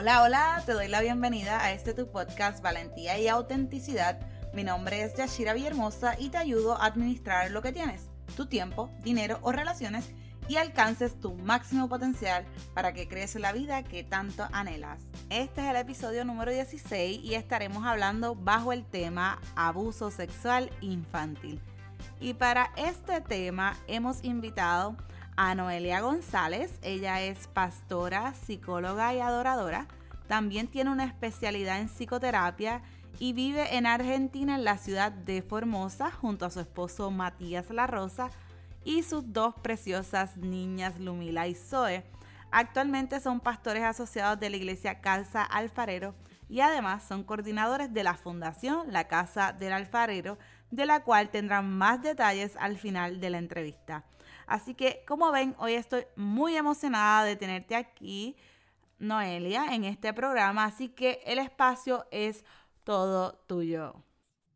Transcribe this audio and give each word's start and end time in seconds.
Hola, 0.00 0.22
hola, 0.22 0.62
te 0.64 0.74
doy 0.74 0.86
la 0.86 1.00
bienvenida 1.00 1.60
a 1.60 1.72
este 1.72 1.92
tu 1.92 2.08
podcast 2.08 2.62
Valentía 2.62 3.18
y 3.18 3.26
Autenticidad. 3.26 4.20
Mi 4.54 4.62
nombre 4.62 5.02
es 5.02 5.16
Yashira 5.16 5.54
Villahermosa 5.54 6.14
y 6.20 6.28
te 6.28 6.38
ayudo 6.38 6.80
a 6.80 6.86
administrar 6.86 7.50
lo 7.50 7.62
que 7.62 7.72
tienes, 7.72 8.08
tu 8.36 8.46
tiempo, 8.46 8.90
dinero 9.02 9.40
o 9.42 9.50
relaciones 9.50 10.12
y 10.46 10.54
alcances 10.54 11.18
tu 11.18 11.34
máximo 11.34 11.88
potencial 11.88 12.46
para 12.74 12.92
que 12.92 13.08
crees 13.08 13.34
la 13.34 13.50
vida 13.50 13.82
que 13.82 14.04
tanto 14.04 14.46
anhelas. 14.52 15.00
Este 15.30 15.62
es 15.62 15.66
el 15.70 15.76
episodio 15.76 16.24
número 16.24 16.52
16 16.52 17.18
y 17.24 17.34
estaremos 17.34 17.84
hablando 17.84 18.36
bajo 18.36 18.72
el 18.72 18.84
tema 18.84 19.40
abuso 19.56 20.12
sexual 20.12 20.70
infantil. 20.80 21.60
Y 22.20 22.34
para 22.34 22.70
este 22.76 23.20
tema 23.20 23.76
hemos 23.88 24.22
invitado 24.22 24.96
a 25.38 25.54
Noelia 25.54 26.00
González. 26.00 26.80
Ella 26.82 27.22
es 27.22 27.46
pastora, 27.46 28.34
psicóloga 28.34 29.14
y 29.14 29.20
adoradora. 29.20 29.86
También 30.26 30.66
tiene 30.66 30.90
una 30.90 31.04
especialidad 31.04 31.78
en 31.78 31.88
psicoterapia 31.88 32.82
y 33.20 33.34
vive 33.34 33.76
en 33.76 33.86
Argentina 33.86 34.56
en 34.56 34.64
la 34.64 34.78
ciudad 34.78 35.12
de 35.12 35.42
Formosa 35.42 36.10
junto 36.10 36.44
a 36.44 36.50
su 36.50 36.58
esposo 36.58 37.12
Matías 37.12 37.70
La 37.70 37.86
Rosa 37.86 38.30
y 38.84 39.04
sus 39.04 39.32
dos 39.32 39.54
preciosas 39.62 40.36
niñas 40.36 40.98
Lumila 40.98 41.46
y 41.46 41.54
Zoe. 41.54 42.04
Actualmente 42.50 43.20
son 43.20 43.38
pastores 43.38 43.84
asociados 43.84 44.40
de 44.40 44.50
la 44.50 44.56
iglesia 44.56 45.00
Casa 45.00 45.44
Alfarero 45.44 46.16
y 46.48 46.62
además 46.62 47.04
son 47.06 47.22
coordinadores 47.22 47.94
de 47.94 48.02
la 48.02 48.14
fundación 48.14 48.92
La 48.92 49.06
Casa 49.06 49.52
del 49.52 49.72
Alfarero, 49.72 50.36
de 50.72 50.84
la 50.84 51.04
cual 51.04 51.28
tendrán 51.28 51.70
más 51.70 52.02
detalles 52.02 52.56
al 52.58 52.76
final 52.76 53.20
de 53.20 53.30
la 53.30 53.38
entrevista. 53.38 54.04
Así 54.48 54.74
que, 54.74 55.04
como 55.06 55.32
ven, 55.32 55.54
hoy 55.58 55.74
estoy 55.74 56.04
muy 56.16 56.56
emocionada 56.56 57.24
de 57.24 57.36
tenerte 57.36 57.76
aquí, 57.76 58.36
Noelia, 58.98 59.74
en 59.74 59.84
este 59.84 60.12
programa. 60.14 60.64
Así 60.64 60.88
que 60.90 61.20
el 61.26 61.38
espacio 61.38 62.06
es 62.10 62.44
todo 62.84 63.34
tuyo. 63.46 64.04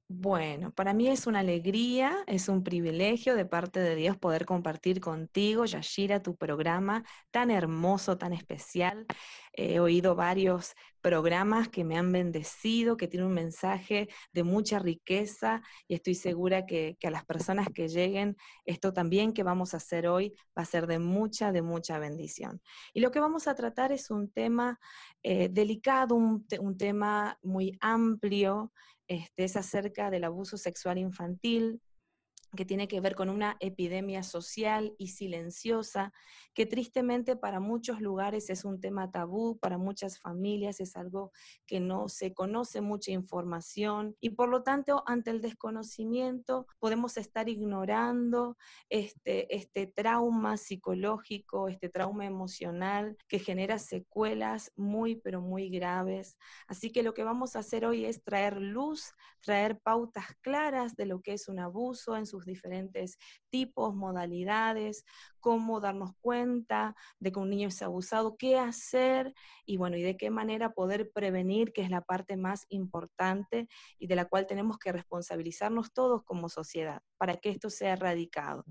Bueno, 0.09 0.71
para 0.73 0.93
mí 0.93 1.09
es 1.09 1.27
una 1.27 1.39
alegría, 1.41 2.23
es 2.27 2.49
un 2.51 2.63
privilegio 2.63 3.35
de 3.35 3.47
parte 3.47 3.81
de 3.81 3.97
Dios 3.97 4.19
poder 4.19 4.45
compartir 4.45 5.01
contigo, 5.01 5.65
Yashira, 5.65 6.23
tu 6.23 6.37
programa 6.37 7.03
tan 7.31 7.51
hermoso, 7.51 8.19
tan 8.19 8.35
especial. 8.35 9.07
He 9.55 9.81
oído 9.81 10.15
varios 10.15 10.75
programas 11.03 11.69
que 11.69 11.85
me 11.85 11.99
han 11.99 12.13
bendecido, 12.13 12.97
que 12.97 13.09
tienen 13.09 13.29
un 13.29 13.35
mensaje 13.35 14.09
de 14.33 14.43
mucha 14.45 14.79
riqueza 14.79 15.63
y 15.89 15.95
estoy 15.95 16.15
segura 16.15 16.65
que, 16.65 16.97
a 17.03 17.11
las 17.11 17.25
personas 17.25 17.69
que 17.75 17.89
lleguen, 17.89 18.37
esto 18.65 18.93
también 18.93 19.33
que 19.33 19.43
vamos 19.43 19.75
a 19.75 19.79
hacer 19.79 20.07
hoy 20.07 20.33
va 20.57 20.63
a 20.63 20.67
ser 20.67 20.87
de 20.87 20.99
mucha, 20.99 21.53
de 21.53 21.63
mucha 21.63 21.99
bendición. 21.99 22.63
Y 22.95 23.01
lo 23.01 23.11
que 23.11 23.21
vamos 23.21 23.49
a 23.49 23.55
tratar 23.55 23.93
es 23.93 24.11
un 24.11 24.31
tema 24.31 24.79
eh, 25.23 25.49
delicado, 25.51 26.15
un, 26.15 26.47
un 26.61 26.79
tema 26.79 27.39
muy 27.43 27.77
amplio 27.81 28.73
este, 29.09 29.45
es 29.45 29.57
acerca 29.57 30.11
del 30.11 30.25
abuso 30.25 30.57
sexual 30.57 30.97
infantil, 30.97 31.83
que 32.57 32.65
tiene 32.65 32.89
que 32.89 33.01
ver 33.01 33.15
con 33.15 33.29
una 33.31 33.57
epidemia 33.61 34.23
social 34.23 34.95
y 34.99 35.09
silenciosa, 35.09 36.13
que 36.55 36.67
tristemente 36.67 37.35
para 37.37 37.61
muchos 37.61 38.01
lugares 38.01 38.51
es 38.51 38.65
un 38.65 38.81
tema 38.81 39.11
tabú, 39.11 39.59
para 39.59 39.79
muchas 39.79 40.19
familias 40.19 40.81
es 40.81 40.97
algo 40.97 41.33
que 41.67 41.81
no 41.81 42.09
se 42.09 42.35
conoce 42.35 42.81
mucha 42.81 43.11
información 43.11 44.17
y 44.21 44.31
por 44.31 44.49
lo 44.49 44.63
tanto 44.63 45.03
ante 45.07 45.31
el 45.31 45.41
desconocimiento 45.41 46.67
podemos 46.79 47.17
estar 47.17 47.49
ignorando 47.49 48.57
este, 48.91 49.55
este 49.55 49.87
trauma 49.87 50.57
psicológico, 50.57 51.69
este 51.69 51.89
trauma 51.89 52.27
emocional 52.27 53.17
que 53.29 53.39
genera 53.39 53.79
secuelas 53.79 54.73
muy 54.77 55.17
pero 55.17 55.41
muy 55.41 55.71
graves. 55.71 56.37
Así 56.67 56.93
que 56.93 57.03
lo 57.03 57.15
que 57.15 57.25
vamos 57.25 57.57
a 57.57 57.61
hacer 57.61 57.87
hoy 57.87 58.05
es 58.05 58.23
traer 58.23 58.61
luz, 58.61 59.13
traer 59.41 59.81
pautas 59.81 60.27
claras 60.43 60.97
de 60.97 61.07
lo 61.07 61.21
que 61.21 61.33
es 61.33 61.49
un 61.49 61.59
abuso 61.59 62.17
en 62.17 62.27
sus 62.27 62.42
diferentes 62.45 63.19
tipos, 63.51 63.95
modalidades, 63.95 65.05
cómo 65.41 65.81
darnos 65.81 66.13
cuenta 66.21 66.95
de 67.19 67.33
que 67.33 67.39
un 67.39 67.51
niño 67.51 67.69
es 67.69 67.83
abusado, 67.83 68.37
qué 68.37 68.59
hacer 68.59 69.35
y 69.65 69.77
bueno, 69.77 69.97
y 69.97 70.03
de 70.03 70.17
qué 70.17 70.31
manera 70.31 70.73
poder 70.73 71.11
prevenir, 71.13 71.73
que 71.73 71.83
es 71.83 71.91
la 71.91 72.03
parte 72.03 72.37
más 72.37 72.67
importante 72.69 73.69
y 73.99 74.07
de 74.07 74.17
la 74.17 74.27
cual 74.27 74.47
tenemos 74.47 74.79
que 74.79 74.93
responsabilizarnos 74.93 75.93
todos 75.93 76.23
como 76.25 76.49
sociedad 76.49 77.03
para 77.19 77.37
que 77.37 77.51
esto 77.51 77.71
sea 77.71 77.93
erradicado. 77.93 78.65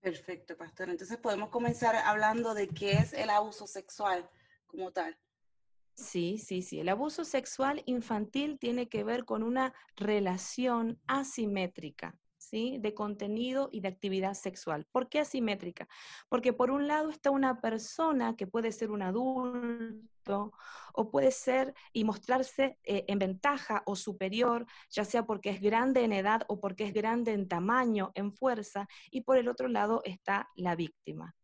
Perfecto, 0.00 0.56
pastor. 0.56 0.88
Entonces 0.88 1.16
podemos 1.18 1.48
comenzar 1.48 1.96
hablando 1.96 2.54
de 2.54 2.68
qué 2.68 2.92
es 2.92 3.12
el 3.12 3.30
abuso 3.30 3.66
sexual 3.66 4.28
como 4.66 4.92
tal. 4.92 5.18
Sí, 5.96 6.38
sí, 6.38 6.62
sí. 6.62 6.78
El 6.78 6.90
abuso 6.90 7.24
sexual 7.24 7.82
infantil 7.86 8.58
tiene 8.58 8.88
que 8.88 9.02
ver 9.02 9.24
con 9.24 9.42
una 9.42 9.72
relación 9.96 11.00
asimétrica 11.06 12.18
de 12.50 12.94
contenido 12.94 13.68
y 13.72 13.80
de 13.80 13.88
actividad 13.88 14.34
sexual. 14.34 14.86
¿Por 14.92 15.08
qué 15.08 15.20
asimétrica? 15.20 15.88
Porque 16.28 16.52
por 16.52 16.70
un 16.70 16.86
lado 16.86 17.10
está 17.10 17.30
una 17.30 17.60
persona 17.60 18.36
que 18.36 18.46
puede 18.46 18.70
ser 18.72 18.90
un 18.90 19.02
adulto 19.02 20.52
o 20.92 21.10
puede 21.10 21.32
ser 21.32 21.74
y 21.92 22.04
mostrarse 22.04 22.78
eh, 22.84 23.04
en 23.08 23.18
ventaja 23.18 23.82
o 23.86 23.96
superior, 23.96 24.66
ya 24.90 25.04
sea 25.04 25.24
porque 25.26 25.50
es 25.50 25.60
grande 25.60 26.04
en 26.04 26.12
edad 26.12 26.42
o 26.48 26.60
porque 26.60 26.84
es 26.84 26.94
grande 26.94 27.32
en 27.32 27.48
tamaño, 27.48 28.12
en 28.14 28.32
fuerza, 28.32 28.86
y 29.10 29.22
por 29.22 29.38
el 29.38 29.48
otro 29.48 29.68
lado 29.68 30.02
está 30.04 30.48
la 30.54 30.76
víctima. 30.76 31.34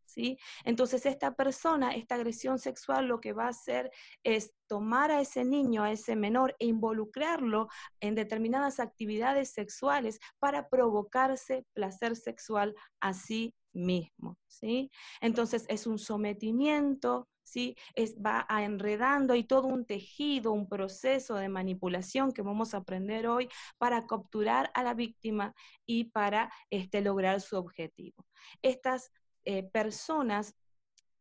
Entonces 0.65 1.07
esta 1.07 1.35
persona, 1.35 1.95
esta 1.95 2.17
agresión 2.17 2.59
sexual 2.59 3.07
lo 3.07 3.21
que 3.21 3.33
va 3.33 3.47
a 3.47 3.51
hacer 3.51 3.91
es 4.23 4.53
tomar 4.67 5.11
a 5.11 5.21
ese 5.21 5.45
niño, 5.45 5.85
a 5.85 5.93
ese 5.93 6.17
menor 6.17 6.55
e 6.59 6.67
involucrarlo 6.67 7.69
en 8.01 8.15
determinadas 8.15 8.81
actividades 8.81 9.51
sexuales 9.51 10.19
para 10.39 10.69
provocarse 10.69 11.65
placer 11.73 12.17
sexual 12.17 12.75
a 13.01 13.15
sí 13.15 13.55
mismo, 13.73 14.39
¿sí? 14.47 14.91
Entonces 15.21 15.65
es 15.69 15.87
un 15.87 15.99
sometimiento, 15.99 17.29
¿sí? 17.43 17.77
Es, 17.95 18.17
va 18.17 18.47
a 18.49 18.65
enredando 18.65 19.35
y 19.35 19.45
todo 19.45 19.69
un 19.69 19.85
tejido, 19.85 20.53
un 20.53 20.69
proceso 20.69 21.35
de 21.37 21.49
manipulación 21.49 22.33
que 22.33 22.43
vamos 22.43 22.75
a 22.75 22.79
aprender 22.79 23.27
hoy 23.27 23.49
para 23.79 24.07
capturar 24.07 24.71
a 24.75 24.83
la 24.83 24.95
víctima 24.95 25.55
y 25.87 26.05
para 26.05 26.51
este, 26.71 27.01
lograr 27.01 27.41
su 27.41 27.57
objetivo. 27.57 28.27
Estas 28.63 29.11
eh, 29.45 29.63
personas 29.63 30.55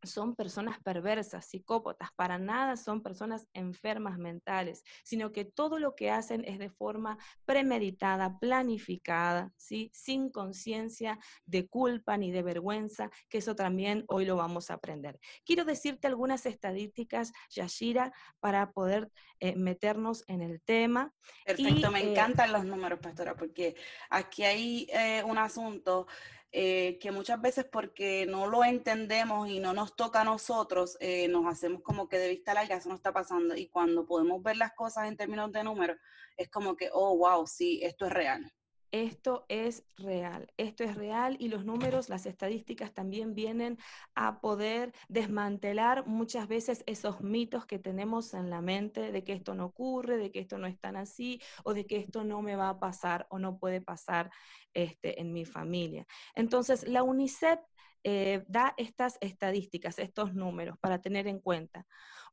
son 0.03 0.35
personas 0.35 0.79
perversas, 0.79 1.45
psicópatas, 1.45 2.09
para 2.15 2.39
nada 2.39 2.75
son 2.77 3.01
personas 3.01 3.47
enfermas 3.53 4.17
mentales, 4.17 4.83
sino 5.03 5.31
que 5.31 5.45
todo 5.45 5.79
lo 5.79 5.95
que 5.95 6.11
hacen 6.11 6.43
es 6.45 6.59
de 6.59 6.69
forma 6.69 7.17
premeditada, 7.45 8.39
planificada, 8.39 9.51
¿sí? 9.57 9.91
sin 9.93 10.29
conciencia 10.29 11.19
de 11.45 11.67
culpa 11.67 12.17
ni 12.17 12.31
de 12.31 12.43
vergüenza, 12.43 13.09
que 13.29 13.39
eso 13.39 13.55
también 13.55 14.05
hoy 14.07 14.25
lo 14.25 14.35
vamos 14.35 14.71
a 14.71 14.75
aprender. 14.75 15.19
Quiero 15.45 15.65
decirte 15.65 16.07
algunas 16.07 16.45
estadísticas, 16.45 17.31
Yashira, 17.49 18.11
para 18.39 18.71
poder 18.71 19.11
eh, 19.39 19.55
meternos 19.55 20.23
en 20.27 20.41
el 20.41 20.61
tema. 20.61 21.13
Perfecto, 21.45 21.91
me 21.91 22.01
eh, 22.01 22.11
encantan 22.11 22.51
los 22.51 22.65
números, 22.65 22.99
pastora, 22.99 23.35
porque 23.35 23.75
aquí 24.09 24.43
hay 24.43 24.87
un 25.25 25.37
asunto 25.37 26.07
eh, 26.51 26.97
que 26.99 27.11
muchas 27.11 27.41
veces 27.41 27.65
porque 27.65 28.25
no 28.25 28.47
lo 28.47 28.63
entendemos 28.63 29.49
y 29.49 29.59
no 29.59 29.73
nos 29.73 29.95
toca 29.95 30.21
a 30.21 30.25
nosotros, 30.25 30.97
eh, 30.99 31.27
nos 31.27 31.45
hacemos 31.45 31.81
como 31.81 32.09
que 32.09 32.17
de 32.19 32.29
vista 32.29 32.53
larga, 32.53 32.75
eso 32.75 32.89
no 32.89 32.95
está 32.95 33.13
pasando. 33.13 33.55
Y 33.55 33.67
cuando 33.67 34.05
podemos 34.05 34.41
ver 34.43 34.57
las 34.57 34.73
cosas 34.73 35.07
en 35.07 35.17
términos 35.17 35.51
de 35.51 35.63
números, 35.63 35.97
es 36.37 36.49
como 36.49 36.75
que, 36.75 36.89
oh, 36.93 37.17
wow, 37.17 37.47
sí, 37.47 37.79
esto 37.83 38.05
es 38.05 38.13
real 38.13 38.51
esto 38.91 39.45
es 39.47 39.85
real, 39.97 40.51
esto 40.57 40.83
es 40.83 40.95
real 40.95 41.37
y 41.39 41.47
los 41.47 41.65
números, 41.65 42.09
las 42.09 42.25
estadísticas 42.25 42.93
también 42.93 43.33
vienen 43.33 43.77
a 44.15 44.41
poder 44.41 44.93
desmantelar 45.07 46.05
muchas 46.07 46.47
veces 46.47 46.83
esos 46.87 47.21
mitos 47.21 47.65
que 47.65 47.79
tenemos 47.79 48.33
en 48.33 48.49
la 48.49 48.61
mente 48.61 49.11
de 49.11 49.23
que 49.23 49.33
esto 49.33 49.55
no 49.55 49.65
ocurre, 49.65 50.17
de 50.17 50.31
que 50.31 50.39
esto 50.39 50.57
no 50.57 50.67
es 50.67 50.79
tan 50.79 50.97
así 50.97 51.41
o 51.63 51.73
de 51.73 51.85
que 51.85 51.97
esto 51.97 52.23
no 52.23 52.41
me 52.41 52.55
va 52.55 52.69
a 52.69 52.79
pasar 52.79 53.27
o 53.29 53.39
no 53.39 53.57
puede 53.57 53.81
pasar 53.81 54.29
este, 54.73 55.21
en 55.21 55.31
mi 55.31 55.45
familia. 55.45 56.05
Entonces, 56.35 56.87
la 56.87 57.03
UNICEF 57.03 57.59
eh, 58.03 58.43
da 58.47 58.73
estas 58.77 59.17
estadísticas, 59.21 59.99
estos 59.99 60.33
números 60.33 60.77
para 60.79 60.99
tener 61.01 61.27
en 61.27 61.39
cuenta. 61.39 61.85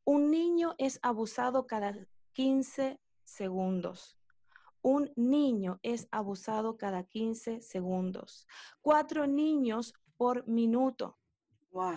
Un 0.04 0.30
niño 0.30 0.74
es 0.78 0.98
abusado 1.02 1.66
cada 1.66 1.94
15 2.32 2.98
segundos 3.24 4.17
un 4.88 5.12
niño 5.16 5.78
es 5.82 6.08
abusado 6.10 6.78
cada 6.78 7.04
15 7.04 7.60
segundos. 7.60 8.46
Cuatro 8.80 9.26
niños 9.26 9.92
por 10.16 10.48
minuto. 10.48 11.18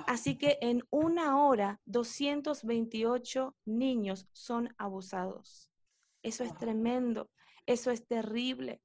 Así 0.08 0.38
que 0.38 0.58
en 0.60 0.84
una 0.90 1.42
hora, 1.42 1.80
228 1.86 3.56
niños 3.64 4.28
son 4.34 4.76
abusados. 4.78 5.70
Eso 6.22 6.44
es 6.44 6.54
tremendo, 6.58 7.32
eso 7.66 7.92
es 7.92 8.06
terrible. 8.06 8.82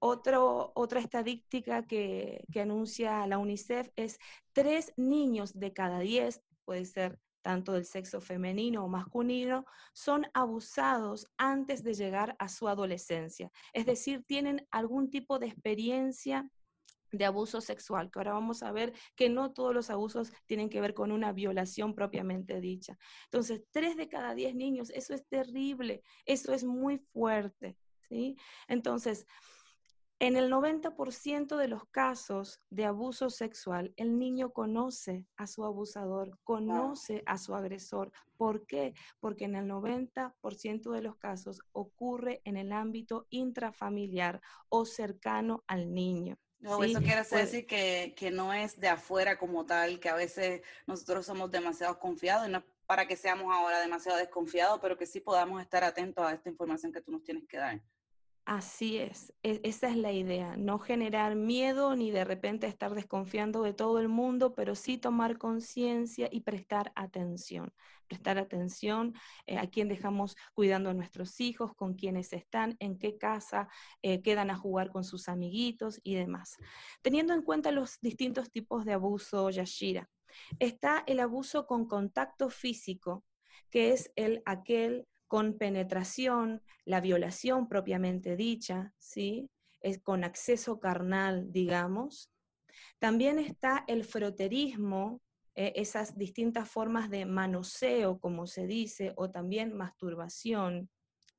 otra 0.00 0.98
estadística 0.98 1.86
que, 1.86 2.44
que, 2.52 2.60
anuncia 2.60 3.24
la 3.28 3.38
UNICEF 3.38 3.88
es 3.94 4.18
tres 4.52 4.92
niños 4.96 5.52
de 5.54 5.72
cada 5.72 6.00
diez, 6.00 6.42
puede 6.64 6.86
ser 6.86 7.20
tanto 7.44 7.72
del 7.72 7.84
sexo 7.84 8.22
femenino 8.22 8.84
o 8.84 8.88
masculino, 8.88 9.66
son 9.92 10.26
abusados 10.32 11.26
antes 11.36 11.84
de 11.84 11.92
llegar 11.92 12.34
a 12.38 12.48
su 12.48 12.68
adolescencia. 12.68 13.52
Es 13.74 13.84
decir, 13.84 14.24
tienen 14.24 14.66
algún 14.70 15.10
tipo 15.10 15.38
de 15.38 15.48
experiencia 15.48 16.48
de 17.12 17.24
abuso 17.26 17.60
sexual, 17.60 18.10
que 18.10 18.18
ahora 18.18 18.32
vamos 18.32 18.62
a 18.62 18.72
ver 18.72 18.94
que 19.14 19.28
no 19.28 19.52
todos 19.52 19.74
los 19.74 19.90
abusos 19.90 20.32
tienen 20.46 20.70
que 20.70 20.80
ver 20.80 20.94
con 20.94 21.12
una 21.12 21.32
violación 21.32 21.94
propiamente 21.94 22.60
dicha. 22.60 22.96
Entonces, 23.26 23.62
tres 23.70 23.96
de 23.96 24.08
cada 24.08 24.34
diez 24.34 24.54
niños, 24.54 24.90
eso 24.90 25.14
es 25.14 25.24
terrible, 25.28 26.02
eso 26.24 26.52
es 26.54 26.64
muy 26.64 26.98
fuerte, 26.98 27.76
¿sí? 28.08 28.36
Entonces, 28.68 29.26
en 30.20 30.36
el 30.36 30.50
90% 30.50 31.56
de 31.56 31.68
los 31.68 31.86
casos 31.86 32.60
de 32.70 32.84
abuso 32.84 33.30
sexual, 33.30 33.92
el 33.96 34.18
niño 34.18 34.52
conoce 34.52 35.26
a 35.36 35.46
su 35.46 35.64
abusador, 35.64 36.38
conoce 36.44 37.22
a 37.26 37.36
su 37.36 37.54
agresor. 37.54 38.12
¿Por 38.36 38.66
qué? 38.66 38.94
Porque 39.20 39.44
en 39.44 39.56
el 39.56 39.66
90% 39.66 40.92
de 40.92 41.02
los 41.02 41.16
casos 41.16 41.60
ocurre 41.72 42.40
en 42.44 42.56
el 42.56 42.72
ámbito 42.72 43.26
intrafamiliar 43.30 44.40
o 44.68 44.84
cercano 44.84 45.64
al 45.66 45.92
niño. 45.92 46.38
No, 46.60 46.82
eso 46.82 47.00
quiere 47.00 47.22
decir 47.22 47.66
que, 47.66 48.14
que, 48.16 48.30
no 48.30 48.54
es 48.54 48.80
de 48.80 48.88
afuera 48.88 49.36
como 49.36 49.66
tal, 49.66 50.00
que 50.00 50.08
a 50.08 50.14
veces 50.14 50.62
nosotros 50.86 51.26
somos 51.26 51.50
demasiado 51.50 51.98
confiados 51.98 52.48
y 52.48 52.50
no 52.50 52.64
para 52.86 53.06
que 53.06 53.16
seamos 53.16 53.52
ahora 53.52 53.80
demasiado 53.80 54.18
desconfiados, 54.18 54.78
pero 54.80 54.96
que 54.96 55.06
sí 55.06 55.20
podamos 55.20 55.60
estar 55.60 55.84
atentos 55.84 56.24
a 56.24 56.32
esta 56.32 56.48
información 56.48 56.92
que 56.92 57.00
tú 57.00 57.12
nos 57.12 57.22
tienes 57.22 57.46
que 57.46 57.58
dar. 57.58 57.82
Así 58.46 58.98
es, 58.98 59.32
e, 59.42 59.58
esa 59.64 59.88
es 59.88 59.96
la 59.96 60.12
idea, 60.12 60.54
no 60.58 60.78
generar 60.78 61.34
miedo 61.34 61.96
ni 61.96 62.10
de 62.10 62.24
repente 62.24 62.66
estar 62.66 62.94
desconfiando 62.94 63.62
de 63.62 63.72
todo 63.72 63.98
el 64.00 64.08
mundo, 64.08 64.54
pero 64.54 64.74
sí 64.74 64.98
tomar 64.98 65.38
conciencia 65.38 66.28
y 66.30 66.40
prestar 66.40 66.92
atención, 66.94 67.72
prestar 68.06 68.36
atención 68.36 69.14
eh, 69.46 69.56
a 69.56 69.70
quién 69.70 69.88
dejamos 69.88 70.36
cuidando 70.52 70.90
a 70.90 70.94
nuestros 70.94 71.40
hijos, 71.40 71.74
con 71.74 71.94
quiénes 71.94 72.34
están, 72.34 72.76
en 72.80 72.98
qué 72.98 73.16
casa 73.16 73.70
eh, 74.02 74.20
quedan 74.20 74.50
a 74.50 74.58
jugar 74.58 74.90
con 74.90 75.04
sus 75.04 75.28
amiguitos 75.30 75.98
y 76.02 76.14
demás. 76.14 76.58
Teniendo 77.00 77.32
en 77.32 77.40
cuenta 77.40 77.72
los 77.72 77.98
distintos 78.02 78.50
tipos 78.50 78.84
de 78.84 78.92
abuso, 78.92 79.48
Yashira, 79.48 80.10
está 80.58 81.02
el 81.06 81.20
abuso 81.20 81.66
con 81.66 81.86
contacto 81.86 82.50
físico, 82.50 83.24
que 83.70 83.92
es 83.92 84.12
el 84.16 84.42
aquel 84.44 85.06
con 85.26 85.58
penetración, 85.58 86.62
la 86.84 87.00
violación 87.00 87.68
propiamente 87.68 88.36
dicha, 88.36 88.92
¿sí? 88.98 89.50
Es 89.80 90.00
con 90.00 90.24
acceso 90.24 90.80
carnal, 90.80 91.52
digamos. 91.52 92.30
También 92.98 93.38
está 93.38 93.84
el 93.86 94.04
froterismo, 94.04 95.20
eh, 95.54 95.72
esas 95.76 96.16
distintas 96.16 96.68
formas 96.68 97.10
de 97.10 97.26
manoseo, 97.26 98.18
como 98.18 98.46
se 98.46 98.66
dice, 98.66 99.12
o 99.16 99.30
también 99.30 99.76
masturbación. 99.76 100.90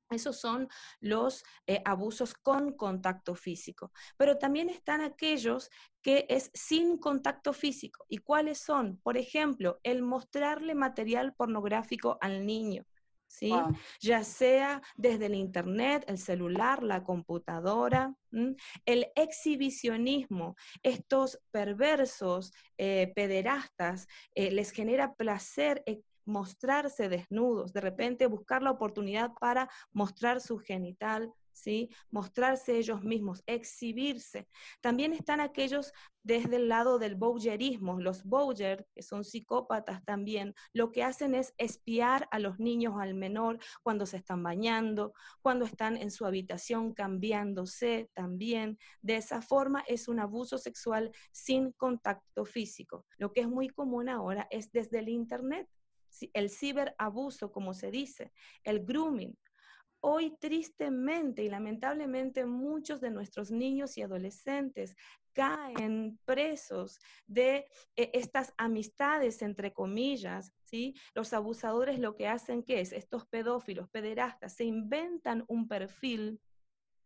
Esos 0.08 0.38
son 0.38 0.68
los 1.00 1.42
eh, 1.66 1.82
abusos 1.84 2.34
con 2.34 2.72
contacto 2.76 3.34
físico. 3.34 3.92
Pero 4.16 4.38
también 4.38 4.70
están 4.70 5.00
aquellos 5.00 5.68
que 6.00 6.26
es 6.28 6.50
sin 6.54 6.98
contacto 6.98 7.52
físico. 7.52 8.06
¿Y 8.08 8.18
cuáles 8.18 8.58
son? 8.58 8.98
Por 8.98 9.16
ejemplo, 9.16 9.80
el 9.82 10.02
mostrarle 10.02 10.74
material 10.74 11.34
pornográfico 11.34 12.18
al 12.20 12.46
niño. 12.46 12.86
¿Sí? 13.36 13.52
Ya 14.00 14.24
sea 14.24 14.80
desde 14.96 15.26
el 15.26 15.34
Internet, 15.34 16.04
el 16.08 16.18
celular, 16.18 16.82
la 16.82 17.02
computadora, 17.04 18.14
el 18.86 19.06
exhibicionismo, 19.14 20.56
estos 20.82 21.38
perversos, 21.50 22.52
eh, 22.78 23.12
pederastas, 23.14 24.08
eh, 24.34 24.50
les 24.50 24.70
genera 24.70 25.14
placer 25.14 25.82
eh, 25.86 26.00
mostrarse 26.24 27.08
desnudos, 27.08 27.72
de 27.72 27.80
repente 27.82 28.26
buscar 28.26 28.62
la 28.62 28.70
oportunidad 28.70 29.32
para 29.38 29.68
mostrar 29.92 30.40
su 30.40 30.58
genital, 30.58 31.30
¿sí? 31.56 31.90
mostrarse 32.10 32.76
ellos 32.76 33.02
mismos, 33.02 33.42
exhibirse. 33.46 34.46
También 34.80 35.12
están 35.12 35.40
aquellos 35.40 35.92
desde 36.22 36.56
el 36.56 36.68
lado 36.68 36.98
del 36.98 37.14
bowlerismo, 37.14 38.00
los 38.00 38.24
bowler, 38.24 38.86
que 38.94 39.02
son 39.02 39.24
psicópatas 39.24 40.04
también, 40.04 40.54
lo 40.72 40.90
que 40.90 41.02
hacen 41.02 41.34
es 41.34 41.54
espiar 41.56 42.28
a 42.30 42.38
los 42.38 42.58
niños 42.58 42.94
al 43.00 43.14
menor 43.14 43.58
cuando 43.82 44.06
se 44.06 44.18
están 44.18 44.42
bañando, 44.42 45.14
cuando 45.40 45.64
están 45.64 45.96
en 45.96 46.10
su 46.10 46.26
habitación 46.26 46.92
cambiándose 46.92 48.10
también. 48.12 48.78
De 49.00 49.16
esa 49.16 49.40
forma 49.40 49.82
es 49.86 50.08
un 50.08 50.20
abuso 50.20 50.58
sexual 50.58 51.12
sin 51.32 51.72
contacto 51.72 52.44
físico. 52.44 53.06
Lo 53.16 53.32
que 53.32 53.40
es 53.40 53.48
muy 53.48 53.68
común 53.68 54.08
ahora 54.08 54.46
es 54.50 54.72
desde 54.72 54.98
el 54.98 55.08
Internet 55.08 55.68
el 56.32 56.50
ciberabuso, 56.50 57.52
como 57.52 57.74
se 57.74 57.90
dice, 57.90 58.32
el 58.64 58.84
grooming, 58.84 59.36
Hoy 60.00 60.36
tristemente 60.38 61.42
y 61.42 61.48
lamentablemente 61.48 62.44
muchos 62.44 63.00
de 63.00 63.10
nuestros 63.10 63.50
niños 63.50 63.96
y 63.96 64.02
adolescentes 64.02 64.94
caen 65.32 66.18
presos 66.24 66.98
de 67.26 67.66
eh, 67.94 68.10
estas 68.14 68.54
amistades, 68.56 69.42
entre 69.42 69.72
comillas, 69.72 70.52
¿sí? 70.64 70.94
Los 71.14 71.32
abusadores 71.32 71.98
lo 71.98 72.16
que 72.16 72.26
hacen, 72.26 72.62
¿qué 72.62 72.80
es? 72.80 72.92
Estos 72.92 73.26
pedófilos, 73.26 73.88
pederastas, 73.90 74.54
se 74.54 74.64
inventan 74.64 75.44
un 75.48 75.68
perfil 75.68 76.40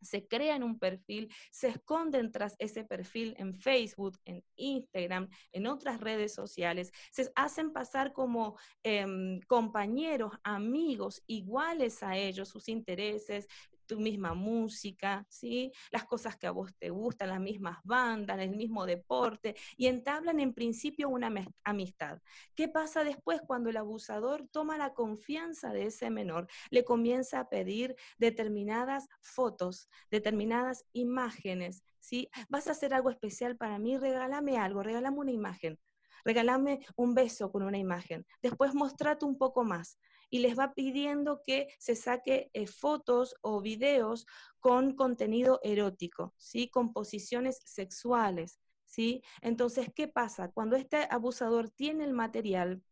se 0.01 0.27
crean 0.27 0.63
un 0.63 0.79
perfil, 0.79 1.33
se 1.51 1.69
esconden 1.69 2.33
tras 2.33 2.57
ese 2.59 2.85
perfil 2.85 3.35
en 3.39 3.55
Facebook, 3.59 4.19
en 4.25 4.45
Instagram, 4.57 5.29
en 5.53 5.67
otras 5.67 6.01
redes 6.01 6.35
sociales, 6.35 6.93
se 7.11 7.31
hacen 7.35 7.73
pasar 7.73 8.13
como 8.13 8.59
em, 8.83 9.41
compañeros, 9.43 10.33
amigos 10.43 11.23
iguales 11.27 12.03
a 12.03 12.17
ellos, 12.17 12.49
sus 12.49 12.69
intereses, 12.69 13.47
tu 13.91 13.99
misma 13.99 14.35
música, 14.35 15.27
¿sí? 15.29 15.73
Las 15.91 16.05
cosas 16.05 16.37
que 16.37 16.47
a 16.47 16.53
vos 16.53 16.73
te 16.79 16.91
gustan, 16.91 17.31
las 17.31 17.41
mismas 17.41 17.79
bandas, 17.83 18.39
el 18.39 18.51
mismo 18.51 18.87
deporte, 18.87 19.57
y 19.77 19.89
entablan 19.89 20.39
en 20.39 20.55
principio 20.55 21.09
una 21.09 21.29
amistad. 21.65 22.21
¿Qué 22.55 22.69
pasa 22.69 23.03
después 23.03 23.41
cuando 23.45 23.69
el 23.69 23.77
abusador 23.77 24.47
toma 24.53 24.79
la 24.79 24.95
confianza 24.95 25.73
de 25.73 25.87
ese 25.87 26.09
menor? 26.09 26.47
Le 26.71 26.85
comienza 26.85 27.41
a 27.41 27.49
pedir 27.49 27.97
determinadas 28.17 29.09
fotos, 29.23 29.89
determinadas 30.09 30.85
imágenes, 30.93 31.83
¿sí? 31.99 32.31
Vas 32.49 32.69
a 32.69 32.73
hacer 32.73 32.95
algo 32.95 33.11
especial 33.11 33.57
para 33.57 33.81
mí, 33.81 33.99
regálame 33.99 34.57
algo, 34.57 34.85
regálame 34.85 35.19
una 35.19 35.33
imagen. 35.33 35.81
Regálame 36.25 36.87
un 36.97 37.15
beso 37.15 37.51
con 37.51 37.63
una 37.63 37.79
imagen. 37.79 38.27
Después 38.43 38.75
mostrate 38.75 39.25
un 39.25 39.39
poco 39.39 39.65
más 39.65 39.99
y 40.31 40.39
les 40.39 40.59
va 40.59 40.73
pidiendo 40.75 41.43
que 41.45 41.69
se 41.79 41.97
saque 41.97 42.51
eh, 42.55 42.67
fotos 42.67 43.35
o 43.43 43.61
videos 43.61 44.27
con 44.61 44.95
contenido 44.95 45.61
erótico, 45.63 46.35
¿sí? 46.39 46.71
con 46.71 46.93
posiciones 46.93 47.61
sexuales. 47.65 48.61
¿sí? 48.85 49.23
Entonces, 49.43 49.91
¿qué 49.95 50.09
pasa? 50.09 50.51
Cuando 50.51 50.77
este 50.77 51.07
abusador 51.11 51.71
tiene 51.71 52.05
el 52.05 52.13
material, 52.13 52.83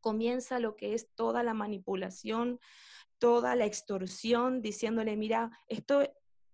comienza 0.00 0.58
lo 0.58 0.76
que 0.76 0.94
es 0.94 1.14
toda 1.14 1.42
la 1.42 1.54
manipulación, 1.54 2.58
toda 3.18 3.54
la 3.54 3.66
extorsión, 3.66 4.62
diciéndole, 4.62 5.16
mira, 5.16 5.50
esto 5.68 6.02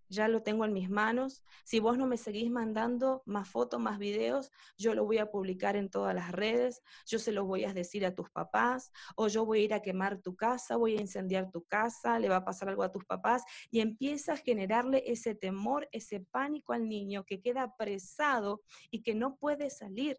ya 0.08 0.28
lo 0.28 0.42
tengo 0.42 0.64
en 0.64 0.72
mis 0.72 0.90
manos. 0.90 1.42
Si 1.64 1.80
vos 1.80 1.98
no 1.98 2.06
me 2.06 2.16
seguís 2.16 2.50
mandando 2.50 3.22
más 3.26 3.48
fotos, 3.48 3.80
más 3.80 3.98
videos, 3.98 4.50
yo 4.76 4.94
lo 4.94 5.04
voy 5.04 5.18
a 5.18 5.30
publicar 5.30 5.76
en 5.76 5.90
todas 5.90 6.14
las 6.14 6.32
redes, 6.32 6.82
yo 7.06 7.18
se 7.18 7.32
lo 7.32 7.44
voy 7.44 7.64
a 7.64 7.74
decir 7.74 8.04
a 8.06 8.14
tus 8.14 8.30
papás, 8.30 8.90
o 9.16 9.28
yo 9.28 9.44
voy 9.44 9.60
a 9.60 9.64
ir 9.64 9.74
a 9.74 9.82
quemar 9.82 10.20
tu 10.20 10.34
casa, 10.36 10.76
voy 10.76 10.96
a 10.96 11.00
incendiar 11.00 11.50
tu 11.50 11.62
casa, 11.64 12.18
le 12.18 12.28
va 12.28 12.36
a 12.36 12.44
pasar 12.44 12.68
algo 12.68 12.82
a 12.82 12.92
tus 12.92 13.04
papás, 13.04 13.42
y 13.70 13.80
empieza 13.80 14.34
a 14.34 14.36
generarle 14.36 15.02
ese 15.06 15.34
temor, 15.34 15.88
ese 15.92 16.20
pánico 16.20 16.72
al 16.72 16.88
niño 16.88 17.24
que 17.24 17.40
queda 17.40 17.62
apresado 17.62 18.62
y 18.90 19.02
que 19.02 19.14
no 19.14 19.36
puede 19.36 19.70
salir. 19.70 20.18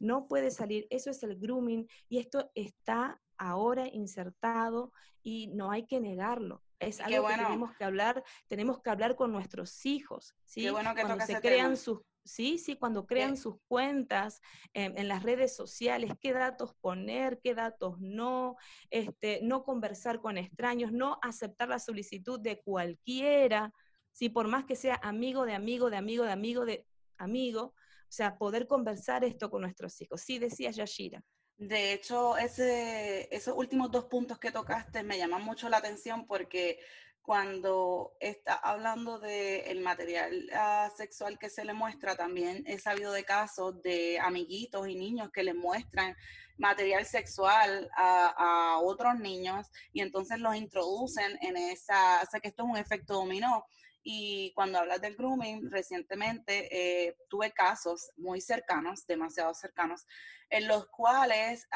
No 0.00 0.28
puede 0.28 0.52
salir, 0.52 0.86
eso 0.90 1.10
es 1.10 1.24
el 1.24 1.36
grooming 1.36 1.88
y 2.08 2.18
esto 2.18 2.52
está 2.54 3.20
ahora 3.36 3.88
insertado 3.88 4.92
y 5.24 5.48
no 5.48 5.72
hay 5.72 5.86
que 5.86 5.98
negarlo 6.00 6.62
es 6.78 7.00
algo 7.00 7.26
que 7.26 7.34
tenemos 7.34 7.76
que 7.76 7.84
hablar, 7.84 8.24
tenemos 8.46 8.80
que 8.80 8.90
hablar 8.90 9.16
con 9.16 9.32
nuestros 9.32 9.84
hijos, 9.86 10.34
¿sí? 10.44 10.68
cuando 10.70 11.24
se 11.24 11.40
crean 11.40 11.76
sus 11.76 12.00
Sí, 12.28 12.58
sí, 12.58 12.76
cuando 12.76 13.06
crean 13.06 13.38
sus 13.38 13.56
cuentas 13.68 14.42
en 14.74 15.08
las 15.08 15.22
redes 15.22 15.56
sociales, 15.56 16.12
qué 16.20 16.34
datos 16.34 16.74
poner, 16.74 17.40
qué 17.42 17.54
datos 17.54 17.98
no, 18.00 18.56
este, 18.90 19.40
no 19.42 19.64
conversar 19.64 20.20
con 20.20 20.36
extraños, 20.36 20.92
no 20.92 21.18
aceptar 21.22 21.70
la 21.70 21.78
solicitud 21.78 22.38
de 22.38 22.60
cualquiera, 22.60 23.72
¿sí? 24.12 24.28
por 24.28 24.46
más 24.46 24.66
que 24.66 24.76
sea 24.76 25.00
amigo 25.02 25.46
de 25.46 25.54
amigo, 25.54 25.88
de 25.88 25.96
amigo, 25.96 26.24
de 26.24 26.32
amigo, 26.32 26.66
de 26.66 26.86
amigo, 27.16 27.62
o 27.62 28.10
sea, 28.10 28.36
poder 28.36 28.66
conversar 28.66 29.24
esto 29.24 29.48
con 29.48 29.62
nuestros 29.62 29.98
hijos. 30.02 30.20
Sí, 30.20 30.38
decía 30.38 30.70
Yashira. 30.70 31.24
De 31.58 31.92
hecho, 31.92 32.36
ese, 32.38 33.28
esos 33.34 33.54
últimos 33.56 33.90
dos 33.90 34.04
puntos 34.04 34.38
que 34.38 34.52
tocaste 34.52 35.02
me 35.02 35.18
llaman 35.18 35.42
mucho 35.42 35.68
la 35.68 35.78
atención 35.78 36.24
porque 36.26 36.78
cuando 37.20 38.16
está 38.20 38.54
hablando 38.54 39.18
del 39.18 39.80
material 39.80 40.48
ah, 40.54 40.88
sexual 40.96 41.36
que 41.38 41.50
se 41.50 41.64
le 41.64 41.74
muestra, 41.74 42.16
también 42.16 42.64
he 42.66 42.78
sabido 42.78 43.12
de 43.12 43.24
casos 43.24 43.82
de 43.82 44.18
amiguitos 44.20 44.88
y 44.88 44.94
niños 44.94 45.30
que 45.30 45.42
le 45.42 45.52
muestran 45.52 46.16
material 46.58 47.04
sexual 47.04 47.90
a, 47.96 48.78
otros 48.80 49.18
niños 49.18 49.66
y 49.92 50.00
entonces 50.00 50.38
los 50.38 50.54
introducen 50.54 51.36
en 51.42 51.56
esa, 51.56 52.22
o 52.22 52.30
sea 52.30 52.40
que 52.40 52.48
esto 52.48 52.62
es 52.62 52.70
un 52.70 52.76
efecto 52.76 53.14
dominó. 53.14 53.66
Y 54.02 54.52
cuando 54.54 54.78
hablas 54.78 55.00
del 55.00 55.16
grooming, 55.16 55.70
recientemente 55.70 56.68
eh, 56.70 57.16
tuve 57.28 57.52
casos 57.52 58.10
muy 58.16 58.40
cercanos, 58.40 59.06
demasiado 59.06 59.52
cercanos, 59.54 60.06
en 60.50 60.66
los 60.66 60.86
cuales 60.88 61.66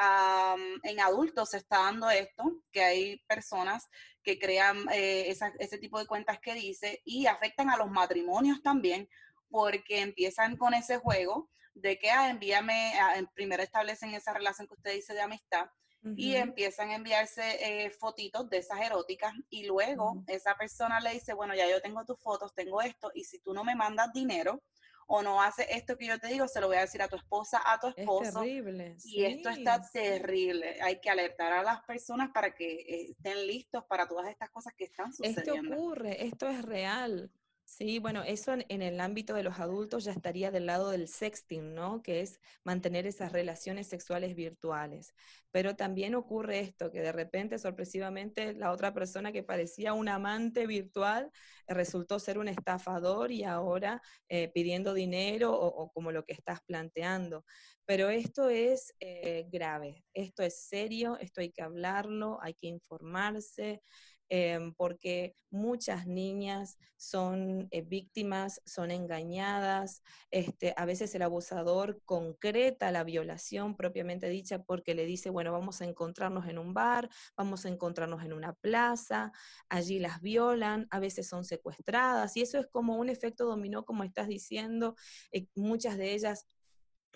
en 0.85 1.01
adultos 1.01 1.51
se 1.51 1.59
está 1.59 1.79
dando 1.79 2.09
esto, 2.11 2.45
que 2.71 2.83
hay 2.83 3.19
personas 3.29 3.89
que 4.23 4.39
crean 4.39 4.87
eh, 4.93 5.35
ese 5.59 5.79
tipo 5.79 5.99
de 5.99 6.07
cuentas 6.07 6.39
que 6.41 6.55
dice 6.55 7.03
y 7.05 7.27
afectan 7.27 7.71
a 7.71 7.77
los 7.77 7.91
matrimonios 7.91 8.63
también, 8.63 9.09
porque 9.51 10.01
empiezan 10.01 10.57
con 10.57 10.73
ese 10.73 10.99
juego 10.99 11.51
de 11.75 11.99
que 11.99 12.11
ah, 12.11 12.31
envíame, 12.31 12.99
ah, 13.01 13.15
primero 13.35 13.63
establecen 13.63 14.15
esa 14.15 14.33
relación 14.33 14.67
que 14.67 14.75
usted 14.75 14.95
dice 14.95 15.15
de 15.15 15.23
amistad 15.23 15.69
y 16.17 16.35
empiezan 16.35 16.91
a 16.91 16.97
enviarse 16.97 17.85
eh, 17.85 17.91
fotitos 17.91 18.49
de 18.51 18.59
esas 18.59 18.81
eróticas 18.81 19.33
y 19.51 19.65
luego 19.65 20.23
esa 20.27 20.57
persona 20.57 21.01
le 21.01 21.13
dice, 21.13 21.33
bueno, 21.33 21.55
ya 21.55 21.69
yo 21.69 21.81
tengo 21.81 22.05
tus 22.05 22.19
fotos, 22.19 22.55
tengo 22.55 22.81
esto 22.81 23.11
y 23.15 23.25
si 23.25 23.39
tú 23.39 23.55
no 23.55 23.65
me 23.65 23.75
mandas 23.75 24.13
dinero 24.13 24.63
o 25.07 25.23
no 25.23 25.43
haces 25.43 25.67
esto 25.71 25.97
que 25.97 26.07
yo 26.07 26.19
te 26.19 26.29
digo, 26.29 26.49
se 26.49 26.61
lo 26.61 26.69
voy 26.69 26.77
a 26.77 26.83
decir 26.83 27.03
a 27.03 27.09
tu 27.09 27.17
esposa, 27.17 27.61
a 27.65 27.79
tu 27.79 27.89
esposo. 27.89 28.25
Es 28.25 28.35
terrible. 28.35 28.97
Y 29.05 29.25
esto 29.25 29.51
está 29.51 29.83
terrible. 29.93 30.81
Hay 30.81 31.01
que 31.01 31.11
alertar 31.11 31.53
a 31.53 31.63
las 31.63 31.83
personas 31.83 32.31
para 32.33 32.55
que 32.55 32.73
eh, 32.73 33.11
estén 33.11 33.47
listos 33.47 33.85
para 33.85 34.07
todas 34.09 34.29
estas 34.29 34.51
cosas 34.51 34.73
que 34.75 34.85
están 34.85 35.13
sucediendo. 35.13 35.75
Esto 35.75 35.83
ocurre, 35.83 36.25
esto 36.25 36.49
es 36.49 36.63
real. 36.63 37.31
Sí, 37.75 37.99
bueno, 37.99 38.23
eso 38.23 38.53
en, 38.53 38.83
el 38.83 39.01
ámbito 39.01 39.33
de 39.33 39.43
los 39.43 39.59
adultos 39.59 40.05
ya 40.05 40.13
estaría 40.13 40.51
del 40.51 40.67
lado 40.67 40.91
del 40.91 41.09
sexting, 41.09 41.73
¿no? 41.75 42.03
Que 42.03 42.21
es 42.21 42.39
mantener 42.65 43.07
esas 43.07 43.33
relaciones 43.33 43.87
sexuales 43.87 44.35
virtuales. 44.37 45.15
Pero 45.51 45.75
también 45.75 46.15
ocurre 46.15 46.61
esto, 46.61 46.91
que 46.91 47.01
de 47.01 47.13
repente, 47.13 47.59
sorpresivamente, 47.59 48.53
la 48.53 48.73
otra 48.73 48.93
persona 48.93 49.33
que 49.33 49.43
parecía 49.43 49.95
un 49.95 50.11
amante 50.11 50.67
virtual 50.67 51.31
eh, 51.67 51.73
resultó 51.73 52.19
ser 52.19 52.37
un 52.37 52.49
estafador 52.49 53.33
y 53.33 53.45
ahora 53.45 54.03
eh, 54.29 54.51
pidiendo 54.53 54.93
dinero 54.93 55.59
o, 55.59 55.91
como 55.93 56.13
lo 56.13 56.27
que 56.27 56.35
estás 56.35 56.61
planteando. 56.67 57.43
Pero 57.87 58.11
esto 58.11 58.51
es 58.51 58.95
eh, 59.01 59.47
grave, 59.51 60.05
esto 60.13 60.43
es 60.43 60.63
serio, 60.63 61.17
esto 61.21 61.41
hay 61.41 61.51
que 61.51 61.63
hablarlo, 61.63 62.39
hay 62.43 62.53
que 62.53 62.67
informarse. 62.67 63.81
Em, 64.29 64.73
porque 64.73 65.35
muchas 65.51 66.07
niñas 66.07 66.79
son 66.97 67.69
eh, 67.71 67.83
víctimas, 67.83 68.63
son 68.65 68.91
engañadas, 68.91 70.03
este, 70.31 70.73
a 70.79 70.87
veces 70.87 71.15
el 71.15 71.23
abusador 71.23 72.01
concreta 72.07 72.91
la 72.93 73.05
violación 73.05 73.77
propiamente 73.77 74.31
dicha 74.31 74.63
porque 74.63 74.95
le 74.95 75.05
dice, 75.05 75.29
bueno, 75.29 75.53
vamos 75.53 75.83
a 75.83 75.85
encontrarnos 75.85 76.49
en 76.49 76.59
un 76.59 76.73
bar, 76.73 77.11
vamos 77.37 77.67
a 77.67 77.69
encontrarnos 77.69 78.25
en 78.25 78.33
una 78.33 78.55
plaza, 78.55 79.33
allí 79.69 79.99
las 79.99 80.23
violan, 80.23 80.87
a 80.91 80.99
veces 80.99 81.29
son 81.29 81.45
secuestradas, 81.45 82.35
y 82.37 82.43
eso 82.43 82.59
es 82.59 82.67
como 82.69 82.97
un 82.97 83.11
efecto 83.11 83.45
dominó, 83.45 83.85
como 83.85 84.03
estás 84.05 84.29
diciendo, 84.29 84.97
eh, 85.33 85.47
muchas 85.55 85.99
de 85.99 86.15
ellas 86.15 86.47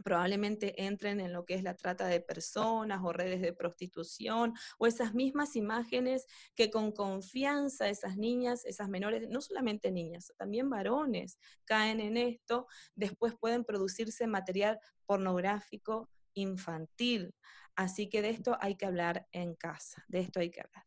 probablemente 0.02 0.84
entren 0.84 1.20
en 1.20 1.32
lo 1.32 1.44
que 1.44 1.54
es 1.54 1.62
la 1.62 1.74
trata 1.74 2.06
de 2.06 2.20
personas 2.20 3.00
o 3.02 3.12
redes 3.12 3.40
de 3.40 3.52
prostitución 3.52 4.54
o 4.78 4.86
esas 4.86 5.14
mismas 5.14 5.56
imágenes 5.56 6.26
que 6.54 6.70
con 6.70 6.92
confianza 6.92 7.88
esas 7.88 8.16
niñas, 8.16 8.64
esas 8.64 8.88
menores, 8.88 9.28
no 9.28 9.40
solamente 9.40 9.90
niñas, 9.90 10.32
también 10.36 10.70
varones 10.70 11.38
caen 11.64 12.00
en 12.00 12.16
esto, 12.16 12.66
después 12.94 13.34
pueden 13.38 13.64
producirse 13.64 14.26
material 14.26 14.78
pornográfico 15.06 16.10
infantil. 16.34 17.34
Así 17.74 18.08
que 18.08 18.22
de 18.22 18.30
esto 18.30 18.56
hay 18.60 18.76
que 18.76 18.86
hablar 18.86 19.26
en 19.32 19.54
casa, 19.54 20.04
de 20.08 20.20
esto 20.20 20.40
hay 20.40 20.50
que 20.50 20.60
hablar. 20.60 20.84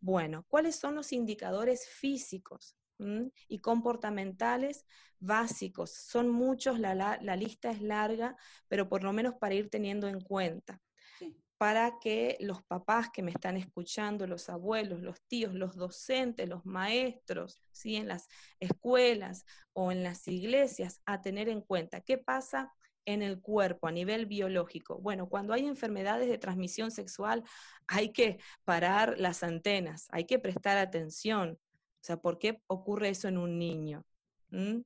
Bueno, 0.00 0.44
¿cuáles 0.48 0.76
son 0.76 0.94
los 0.94 1.12
indicadores 1.12 1.88
físicos 1.88 2.76
y 3.48 3.58
comportamentales 3.60 4.84
básicos. 5.20 5.90
Son 5.92 6.28
muchos, 6.28 6.78
la, 6.78 7.18
lista 7.36 7.70
es 7.70 7.80
larga, 7.80 8.36
pero 8.68 8.88
por 8.88 9.02
lo 9.04 9.12
menos 9.12 9.34
para 9.34 9.54
ir 9.54 9.70
teniendo 9.70 10.08
en 10.08 10.20
cuenta. 10.20 10.80
Para 11.56 11.98
que 11.98 12.36
los 12.38 12.62
papás 12.62 13.10
que 13.12 13.20
me 13.20 13.32
están 13.32 13.56
escuchando, 13.56 14.28
los 14.28 14.48
abuelos, 14.48 15.02
los 15.02 15.20
tíos, 15.26 15.54
los 15.54 15.74
docentes, 15.74 16.48
los 16.48 16.64
maestros, 16.64 17.60
¿sí? 17.72 17.96
en 17.96 18.06
las 18.06 18.28
escuelas 18.60 19.44
o 19.72 19.90
en 19.90 20.04
las 20.04 20.28
iglesias, 20.28 21.02
a 21.04 21.20
tener 21.20 21.48
en 21.48 21.60
cuenta 21.62 22.00
qué 22.00 22.16
pasa 22.16 22.72
en 23.06 23.22
el 23.22 23.40
cuerpo 23.40 23.88
a 23.88 23.90
nivel 23.90 24.26
biológico. 24.26 24.98
Bueno, 24.98 25.28
cuando 25.28 25.52
hay 25.52 25.66
enfermedades 25.66 26.28
de 26.28 26.38
transmisión 26.38 26.90
sexual, 26.90 27.42
hay 27.86 28.12
que 28.12 28.38
parar 28.64 29.18
las 29.18 29.42
antenas, 29.42 30.06
hay 30.10 30.26
que 30.26 30.38
prestar 30.38 30.76
atención, 30.76 31.58
o 32.00 32.04
sea, 32.04 32.16
¿por 32.16 32.38
qué 32.38 32.62
ocurre 32.66 33.10
eso 33.10 33.28
en 33.28 33.38
un 33.38 33.58
niño? 33.58 34.04
¿Mm? 34.50 34.80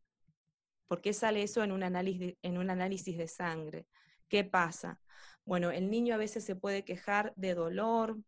¿Por 0.86 1.00
qué 1.00 1.12
sale 1.12 1.42
eso 1.42 1.62
en 1.62 1.72
un, 1.72 1.82
análisis, 1.82 2.36
en 2.42 2.58
un 2.58 2.70
análisis 2.70 3.16
de 3.16 3.28
sangre? 3.28 3.86
¿Qué 4.28 4.44
pasa? 4.44 5.00
Bueno, 5.44 5.70
el 5.70 5.90
niño 5.90 6.14
a 6.14 6.18
veces 6.18 6.44
se 6.44 6.56
puede 6.56 6.84
quejar 6.84 7.32
de 7.36 7.54
dolor, 7.54 8.18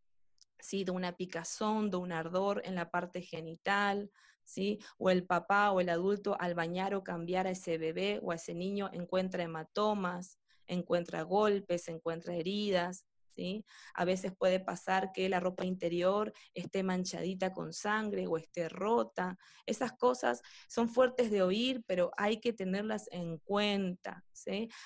¿sí? 0.59 0.85
de 0.85 0.91
una 0.91 1.17
picazón, 1.17 1.91
de 1.91 1.97
un 1.97 2.13
ardor 2.13 2.63
en 2.65 2.75
la 2.75 2.91
parte 2.91 3.23
genital, 3.23 4.11
¿sí? 4.45 4.79
o 4.99 5.11
el 5.11 5.27
papá 5.27 5.71
o 5.73 5.81
el 5.81 5.89
adulto 5.89 6.37
al 6.41 6.55
bañar 6.55 6.95
o 6.95 7.05
cambiar 7.05 7.47
a 7.47 7.51
ese 7.51 7.79
bebé 7.79 8.21
o 8.23 8.33
a 8.33 8.37
ese 8.37 8.55
niño 8.55 8.91
encuentra 8.93 9.43
hematomas, 9.43 10.39
encuentra 10.67 11.23
golpes, 11.23 11.89
encuentra 11.89 12.35
heridas, 12.35 13.05
a 13.95 14.05
veces 14.05 14.33
puede 14.37 14.61
pasar 14.61 15.13
que 15.13 15.29
la 15.29 15.41
ropa 15.41 15.65
interior 15.65 16.33
esté 16.55 16.83
manchadita 16.83 17.53
con 17.53 17.73
sangre 17.73 18.27
o 18.27 18.37
esté 18.37 18.69
rota. 18.69 19.37
Esas 19.67 19.93
cosas 19.93 20.43
son 20.69 20.89
fuertes 20.89 21.31
de 21.31 21.43
oír, 21.43 21.83
pero 21.87 22.11
hay 22.17 22.41
que 22.41 22.53
tenerlas 22.53 23.09
en 23.11 23.39
cuenta, 23.39 24.25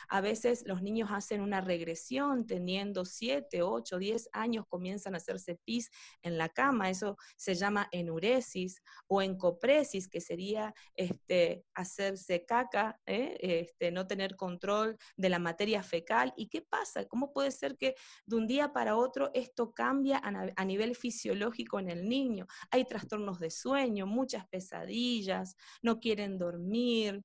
A 0.09 0.21
veces 0.21 0.63
los 0.67 0.83
niños 0.83 1.11
hacen 1.13 1.41
una 1.41 1.61
regresión, 1.61 2.47
teniendo 2.47 3.05
7, 3.05 3.63
8, 3.63 3.99
10 3.99 4.29
años, 4.33 4.65
comienzan 4.69 5.15
a 5.15 5.19
hacerse 5.19 5.59
pis 5.65 5.91
en 6.23 6.39
la 6.39 6.49
cama, 6.49 6.91
eso 6.91 7.17
se 7.37 7.55
llama 7.55 7.89
enuresis 7.93 8.83
o 9.09 9.23
encopresis, 9.23 10.09
que 10.09 10.21
sería 10.21 10.75
este, 10.95 11.65
hacerse 11.75 12.45
caca, 12.45 13.01
¿eh? 13.07 13.37
este, 13.41 13.91
no 13.91 14.07
tener 14.07 14.37
control 14.37 14.97
de 15.17 15.29
la 15.29 15.39
materia 15.39 15.83
fecal. 15.83 16.33
¿Y 16.37 16.49
qué 16.49 16.63
pasa? 16.63 17.07
¿Cómo 17.07 17.33
puede 17.33 17.51
ser 17.51 17.77
que 17.77 17.95
un 18.39 18.47
día 18.47 18.73
para 18.73 18.97
otro 18.97 19.31
esto 19.35 19.73
cambia 19.73 20.21
a, 20.23 20.65
nivel 20.65 20.95
fisiológico 20.95 21.79
en 21.81 21.91
el 21.91 22.09
niño. 22.09 22.47
Hay 22.71 22.85
trastornos 22.85 23.39
de 23.41 23.51
sueño, 23.51 24.07
muchas 24.07 24.47
pesadillas, 24.49 25.57
no 25.83 25.99
quieren 25.99 26.39
dormir. 26.39 27.23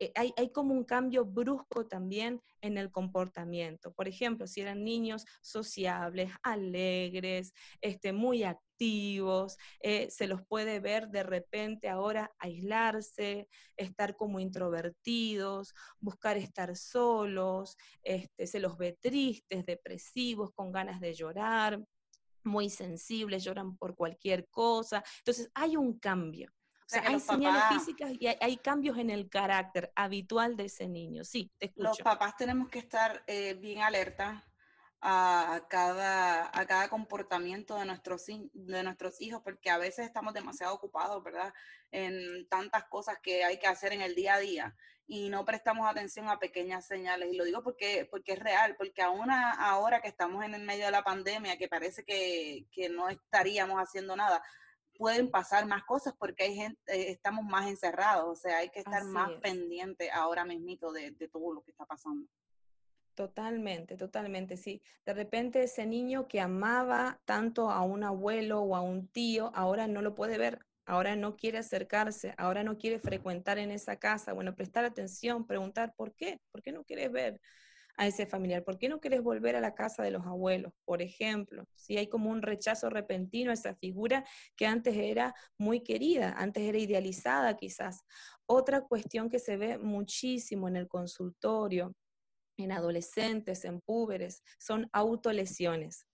Eh, 0.00 0.12
hay, 0.16 0.50
como 0.52 0.74
un 0.74 0.84
cambio 0.84 1.24
brusco 1.24 1.86
también 1.86 2.40
en 2.60 2.78
el 2.78 2.90
comportamiento. 2.90 3.92
Por 3.92 4.08
ejemplo, 4.08 4.46
si 4.46 4.60
eran 4.60 4.84
niños 4.84 5.24
sociables, 5.40 6.30
alegres, 6.42 7.52
este, 7.80 8.12
muy 8.12 8.42
activos, 8.42 8.63
eh, 8.78 10.08
se 10.10 10.26
los 10.26 10.44
puede 10.46 10.80
ver 10.80 11.08
de 11.08 11.22
repente 11.22 11.88
ahora 11.88 12.32
aislarse, 12.38 13.48
estar 13.76 14.16
como 14.16 14.40
introvertidos, 14.40 15.74
buscar 16.00 16.36
estar 16.36 16.76
solos, 16.76 17.76
este, 18.02 18.46
se 18.46 18.60
los 18.60 18.76
ve 18.76 18.98
tristes, 19.00 19.64
depresivos, 19.64 20.52
con 20.54 20.72
ganas 20.72 21.00
de 21.00 21.14
llorar 21.14 21.80
muy 22.44 22.68
sensibles, 22.68 23.42
lloran 23.42 23.76
por 23.76 23.94
cualquier 23.96 24.48
cosa. 24.48 25.02
Entonces 25.18 25.50
hay 25.54 25.76
un 25.76 25.98
cambio. 25.98 26.50
O 26.80 26.88
sea, 26.88 27.08
hay 27.08 27.18
señales 27.18 27.62
físicas 27.70 28.12
y 28.20 28.26
hay, 28.26 28.56
cambios 28.58 28.98
en 28.98 29.08
el 29.08 29.30
carácter 29.30 29.90
habitual 29.96 30.54
de 30.54 30.66
ese 30.66 30.86
niño. 30.86 31.24
Sí, 31.24 31.50
te 31.58 31.66
escucho. 31.66 31.88
Los 31.88 31.98
papás 32.00 32.36
tenemos 32.36 32.68
que 32.68 32.80
estar 32.80 33.24
eh, 33.26 33.54
bien 33.54 33.80
alerta 33.80 34.44
a 35.06 35.66
cada, 35.68 36.50
a 36.58 36.66
cada 36.66 36.88
comportamiento 36.88 37.78
de 37.78 37.84
nuestros, 37.84 38.24
de 38.26 38.82
nuestros 38.82 39.20
hijos, 39.20 39.42
porque 39.44 39.68
a 39.68 39.76
veces 39.76 40.06
estamos 40.06 40.32
demasiado 40.32 40.74
ocupados, 40.74 41.22
¿verdad? 41.22 41.52
En 41.90 42.48
tantas 42.48 42.84
cosas 42.84 43.18
que 43.22 43.44
hay 43.44 43.58
que 43.58 43.66
hacer 43.66 43.92
en 43.92 44.00
el 44.00 44.14
día 44.14 44.34
a 44.34 44.38
día 44.38 44.74
y 45.06 45.28
no 45.28 45.44
prestamos 45.44 45.86
atención 45.86 46.30
a 46.30 46.38
pequeñas 46.38 46.86
señales. 46.86 47.30
Y 47.30 47.36
lo 47.36 47.44
digo 47.44 47.62
porque, 47.62 48.08
porque 48.10 48.32
es 48.32 48.38
real, 48.38 48.76
porque 48.76 49.02
aún 49.02 49.30
ahora 49.30 50.00
que 50.00 50.08
estamos 50.08 50.42
en 50.42 50.54
el 50.54 50.62
medio 50.62 50.86
de 50.86 50.92
la 50.92 51.04
pandemia, 51.04 51.58
que 51.58 51.68
parece 51.68 52.02
que, 52.02 52.66
que 52.72 52.88
no 52.88 53.10
estaríamos 53.10 53.78
haciendo 53.78 54.16
nada, 54.16 54.42
pueden 54.96 55.30
pasar 55.30 55.66
más 55.66 55.84
cosas 55.84 56.14
porque 56.18 56.44
hay 56.44 56.54
gente, 56.54 56.80
eh, 56.86 57.10
estamos 57.10 57.44
más 57.44 57.68
encerrados, 57.68 58.26
o 58.26 58.40
sea, 58.40 58.56
hay 58.58 58.70
que 58.70 58.78
estar 58.78 59.04
más 59.04 59.30
pendiente 59.42 60.10
ahora 60.10 60.46
mismito 60.46 60.92
de, 60.92 61.10
de 61.10 61.28
todo 61.28 61.52
lo 61.52 61.62
que 61.62 61.72
está 61.72 61.84
pasando. 61.84 62.26
Totalmente, 63.14 63.96
totalmente, 63.96 64.56
sí. 64.56 64.82
De 65.06 65.14
repente 65.14 65.62
ese 65.62 65.86
niño 65.86 66.26
que 66.26 66.40
amaba 66.40 67.20
tanto 67.24 67.70
a 67.70 67.82
un 67.82 68.02
abuelo 68.02 68.60
o 68.62 68.74
a 68.74 68.80
un 68.80 69.06
tío, 69.06 69.52
ahora 69.54 69.86
no 69.86 70.02
lo 70.02 70.16
puede 70.16 70.36
ver, 70.36 70.58
ahora 70.84 71.14
no 71.14 71.36
quiere 71.36 71.58
acercarse, 71.58 72.34
ahora 72.38 72.64
no 72.64 72.76
quiere 72.76 72.98
frecuentar 72.98 73.58
en 73.58 73.70
esa 73.70 73.98
casa. 74.00 74.32
Bueno, 74.32 74.56
prestar 74.56 74.84
atención, 74.84 75.46
preguntar 75.46 75.94
por 75.96 76.12
qué, 76.16 76.40
por 76.50 76.60
qué 76.62 76.72
no 76.72 76.82
quieres 76.82 77.12
ver 77.12 77.40
a 77.96 78.06
ese 78.08 78.26
familiar? 78.26 78.64
¿Por 78.64 78.78
qué 78.78 78.88
no 78.88 79.00
querés 79.00 79.22
volver 79.22 79.56
a 79.56 79.60
la 79.60 79.74
casa 79.74 80.02
de 80.02 80.10
los 80.10 80.26
abuelos, 80.26 80.72
por 80.84 81.02
ejemplo? 81.02 81.64
Si 81.76 81.96
hay 81.96 82.08
como 82.08 82.30
un 82.30 82.42
rechazo 82.42 82.90
repentino 82.90 83.50
a 83.50 83.54
esa 83.54 83.74
figura 83.76 84.24
que 84.56 84.66
antes 84.66 84.96
era 84.96 85.34
muy 85.58 85.80
querida, 85.82 86.34
antes 86.36 86.64
era 86.64 86.78
idealizada 86.78 87.56
quizás. 87.56 88.04
Otra 88.46 88.82
cuestión 88.82 89.30
que 89.30 89.38
se 89.38 89.56
ve 89.56 89.78
muchísimo 89.78 90.68
en 90.68 90.76
el 90.76 90.88
consultorio, 90.88 91.94
en 92.56 92.72
adolescentes, 92.72 93.64
en 93.64 93.80
púberes, 93.80 94.42
son 94.58 94.88
autolesiones. 94.92 96.06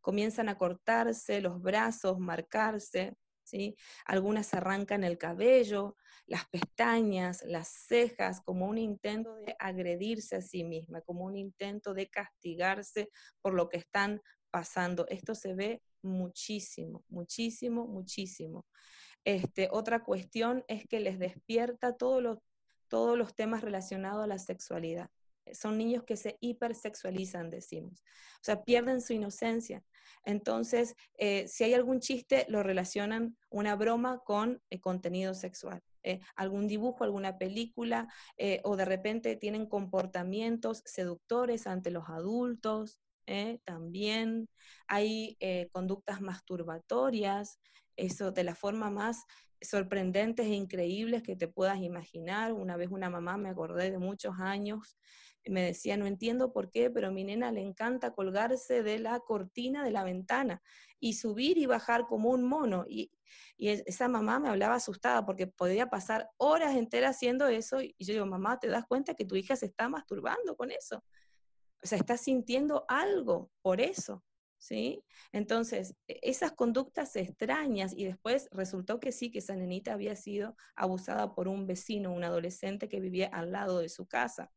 Comienzan 0.00 0.48
a 0.48 0.56
cortarse 0.56 1.40
los 1.40 1.60
brazos, 1.60 2.18
marcarse, 2.18 3.16
¿sí? 3.42 3.76
Algunas 4.04 4.52
arrancan 4.54 5.04
el 5.04 5.18
cabello, 5.18 5.96
las 6.26 6.46
pestañas, 6.48 7.42
las 7.44 7.68
cejas, 7.68 8.40
como 8.42 8.66
un 8.66 8.78
intento 8.78 9.34
de 9.36 9.56
agredirse 9.58 10.36
a 10.36 10.42
sí 10.42 10.64
misma, 10.64 11.00
como 11.00 11.24
un 11.24 11.36
intento 11.36 11.94
de 11.94 12.08
castigarse 12.08 13.10
por 13.40 13.54
lo 13.54 13.68
que 13.68 13.78
están 13.78 14.20
pasando. 14.50 15.06
Esto 15.08 15.34
se 15.34 15.54
ve 15.54 15.82
muchísimo, 16.02 17.04
muchísimo, 17.08 17.86
muchísimo. 17.86 18.66
Este, 19.24 19.68
otra 19.70 20.04
cuestión 20.04 20.64
es 20.68 20.86
que 20.86 21.00
les 21.00 21.18
despierta 21.18 21.96
todos 21.96 22.22
los, 22.22 22.38
todos 22.88 23.18
los 23.18 23.34
temas 23.34 23.62
relacionados 23.62 24.24
a 24.24 24.28
la 24.28 24.38
sexualidad. 24.38 25.10
Son 25.54 25.76
niños 25.78 26.04
que 26.04 26.16
se 26.16 26.36
hipersexualizan, 26.40 27.50
decimos. 27.50 28.02
O 28.36 28.44
sea, 28.44 28.62
pierden 28.64 29.00
su 29.00 29.12
inocencia. 29.12 29.84
Entonces, 30.24 30.94
eh, 31.16 31.46
si 31.48 31.64
hay 31.64 31.74
algún 31.74 32.00
chiste, 32.00 32.46
lo 32.48 32.62
relacionan 32.62 33.36
una 33.50 33.76
broma 33.76 34.20
con 34.24 34.62
eh, 34.70 34.80
contenido 34.80 35.34
sexual. 35.34 35.82
Eh, 36.02 36.20
algún 36.36 36.68
dibujo, 36.68 37.04
alguna 37.04 37.38
película, 37.38 38.08
o 38.62 38.76
de 38.76 38.84
repente 38.84 39.36
tienen 39.36 39.66
comportamientos 39.66 40.82
seductores 40.86 41.66
ante 41.66 41.90
los 41.90 42.08
adultos. 42.08 43.00
También 43.64 44.48
hay 44.86 45.36
conductas 45.72 46.22
masturbatorias, 46.22 47.58
eso 47.96 48.30
de 48.30 48.44
la 48.44 48.54
forma 48.54 48.90
más 48.90 49.24
sorprendentes 49.60 50.46
e 50.46 50.54
increíbles 50.54 51.22
que 51.22 51.36
te 51.36 51.48
puedas 51.48 51.80
imaginar. 51.80 52.52
Una 52.52 52.76
vez 52.76 52.90
una 52.90 53.10
mamá, 53.10 53.36
me 53.36 53.48
acordé 53.50 53.90
de 53.90 53.98
muchos 53.98 54.38
años, 54.38 54.96
me 55.48 55.62
decía, 55.62 55.96
no 55.96 56.06
entiendo 56.06 56.52
por 56.52 56.70
qué, 56.70 56.90
pero 56.90 57.08
a 57.08 57.10
mi 57.10 57.24
nena 57.24 57.52
le 57.52 57.60
encanta 57.60 58.12
colgarse 58.12 58.82
de 58.82 58.98
la 58.98 59.20
cortina 59.20 59.84
de 59.84 59.90
la 59.90 60.04
ventana 60.04 60.62
y 61.00 61.14
subir 61.14 61.58
y 61.58 61.66
bajar 61.66 62.06
como 62.06 62.30
un 62.30 62.44
mono. 62.44 62.84
Y, 62.88 63.10
esa 63.58 64.08
mamá 64.08 64.38
me 64.38 64.48
hablaba 64.48 64.76
asustada 64.76 65.26
porque 65.26 65.48
podía 65.48 65.90
pasar 65.90 66.30
horas 66.36 66.76
enteras 66.76 67.16
haciendo 67.16 67.48
eso 67.48 67.82
y 67.82 67.94
yo 67.98 68.14
digo, 68.14 68.24
mamá, 68.26 68.58
¿te 68.58 68.68
das 68.68 68.84
cuenta 68.86 69.14
que 69.14 69.24
tu 69.24 69.34
hija 69.34 69.56
se 69.56 69.66
está 69.66 69.88
masturbando 69.88 70.56
con 70.56 70.70
eso? 70.70 71.04
O 71.82 71.86
sea, 71.86 71.98
está 71.98 72.16
sintiendo 72.16 72.84
algo 72.88 73.50
por 73.60 73.80
eso. 73.80 74.24
¿Sí? 74.60 75.04
Entonces, 75.30 75.94
e, 76.08 76.18
esas 76.22 76.52
conductas 76.52 77.14
extrañas 77.16 77.92
y 77.96 78.04
después 78.04 78.48
resultó 78.50 78.98
que 78.98 79.12
sí, 79.12 79.30
que 79.30 79.38
esa 79.38 79.54
nenita 79.54 79.92
había 79.92 80.16
sido 80.16 80.56
abusada 80.74 81.34
por 81.34 81.46
un 81.46 81.66
vecino, 81.66 82.12
un 82.12 82.24
adolescente 82.24 82.88
que 82.88 82.98
vivía 82.98 83.28
al 83.28 83.52
lado 83.52 83.78
de 83.78 83.88
su 83.88 84.06
casa. 84.06 84.50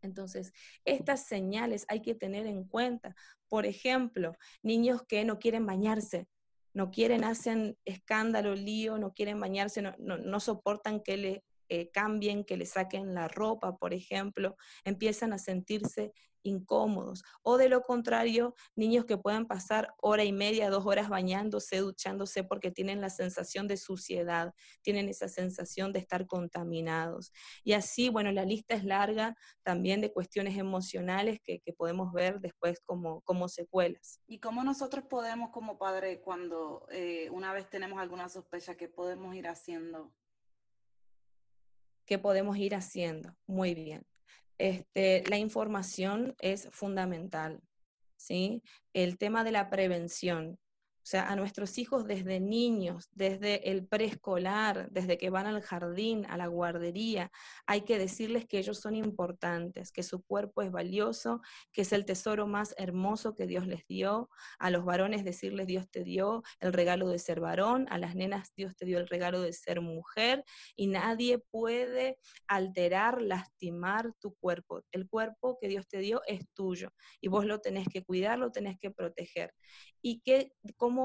Entonces, 0.00 0.52
estas 0.84 1.26
señales 1.26 1.84
hay 1.88 2.02
que 2.02 2.14
tener 2.14 2.46
en 2.46 2.64
cuenta. 2.64 3.14
Por 3.48 3.66
ejemplo, 3.66 4.36
niños 4.62 5.02
que 5.06 5.24
no 5.24 5.38
quieren 5.38 5.64
bañarse, 5.64 6.26
no 6.74 6.90
quieren, 6.90 7.24
hacen 7.24 7.76
escándalo, 7.84 8.54
lío, 8.54 8.98
no 8.98 9.12
quieren 9.12 9.38
bañarse, 9.38 9.82
no, 9.82 10.40
soportan 10.40 11.00
que 11.00 11.16
le 11.16 11.44
eh, 11.68 11.90
cambien, 11.90 12.44
que 12.44 12.56
le 12.56 12.66
saquen 12.66 13.14
la 13.14 13.28
ropa, 13.28 13.76
por 13.76 13.94
ejemplo, 13.94 14.56
empiezan 14.84 15.32
a 15.32 15.38
sentirse 15.38 16.12
incómodos. 16.42 17.22
O 17.42 17.56
de 17.56 17.68
lo 17.68 17.82
contrario, 17.82 18.54
niños 18.76 19.04
que 19.04 19.16
pueden 19.16 19.46
pasar 19.46 19.94
hora 19.98 20.24
y 20.24 20.32
media, 20.32 20.70
dos 20.70 20.86
horas 20.86 21.08
bañándose, 21.08 21.78
duchándose 21.78 22.44
porque 22.44 22.70
tienen 22.70 23.00
la 23.00 23.10
sensación 23.10 23.68
de 23.68 23.76
suciedad, 23.76 24.54
tienen 24.82 25.08
esa 25.08 25.28
sensación 25.28 25.92
de 25.92 25.98
estar 25.98 26.26
contaminados. 26.26 27.32
Y 27.64 27.72
así, 27.72 28.08
bueno, 28.08 28.32
la 28.32 28.44
lista 28.44 28.74
es 28.74 28.84
larga 28.84 29.36
también 29.62 30.00
de 30.00 30.12
cuestiones 30.12 30.56
emocionales 30.56 31.40
que, 31.42 31.60
podemos 31.76 32.12
ver 32.12 32.38
después 32.40 32.80
como, 32.84 33.22
como 33.22 33.48
secuelas. 33.48 34.20
¿Y 34.26 34.40
cómo 34.40 34.62
nosotros 34.62 35.04
podemos 35.08 35.50
como 35.50 35.78
padre, 35.78 36.20
cuando 36.20 36.86
eh, 36.90 37.30
una 37.30 37.52
vez 37.52 37.68
tenemos 37.70 37.98
alguna 37.98 38.28
sospecha, 38.28 38.76
qué 38.76 38.88
podemos 38.88 39.34
ir 39.34 39.48
haciendo? 39.48 40.12
¿Qué 42.04 42.18
podemos 42.18 42.56
ir 42.58 42.74
haciendo? 42.74 43.34
Muy 43.46 43.74
bien. 43.74 44.06
Este, 44.58 45.24
la 45.28 45.38
información 45.38 46.34
es 46.40 46.68
fundamental, 46.70 47.60
¿sí? 48.16 48.62
El 48.92 49.18
tema 49.18 49.44
de 49.44 49.52
la 49.52 49.70
prevención. 49.70 50.58
O 51.02 51.04
sea, 51.04 51.28
a 51.28 51.34
nuestros 51.34 51.78
hijos 51.78 52.06
desde 52.06 52.38
niños, 52.38 53.08
desde 53.12 53.70
el 53.70 53.86
preescolar, 53.86 54.88
desde 54.92 55.18
que 55.18 55.30
van 55.30 55.46
al 55.46 55.60
jardín, 55.60 56.24
a 56.28 56.36
la 56.36 56.46
guardería, 56.46 57.32
hay 57.66 57.80
que 57.80 57.98
decirles 57.98 58.46
que 58.46 58.58
ellos 58.58 58.78
son 58.78 58.94
importantes, 58.94 59.90
que 59.90 60.04
su 60.04 60.22
cuerpo 60.22 60.62
es 60.62 60.70
valioso, 60.70 61.40
que 61.72 61.82
es 61.82 61.92
el 61.92 62.04
tesoro 62.04 62.46
más 62.46 62.74
hermoso 62.78 63.34
que 63.34 63.48
Dios 63.48 63.66
les 63.66 63.84
dio. 63.88 64.30
A 64.60 64.70
los 64.70 64.84
varones 64.84 65.24
decirles 65.24 65.66
Dios 65.66 65.90
te 65.90 66.04
dio 66.04 66.44
el 66.60 66.72
regalo 66.72 67.08
de 67.08 67.18
ser 67.18 67.40
varón, 67.40 67.86
a 67.90 67.98
las 67.98 68.14
nenas 68.14 68.52
Dios 68.54 68.76
te 68.76 68.86
dio 68.86 68.98
el 68.98 69.08
regalo 69.08 69.40
de 69.40 69.52
ser 69.52 69.80
mujer 69.80 70.44
y 70.76 70.86
nadie 70.86 71.38
puede 71.38 72.18
alterar, 72.46 73.20
lastimar 73.20 74.12
tu 74.20 74.34
cuerpo. 74.36 74.82
El 74.92 75.08
cuerpo 75.08 75.58
que 75.60 75.68
Dios 75.68 75.88
te 75.88 75.98
dio 75.98 76.22
es 76.26 76.48
tuyo 76.54 76.92
y 77.20 77.28
vos 77.28 77.44
lo 77.44 77.60
tenés 77.60 77.88
que 77.88 78.04
cuidar, 78.04 78.38
lo 78.38 78.52
tenés 78.52 78.78
que 78.78 78.90
proteger. 78.90 79.52
¿Y 80.00 80.20
qué, 80.20 80.52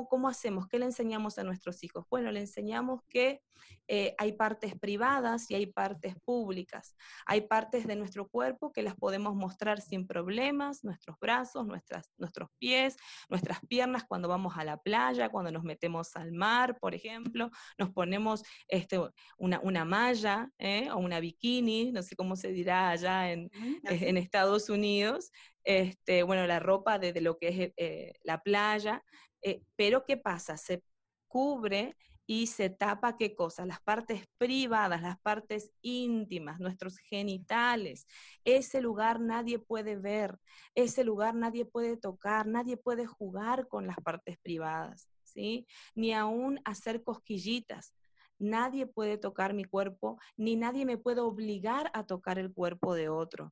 ¿cómo, 0.09 0.27
hacemos? 0.27 0.67
¿Qué 0.67 0.79
le 0.79 0.85
enseñamos 0.85 1.37
a 1.37 1.43
nuestros 1.43 1.83
hijos? 1.83 2.05
Bueno, 2.09 2.31
le 2.31 2.41
enseñamos 2.41 3.01
que 3.09 3.41
eh, 3.87 4.13
hay 4.17 4.33
partes 4.33 4.77
privadas 4.77 5.49
y 5.49 5.55
hay 5.55 5.65
partes 5.67 6.15
públicas. 6.25 6.95
Hay 7.25 7.41
partes 7.41 7.87
de 7.87 7.95
nuestro 7.95 8.27
cuerpo 8.27 8.71
que 8.71 8.83
las 8.83 8.95
podemos 8.95 9.35
mostrar 9.35 9.81
sin 9.81 10.05
problemas, 10.05 10.83
nuestros 10.83 11.17
brazos, 11.19 11.65
nuestras, 11.65 12.11
nuestros 12.17 12.49
pies, 12.59 12.97
nuestras 13.29 13.59
piernas 13.67 14.03
cuando 14.05 14.27
vamos 14.27 14.57
a 14.57 14.65
la 14.65 14.77
playa, 14.77 15.29
cuando 15.29 15.51
nos 15.51 15.63
metemos 15.63 16.15
al 16.15 16.33
mar, 16.33 16.77
por 16.79 16.93
ejemplo, 16.93 17.49
nos 17.77 17.89
ponemos 17.91 18.43
este, 18.67 18.99
una, 19.37 19.59
una 19.61 19.85
malla 19.85 20.51
¿eh? 20.59 20.89
o 20.91 20.97
una 20.97 21.19
bikini, 21.19 21.91
no 21.91 22.03
sé 22.03 22.15
cómo 22.15 22.35
se 22.35 22.51
dirá 22.51 22.89
allá 22.89 23.31
en, 23.31 23.49
en 23.83 24.17
Estados 24.17 24.69
Unidos, 24.69 25.31
este, 25.67 26.23
bueno, 26.23 26.47
la 26.47 26.61
ropa 26.61 26.97
de, 26.97 27.19
lo 27.19 27.37
que 27.37 27.47
es 27.49 27.73
eh, 27.75 28.13
la 28.23 28.41
playa, 28.41 29.03
eh, 29.41 29.63
pero 29.75 30.05
¿qué 30.05 30.15
pasa? 30.15 30.55
Se 30.55 30.81
cubre 31.27 31.97
y 32.25 32.47
se 32.47 32.69
tapa 32.69 33.17
qué 33.17 33.35
cosa? 33.35 33.65
Las 33.65 33.81
partes 33.81 34.23
privadas, 34.37 35.01
las 35.01 35.19
partes 35.19 35.73
íntimas, 35.81 36.61
nuestros 36.61 36.97
genitales. 36.99 38.07
Ese 38.45 38.79
lugar 38.79 39.19
nadie 39.19 39.59
puede 39.59 39.97
ver, 39.97 40.39
ese 40.73 41.03
lugar 41.03 41.35
nadie 41.35 41.65
puede 41.65 41.97
tocar, 41.97 42.47
nadie 42.47 42.77
puede 42.77 43.05
jugar 43.05 43.67
con 43.67 43.87
las 43.87 43.97
partes 43.97 44.37
privadas, 44.37 45.09
¿sí? 45.23 45.67
Ni 45.95 46.13
aún 46.13 46.61
hacer 46.63 47.03
cosquillitas. 47.03 47.93
Nadie 48.39 48.85
puede 48.87 49.17
tocar 49.17 49.53
mi 49.53 49.65
cuerpo, 49.65 50.17
ni 50.37 50.55
nadie 50.55 50.85
me 50.85 50.97
puede 50.97 51.19
obligar 51.19 51.91
a 51.93 52.05
tocar 52.05 52.39
el 52.39 52.53
cuerpo 52.53 52.93
de 52.93 53.09
otro. 53.09 53.51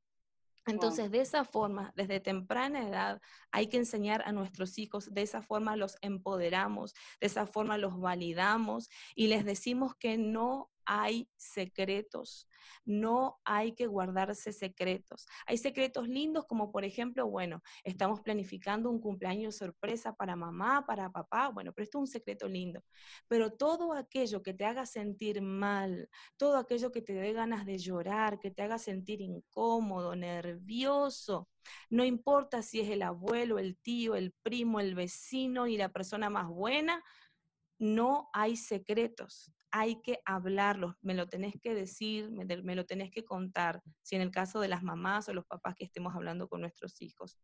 Entonces, 0.66 1.12
de 1.12 1.22
esa 1.22 1.46
forma, 1.46 1.94
desde 1.96 2.20
temprana 2.20 2.88
edad, 2.88 3.22
hay 3.52 3.68
que 3.68 3.78
enseñar 3.78 4.24
a 4.26 4.32
nuestros 4.32 4.78
hijos, 4.78 5.14
de 5.14 5.22
esa 5.22 5.42
forma 5.42 5.76
los 5.76 5.98
empoderamos, 6.02 6.94
de 7.20 7.28
esa 7.28 7.46
forma 7.46 7.78
los 7.78 8.00
validamos 8.00 8.90
y 9.16 9.28
les 9.28 9.46
decimos 9.46 9.96
que 9.96 10.18
no 10.18 10.72
hay 10.86 11.30
secretos, 11.36 12.48
no 12.86 13.40
hay 13.44 13.74
que 13.74 13.88
guardarse 13.88 14.54
secretos. 14.54 15.26
Hay 15.46 15.58
secretos 15.58 16.08
lindos 16.08 16.46
como 16.46 16.72
por 16.72 16.86
ejemplo, 16.86 17.28
bueno, 17.28 17.62
estamos 17.84 18.22
planificando 18.22 18.90
un 18.90 19.00
cumpleaños 19.00 19.56
sorpresa 19.56 20.16
para 20.16 20.36
mamá, 20.36 20.86
para 20.86 21.12
papá, 21.12 21.50
bueno, 21.50 21.74
pero 21.74 21.84
esto 21.84 21.98
es 22.00 22.02
un 22.02 22.08
secreto 22.08 22.48
lindo. 22.48 22.84
Pero 23.28 23.52
todo 23.52 23.94
aquello 23.94 24.44
que 24.44 24.54
te 24.54 24.66
haga 24.66 24.86
sentir 24.86 25.42
mal, 25.42 26.10
todo 26.38 26.58
aquello 26.58 26.92
que 26.92 27.02
te 27.02 27.14
dé 27.14 27.34
ganas 27.34 27.66
de 27.66 27.78
llorar, 27.78 28.40
que 28.40 28.52
te 28.52 28.62
haga 28.62 28.78
sentir 28.78 29.22
incómodo, 29.22 30.16
nervioso, 30.16 31.50
no 31.90 32.04
importa 32.04 32.62
si 32.62 32.82
es 32.82 32.90
el 32.90 33.02
abuelo, 33.02 33.60
el 33.60 33.78
tío, 33.78 34.16
el 34.16 34.34
primo, 34.44 34.80
el 34.80 34.96
vecino 34.96 35.68
y 35.68 35.78
la 35.78 35.90
persona 35.90 36.30
más 36.30 36.48
buena, 36.48 37.04
no 37.80 38.30
hay 38.34 38.56
secretos 38.56 39.52
hay 39.78 39.98
que 39.98 40.22
hablarlo, 40.24 40.98
me 41.02 41.14
lo 41.14 41.28
tenés 41.28 41.56
que 41.62 41.74
decir, 41.74 42.32
me, 42.32 42.76
lo 42.76 42.86
tenés 42.86 43.12
que 43.12 43.26
contar, 43.26 43.84
si 44.04 44.16
en 44.16 44.22
el 44.22 44.32
caso 44.32 44.62
de 44.62 44.70
las 44.70 44.84
mamás 44.84 45.28
o 45.28 45.34
los 45.34 45.46
papás 45.46 45.76
que 45.76 45.84
estemos 45.84 46.16
hablando 46.16 46.48
con 46.48 46.62
nuestros 46.62 47.02
hijos. 47.02 47.38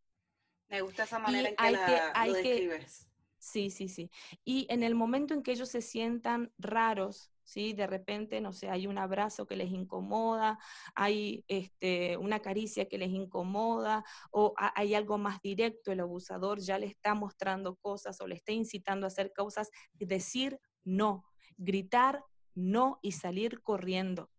Me 0.70 0.80
gusta 0.80 1.02
esa 1.02 1.18
manera 1.18 1.50
en 1.50 1.56
que, 1.56 1.62
hay 1.62 1.74
que 1.74 2.00
hay 2.14 2.30
lo 2.30 2.36
describes. 2.36 3.06
sí, 3.38 3.68
sí, 3.68 3.86
sí. 3.86 4.10
Y 4.46 4.66
en 4.70 4.82
el 4.82 4.94
momento 4.94 5.34
en 5.34 5.42
que 5.42 5.52
ellos 5.52 5.68
se 5.68 5.82
sientan 5.82 6.50
raros, 6.56 7.34
¿sí? 7.44 7.74
De 7.74 7.86
repente, 7.86 8.40
no 8.40 8.54
sé, 8.54 8.70
hay 8.70 8.86
un 8.86 8.96
abrazo 8.96 9.46
que 9.46 9.56
les 9.56 9.70
incomoda, 9.70 10.58
hay 10.94 11.44
este, 11.48 12.16
una 12.16 12.40
caricia 12.40 12.88
que 12.88 12.96
les 12.96 13.10
incomoda, 13.10 14.06
o 14.30 14.54
hay 14.56 14.94
algo 14.94 15.18
más 15.18 15.42
directo, 15.42 15.92
el 15.92 16.00
abusador 16.00 16.60
ya 16.60 16.78
le 16.78 16.86
está 16.86 17.14
mostrando 17.14 17.76
cosas 17.76 18.18
o 18.22 18.26
le 18.26 18.36
está 18.36 18.52
incitando 18.52 19.04
a 19.04 19.08
hacer 19.08 19.34
cosas, 19.34 19.68
decir 19.92 20.58
no, 20.82 21.26
gritar 21.56 22.24
no 22.54 22.98
y 23.02 23.12
salir 23.12 23.62
corriendo. 23.62 24.30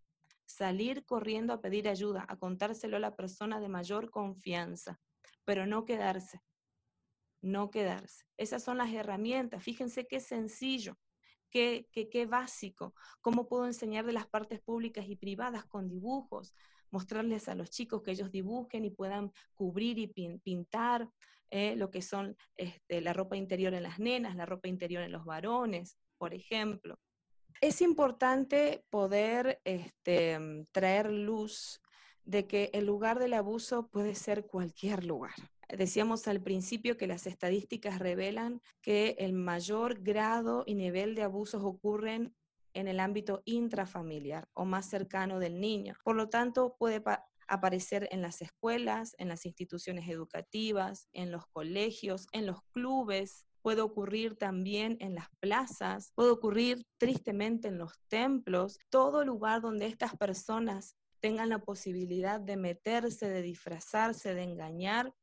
Salir 0.46 1.06
corriendo 1.06 1.54
a 1.54 1.62
pedir 1.62 1.88
ayuda, 1.88 2.26
a 2.28 2.38
contárselo 2.38 2.98
a 2.98 3.00
la 3.00 3.16
persona 3.16 3.60
de 3.60 3.70
mayor 3.70 4.12
confianza, 4.12 5.00
pero 5.46 5.66
no 5.66 5.86
quedarse, 5.86 6.42
no 7.42 7.72
quedarse. 7.72 8.26
Esas 8.38 8.64
son 8.64 8.78
las 8.78 8.92
herramientas. 8.92 9.64
Fíjense 9.64 10.06
qué 10.06 10.20
sencillo 10.20 10.98
qué, 11.54 11.88
qué, 12.12 12.26
básico, 12.26 12.96
cómo 13.22 13.48
puedo 13.48 13.68
enseñar 13.68 14.06
de 14.06 14.14
las 14.14 14.26
partes 14.26 14.60
públicas 14.60 15.06
y 15.08 15.16
privadas 15.16 15.66
con 15.66 15.88
dibujos, 15.88 16.56
mostrarles 16.90 17.48
a 17.48 17.56
los 17.56 17.70
chicos 17.70 18.02
que 18.02 18.12
ellos 18.12 18.32
dibujen 18.32 18.86
y 18.86 18.90
puedan 18.90 19.32
cubrir 19.54 20.00
y 20.00 20.08
pintar 20.40 21.10
eh, 21.52 21.76
lo 21.76 21.92
que 21.92 22.02
son 22.02 22.36
este, 22.56 23.02
la 23.02 23.14
ropa 23.14 23.38
interior 23.38 23.74
en 23.76 23.84
las 23.84 24.00
nenas, 24.00 24.36
la 24.36 24.48
ropa 24.48 24.68
interior 24.68 25.04
en 25.04 25.12
los 25.12 25.26
varones, 25.26 26.00
por 26.24 26.34
ejemplo. 26.34 26.98
Es 27.60 27.82
importante 27.82 28.86
poder 28.90 29.60
este, 29.66 30.40
traer 30.72 31.12
luz 31.12 31.82
de 32.24 32.48
que 32.48 32.70
el 32.72 32.86
lugar 32.86 33.20
del 33.20 33.34
abuso 33.34 33.90
puede 33.90 34.16
ser 34.16 34.46
cualquier 34.46 35.04
lugar. 35.04 35.36
Decíamos 35.68 36.26
al 36.30 36.42
principio 36.42 36.96
que 36.96 37.08
las 37.08 37.28
estadísticas 37.28 38.00
revelan 38.00 38.62
que 38.82 39.18
el 39.20 39.34
mayor 39.34 40.02
grado 40.02 40.64
y 40.66 40.76
nivel 40.76 41.14
de 41.14 41.24
abusos 41.24 41.62
ocurren 41.62 42.34
en 42.74 42.88
el 42.88 43.02
ámbito 43.02 43.42
intrafamiliar 43.44 44.48
o 44.54 44.64
más 44.64 44.90
cercano 44.90 45.40
del 45.40 45.60
niño. 45.60 45.94
Por 46.06 46.16
lo 46.16 46.30
tanto, 46.30 46.78
puede 46.80 47.04
aparecer 47.50 48.08
en 48.12 48.22
las 48.22 48.42
escuelas, 48.42 49.14
en 49.18 49.28
las 49.28 49.46
instituciones 49.46 50.08
educativas, 50.08 51.10
en 51.12 51.32
los 51.34 51.46
colegios, 51.48 52.28
en 52.32 52.46
los 52.46 52.62
clubes, 52.72 53.46
puede 53.64 53.82
ocurrir 53.82 54.36
también 54.36 54.98
en 55.00 55.16
las 55.16 55.30
plazas, 55.40 56.12
puede 56.14 56.30
ocurrir 56.30 56.86
tristemente 57.00 57.70
en 57.70 57.80
los 57.80 58.00
templos, 58.10 58.78
todo 58.92 59.26
lugar 59.26 59.62
donde 59.62 59.88
estas 59.88 60.16
personas 60.16 60.96
tengan 61.20 61.50
la 61.50 61.60
posibilidad 61.60 62.40
de 62.40 62.58
meterse, 62.58 63.28
de 63.28 63.42
disfrazarse, 63.42 64.36
de 64.36 64.44
engañar, 64.44 65.14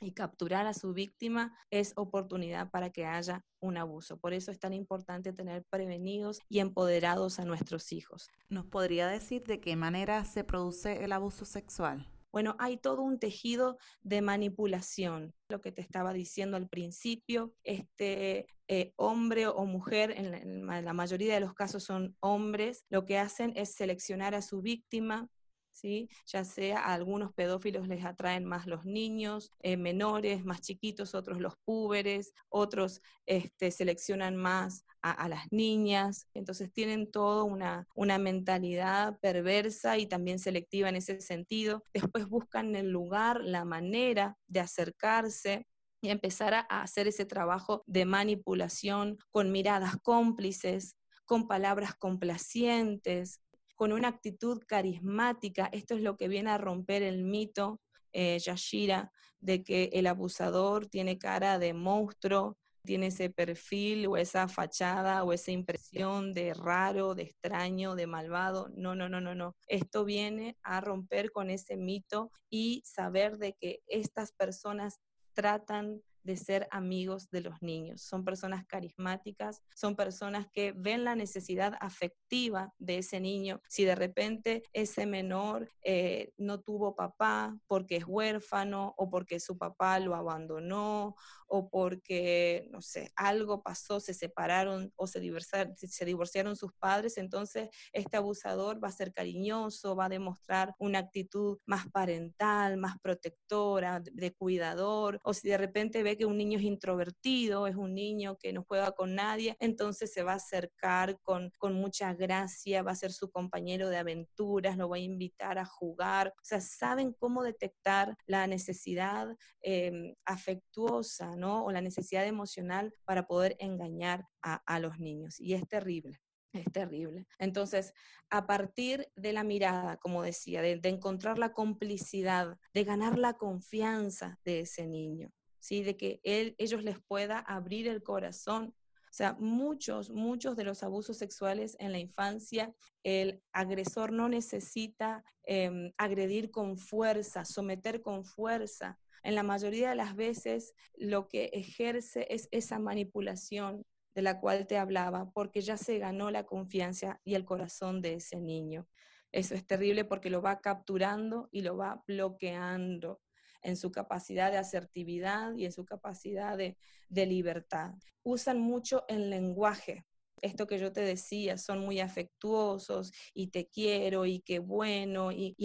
y 0.00 0.12
capturar 0.12 0.66
a 0.66 0.74
su 0.74 0.92
víctima 0.92 1.56
es 1.70 1.92
oportunidad 1.96 2.70
para 2.70 2.90
que 2.90 3.06
haya 3.06 3.44
un 3.60 3.76
abuso. 3.76 4.18
Por 4.18 4.32
eso 4.32 4.50
es 4.50 4.58
tan 4.58 4.72
importante 4.72 5.32
tener 5.32 5.64
prevenidos 5.70 6.40
y 6.48 6.58
empoderados 6.58 7.38
a 7.38 7.44
nuestros 7.44 7.92
hijos. 7.92 8.28
¿Nos 8.48 8.66
podría 8.66 9.08
decir 9.08 9.44
de 9.44 9.60
qué 9.60 9.76
manera 9.76 10.24
se 10.24 10.44
produce 10.44 11.04
el 11.04 11.12
abuso 11.12 11.44
sexual? 11.44 12.13
Bueno, 12.34 12.56
hay 12.58 12.78
todo 12.78 13.02
un 13.02 13.20
tejido 13.20 13.78
de 14.02 14.20
manipulación. 14.20 15.32
Lo 15.48 15.60
que 15.60 15.70
te 15.70 15.80
estaba 15.80 16.12
diciendo 16.12 16.56
al 16.56 16.68
principio, 16.68 17.54
este 17.62 18.48
eh, 18.66 18.92
hombre 18.96 19.46
o 19.46 19.64
mujer, 19.66 20.10
en 20.10 20.66
la 20.66 20.92
mayoría 20.92 21.34
de 21.34 21.38
los 21.38 21.54
casos 21.54 21.84
son 21.84 22.16
hombres, 22.18 22.86
lo 22.88 23.06
que 23.06 23.18
hacen 23.18 23.52
es 23.54 23.76
seleccionar 23.76 24.34
a 24.34 24.42
su 24.42 24.62
víctima, 24.62 25.28
¿sí? 25.74 26.08
ya 26.26 26.44
sea 26.44 26.78
a 26.78 26.94
algunos 26.94 27.32
pedófilos 27.34 27.88
les 27.88 28.04
atraen 28.04 28.44
más 28.44 28.66
los 28.66 28.84
niños 28.84 29.50
eh, 29.60 29.76
menores, 29.76 30.44
más 30.44 30.60
chiquitos, 30.60 31.14
otros 31.14 31.40
los 31.40 31.54
púberes, 31.64 32.32
otros 32.48 33.02
este, 33.26 33.70
seleccionan 33.70 34.36
más 34.36 34.84
a, 35.02 35.28
las 35.28 35.52
niñas, 35.52 36.28
entonces 36.32 36.72
tienen 36.72 37.10
toda 37.10 37.42
una, 37.42 37.86
una 37.94 38.16
mentalidad 38.16 39.18
perversa 39.20 39.98
y 39.98 40.06
también 40.06 40.38
selectiva 40.38 40.88
en 40.88 40.96
ese 40.96 41.20
sentido. 41.20 41.82
Después 41.92 42.26
buscan 42.26 42.74
el 42.74 42.88
lugar, 42.88 43.42
la 43.42 43.66
manera 43.66 44.38
de 44.46 44.60
acercarse 44.60 45.66
y 46.00 46.08
empezar 46.08 46.54
a 46.54 46.60
hacer 46.82 47.06
ese 47.06 47.26
trabajo 47.26 47.82
de 47.86 48.06
manipulación 48.06 49.18
con 49.30 49.52
miradas 49.52 49.96
cómplices, 50.02 50.96
con 51.26 51.48
palabras 51.48 51.94
complacientes, 51.94 53.40
con 53.74 53.92
una 53.92 54.08
actitud 54.08 54.62
carismática. 54.66 55.68
Esto 55.72 55.94
es 55.94 56.02
lo 56.02 56.16
que 56.16 56.28
viene 56.28 56.50
a 56.50 56.58
romper 56.58 57.02
el 57.02 57.24
mito, 57.24 57.80
eh, 58.12 58.38
Yashira, 58.38 59.10
de 59.40 59.62
que 59.62 59.90
el 59.92 60.06
abusador 60.06 60.86
tiene 60.86 61.18
cara 61.18 61.58
de 61.58 61.74
monstruo, 61.74 62.56
tiene 62.84 63.06
ese 63.06 63.30
perfil 63.30 64.06
o 64.06 64.16
esa 64.16 64.46
fachada 64.46 65.24
o 65.24 65.32
esa 65.32 65.50
impresión 65.50 66.34
de 66.34 66.52
raro, 66.54 67.14
de 67.14 67.24
extraño, 67.24 67.94
de 67.94 68.06
malvado. 68.06 68.68
No, 68.76 68.94
no, 68.94 69.08
no, 69.08 69.20
no, 69.20 69.34
no. 69.34 69.56
Esto 69.66 70.04
viene 70.04 70.56
a 70.62 70.80
romper 70.80 71.32
con 71.32 71.50
ese 71.50 71.76
mito 71.76 72.30
y 72.50 72.82
saber 72.84 73.38
de 73.38 73.54
que 73.54 73.80
estas 73.86 74.32
personas 74.32 75.00
tratan 75.32 76.02
de 76.24 76.36
ser 76.36 76.66
amigos 76.70 77.30
de 77.30 77.42
los 77.42 77.62
niños. 77.62 78.02
Son 78.02 78.24
personas 78.24 78.66
carismáticas, 78.66 79.62
son 79.74 79.94
personas 79.94 80.46
que 80.52 80.72
ven 80.72 81.04
la 81.04 81.14
necesidad 81.14 81.74
afectiva 81.80 82.72
de 82.78 82.98
ese 82.98 83.20
niño. 83.20 83.60
Si 83.68 83.84
de 83.84 83.94
repente 83.94 84.62
ese 84.72 85.06
menor 85.06 85.70
eh, 85.82 86.32
no 86.36 86.60
tuvo 86.60 86.96
papá 86.96 87.56
porque 87.66 87.96
es 87.96 88.04
huérfano 88.06 88.94
o 88.96 89.10
porque 89.10 89.38
su 89.38 89.56
papá 89.58 90.00
lo 90.00 90.14
abandonó 90.14 91.14
o 91.46 91.68
porque, 91.68 92.68
no 92.70 92.80
sé, 92.80 93.12
algo 93.14 93.62
pasó, 93.62 94.00
se 94.00 94.14
separaron 94.14 94.92
o 94.96 95.06
se 95.06 95.20
divorciaron, 95.20 95.76
se 95.76 96.04
divorciaron 96.04 96.56
sus 96.56 96.72
padres, 96.72 97.16
entonces 97.18 97.68
este 97.92 98.16
abusador 98.16 98.82
va 98.82 98.88
a 98.88 98.92
ser 98.92 99.12
cariñoso, 99.12 99.94
va 99.94 100.06
a 100.06 100.08
demostrar 100.08 100.74
una 100.78 100.98
actitud 100.98 101.58
más 101.66 101.86
parental, 101.90 102.76
más 102.76 102.98
protectora, 103.00 104.00
de 104.00 104.32
cuidador, 104.34 105.20
o 105.22 105.34
si 105.34 105.48
de 105.48 105.58
repente 105.58 106.02
ve 106.02 106.13
que 106.16 106.26
un 106.26 106.36
niño 106.36 106.58
es 106.58 106.64
introvertido, 106.64 107.66
es 107.66 107.76
un 107.76 107.94
niño 107.94 108.36
que 108.38 108.52
no 108.52 108.64
juega 108.66 108.92
con 108.92 109.14
nadie, 109.14 109.56
entonces 109.60 110.12
se 110.12 110.22
va 110.22 110.32
a 110.32 110.36
acercar 110.36 111.18
con, 111.22 111.50
con 111.58 111.74
mucha 111.74 112.14
gracia, 112.14 112.82
va 112.82 112.92
a 112.92 112.96
ser 112.96 113.12
su 113.12 113.30
compañero 113.30 113.88
de 113.88 113.96
aventuras, 113.96 114.76
lo 114.76 114.88
va 114.88 114.96
a 114.96 115.00
invitar 115.00 115.58
a 115.58 115.64
jugar. 115.64 116.28
O 116.36 116.44
sea, 116.44 116.60
saben 116.60 117.12
cómo 117.12 117.42
detectar 117.42 118.16
la 118.26 118.46
necesidad 118.46 119.36
em, 119.62 120.14
afectuosa, 120.24 121.36
¿no? 121.36 121.64
O 121.64 121.72
la 121.72 121.80
necesidad 121.80 122.26
emocional 122.26 122.94
para 123.04 123.26
poder 123.26 123.56
engañar 123.58 124.26
a, 124.42 124.78
los 124.78 124.98
niños. 124.98 125.40
Y 125.40 125.54
es 125.54 125.66
terrible. 125.66 126.20
Es 126.52 126.70
terrible. 126.70 127.26
Entonces, 127.38 127.94
a 128.30 128.46
partir 128.46 129.08
de 129.16 129.32
la 129.32 129.42
mirada, 129.42 129.96
como 129.96 130.22
decía, 130.22 130.62
de, 130.62 130.76
de, 130.76 130.88
encontrar 130.88 131.38
la 131.38 131.52
complicidad, 131.52 132.58
de 132.72 132.84
ganar 132.84 133.18
la 133.18 133.34
confianza 133.34 134.38
de 134.44 134.60
ese 134.60 134.86
niño, 134.86 135.32
¿sí? 135.64 135.82
de 135.82 135.96
que 135.96 136.20
él, 136.24 136.54
ellos 136.58 136.84
les 136.84 137.00
pueda 137.00 137.38
abrir 137.38 137.88
el 137.88 138.02
corazón. 138.02 138.74
O 139.04 139.16
sea, 139.16 139.34
muchos, 139.38 140.10
muchos 140.10 140.56
de 140.56 140.64
los 140.64 140.82
abusos 140.82 141.16
sexuales 141.16 141.74
en 141.78 141.92
la 141.92 141.98
infancia, 141.98 142.74
el 143.02 143.42
agresor 143.50 144.12
no 144.12 144.28
necesita 144.28 145.24
em, 145.44 145.92
agredir 145.96 146.50
con 146.50 146.76
fuerza, 146.76 147.46
someter 147.46 148.02
con 148.02 148.26
fuerza. 148.26 148.98
En 149.22 149.34
la 149.34 149.42
mayoría 149.42 149.88
de 149.88 149.96
las 149.96 150.16
veces 150.16 150.74
lo 150.96 151.28
que 151.28 151.44
ejerce 151.54 152.26
es 152.28 152.46
esa 152.50 152.78
manipulación 152.78 153.86
de 154.14 154.22
la 154.22 154.40
cual 154.40 154.66
te 154.66 154.76
hablaba, 154.76 155.30
porque 155.30 155.62
ya 155.62 155.78
se 155.78 155.98
ganó 155.98 156.30
la 156.30 156.44
confianza 156.44 157.20
y 157.24 157.36
el 157.36 157.46
corazón 157.46 158.02
de 158.02 158.14
ese 158.14 158.38
niño. 158.38 158.86
Eso 159.32 159.54
es 159.54 159.66
terrible 159.66 160.04
porque 160.04 160.28
lo 160.28 160.42
va 160.42 160.60
capturando 160.60 161.48
y 161.50 161.62
lo 161.62 161.76
va 161.76 162.02
bloqueando 162.06 163.20
en 163.64 163.76
su 163.76 163.90
capacidad 163.90 164.52
de 164.52 164.58
asertividad 164.58 165.54
y 165.56 165.64
en 165.64 165.72
su 165.72 165.84
capacidad 165.84 166.56
de, 166.56 166.76
libertad. 167.10 167.94
Usan 168.22 168.60
mucho 168.60 169.04
el 169.08 169.30
lenguaje, 169.30 170.04
esto 170.42 170.66
que 170.66 170.78
yo 170.78 170.92
te 170.92 171.00
decía, 171.00 171.56
son 171.58 171.80
muy 171.80 172.00
afectuosos 172.00 173.12
y 173.32 173.48
te 173.48 173.66
quiero 173.66 174.26
y 174.26 174.40
qué 174.40 174.58
bueno, 174.58 175.32
y, 175.32 175.56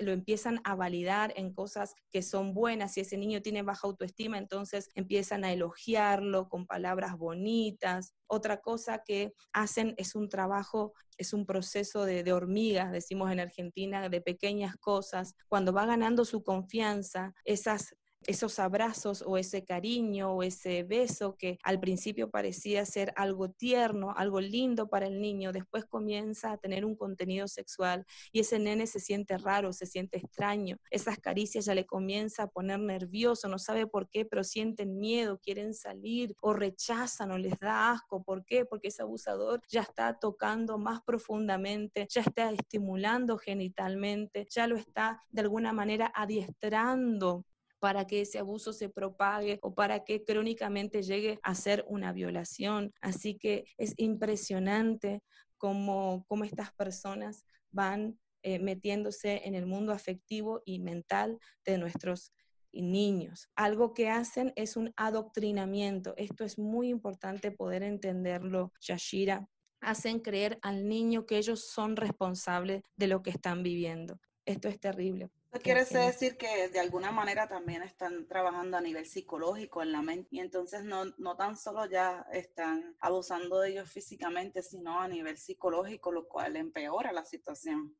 lo 0.00 0.12
empiezan 0.12 0.60
a 0.64 0.74
validar 0.74 1.32
en 1.36 1.52
cosas 1.52 1.94
que 2.10 2.22
son 2.22 2.54
buenas. 2.54 2.94
Si 2.94 3.00
ese 3.00 3.18
niño 3.18 3.42
tiene 3.42 3.62
baja 3.62 3.86
autoestima, 3.86 4.38
entonces 4.38 4.88
empiezan 4.94 5.44
a 5.44 5.52
elogiarlo 5.52 6.48
con 6.48 6.66
palabras 6.66 7.16
bonitas. 7.16 8.14
Otra 8.26 8.60
cosa 8.60 9.02
que 9.04 9.32
hacen 9.52 9.94
es 9.98 10.14
un 10.14 10.28
trabajo, 10.28 10.92
es 11.16 11.32
un 11.32 11.44
proceso 11.44 12.04
de, 12.04 12.22
de 12.22 12.32
hormigas, 12.32 12.92
decimos 12.92 13.30
en 13.32 13.40
Argentina, 13.40 14.08
de 14.08 14.20
pequeñas 14.20 14.76
cosas. 14.76 15.34
Cuando 15.48 15.72
va 15.72 15.86
ganando 15.86 16.24
su 16.24 16.42
confianza, 16.42 17.34
esas 17.44 17.94
esos 18.28 18.58
abrazos 18.58 19.24
o 19.26 19.38
ese 19.38 19.64
cariño 19.64 20.34
o 20.34 20.42
ese 20.42 20.82
beso 20.82 21.34
que 21.38 21.58
al 21.62 21.80
principio 21.80 22.30
parecía 22.30 22.84
ser 22.84 23.10
algo 23.16 23.48
tierno, 23.48 24.12
algo 24.14 24.38
lindo 24.40 24.88
para 24.90 25.06
el 25.06 25.18
niño, 25.18 25.50
después 25.50 25.86
comienza 25.86 26.52
a 26.52 26.58
tener 26.58 26.84
un 26.84 26.94
contenido 26.94 27.48
sexual 27.48 28.04
y 28.30 28.40
ese 28.40 28.58
nene 28.58 28.86
se 28.86 29.00
siente 29.00 29.38
raro, 29.38 29.72
se 29.72 29.86
siente 29.86 30.18
extraño, 30.18 30.76
esas 30.90 31.18
caricias 31.18 31.64
ya 31.64 31.74
le 31.74 31.86
comienza 31.86 32.42
a 32.42 32.48
poner 32.48 32.80
nervioso, 32.80 33.48
no 33.48 33.58
sabe 33.58 33.86
por 33.86 34.10
qué, 34.10 34.26
pero 34.26 34.44
sienten 34.44 34.98
miedo, 34.98 35.40
quieren 35.42 35.72
salir 35.72 36.36
o 36.42 36.52
rechazan 36.52 37.30
o 37.30 37.38
les 37.38 37.58
da 37.58 37.92
asco, 37.92 38.22
¿por 38.22 38.44
qué? 38.44 38.66
Porque 38.66 38.88
ese 38.88 39.00
abusador 39.00 39.62
ya 39.70 39.80
está 39.80 40.18
tocando 40.18 40.76
más 40.76 41.00
profundamente, 41.02 42.06
ya 42.10 42.20
está 42.20 42.50
estimulando 42.50 43.38
genitalmente, 43.38 44.46
ya 44.50 44.66
lo 44.66 44.76
está 44.76 45.22
de 45.30 45.40
alguna 45.40 45.72
manera 45.72 46.12
adiestrando 46.14 47.46
para 47.78 48.06
que 48.06 48.22
ese 48.22 48.38
abuso 48.38 48.72
se 48.72 48.88
propague 48.88 49.58
o 49.62 49.74
para 49.74 50.04
que 50.04 50.24
crónicamente 50.24 51.02
llegue 51.02 51.38
a 51.42 51.54
ser 51.54 51.84
una 51.88 52.12
violación. 52.12 52.92
Así 53.00 53.36
que 53.36 53.64
es 53.76 53.94
impresionante 53.96 55.22
cómo, 55.56 56.24
cómo 56.26 56.44
estas 56.44 56.72
personas 56.72 57.44
van 57.70 58.18
eh, 58.42 58.58
metiéndose 58.58 59.42
en 59.44 59.54
el 59.54 59.66
mundo 59.66 59.92
afectivo 59.92 60.62
y 60.64 60.78
mental 60.78 61.38
de 61.64 61.78
nuestros 61.78 62.32
niños. 62.72 63.48
Algo 63.56 63.94
que 63.94 64.08
hacen 64.08 64.52
es 64.56 64.76
un 64.76 64.92
adoctrinamiento. 64.96 66.14
Esto 66.16 66.44
es 66.44 66.58
muy 66.58 66.88
importante 66.88 67.50
poder 67.50 67.82
entenderlo, 67.82 68.72
Yashira. 68.80 69.48
Hacen 69.80 70.20
creer 70.20 70.58
al 70.62 70.88
niño 70.88 71.26
que 71.26 71.38
ellos 71.38 71.68
son 71.68 71.96
responsables 71.96 72.82
de 72.96 73.06
lo 73.06 73.22
que 73.22 73.30
están 73.30 73.62
viviendo. 73.62 74.20
Esto 74.44 74.68
es 74.68 74.78
terrible. 74.80 75.30
Esto 75.50 75.62
quiere 75.62 75.82
decir 75.82 76.36
que 76.36 76.68
de 76.68 76.78
alguna 76.78 77.10
manera 77.10 77.48
también 77.48 77.82
están 77.82 78.26
trabajando 78.26 78.76
a 78.76 78.82
nivel 78.82 79.06
psicológico 79.06 79.82
en 79.82 79.92
la 79.92 80.02
mente 80.02 80.28
y 80.32 80.40
entonces 80.40 80.84
no, 80.84 81.06
no 81.16 81.36
tan 81.36 81.56
solo 81.56 81.86
ya 81.86 82.26
están 82.32 82.94
abusando 83.00 83.60
de 83.60 83.70
ellos 83.70 83.90
físicamente, 83.90 84.62
sino 84.62 85.00
a 85.00 85.08
nivel 85.08 85.38
psicológico, 85.38 86.12
lo 86.12 86.28
cual 86.28 86.56
empeora 86.56 87.12
la 87.12 87.24
situación. 87.24 87.96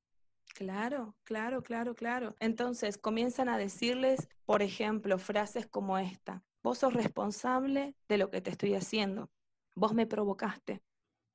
Claro, 0.54 1.16
claro, 1.24 1.62
claro, 1.62 1.94
claro. 1.94 2.36
Entonces 2.38 2.98
comienzan 2.98 3.48
a 3.48 3.56
decirles, 3.56 4.28
por 4.44 4.60
ejemplo, 4.60 5.18
frases 5.18 5.66
como 5.66 5.96
esta, 5.96 6.44
vos 6.62 6.78
sos 6.78 6.92
responsable 6.92 7.94
de 8.08 8.18
lo 8.18 8.30
que 8.30 8.42
te 8.42 8.50
estoy 8.50 8.74
haciendo, 8.74 9.30
vos 9.74 9.94
me 9.94 10.06
provocaste, 10.06 10.82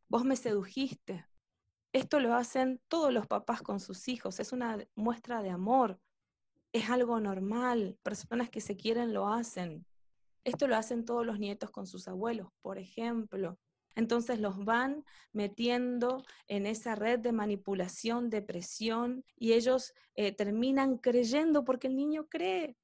vos 0.10 0.24
me 0.26 0.36
sedujiste, 0.36 1.26
esto 1.94 2.20
lo 2.20 2.34
hacen 2.34 2.82
todos 2.88 3.14
los 3.14 3.28
papás 3.28 3.62
con 3.62 3.80
sus 3.80 4.08
hijos, 4.08 4.40
es 4.40 4.52
una 4.52 4.84
muestra 4.96 5.44
de 5.44 5.52
amor, 5.52 6.00
es 6.74 6.90
algo 6.90 7.20
normal, 7.20 7.98
personas 8.04 8.50
que 8.50 8.60
se 8.60 8.76
quieren 8.76 9.14
lo 9.14 9.28
hacen. 9.28 9.86
Esto 10.44 10.68
lo 10.68 10.76
hacen 10.76 11.06
todos 11.06 11.26
los 11.26 11.40
nietos 11.40 11.72
con 11.72 11.88
sus 11.88 12.08
abuelos, 12.08 12.50
por 12.62 12.78
ejemplo. 12.78 13.58
Entonces 13.96 14.40
los 14.40 14.66
van 14.66 15.06
metiendo 15.32 16.26
en 16.48 16.66
esa 16.66 16.96
red 16.96 17.20
de 17.20 17.32
manipulación, 17.32 18.30
de 18.30 18.42
presión, 18.42 19.24
y 19.38 19.54
ellos 19.54 19.94
eh, 20.16 20.32
terminan 20.32 20.98
creyendo 20.98 21.64
porque 21.64 21.88
el 21.88 21.96
niño 21.96 22.28
cree. 22.28 22.76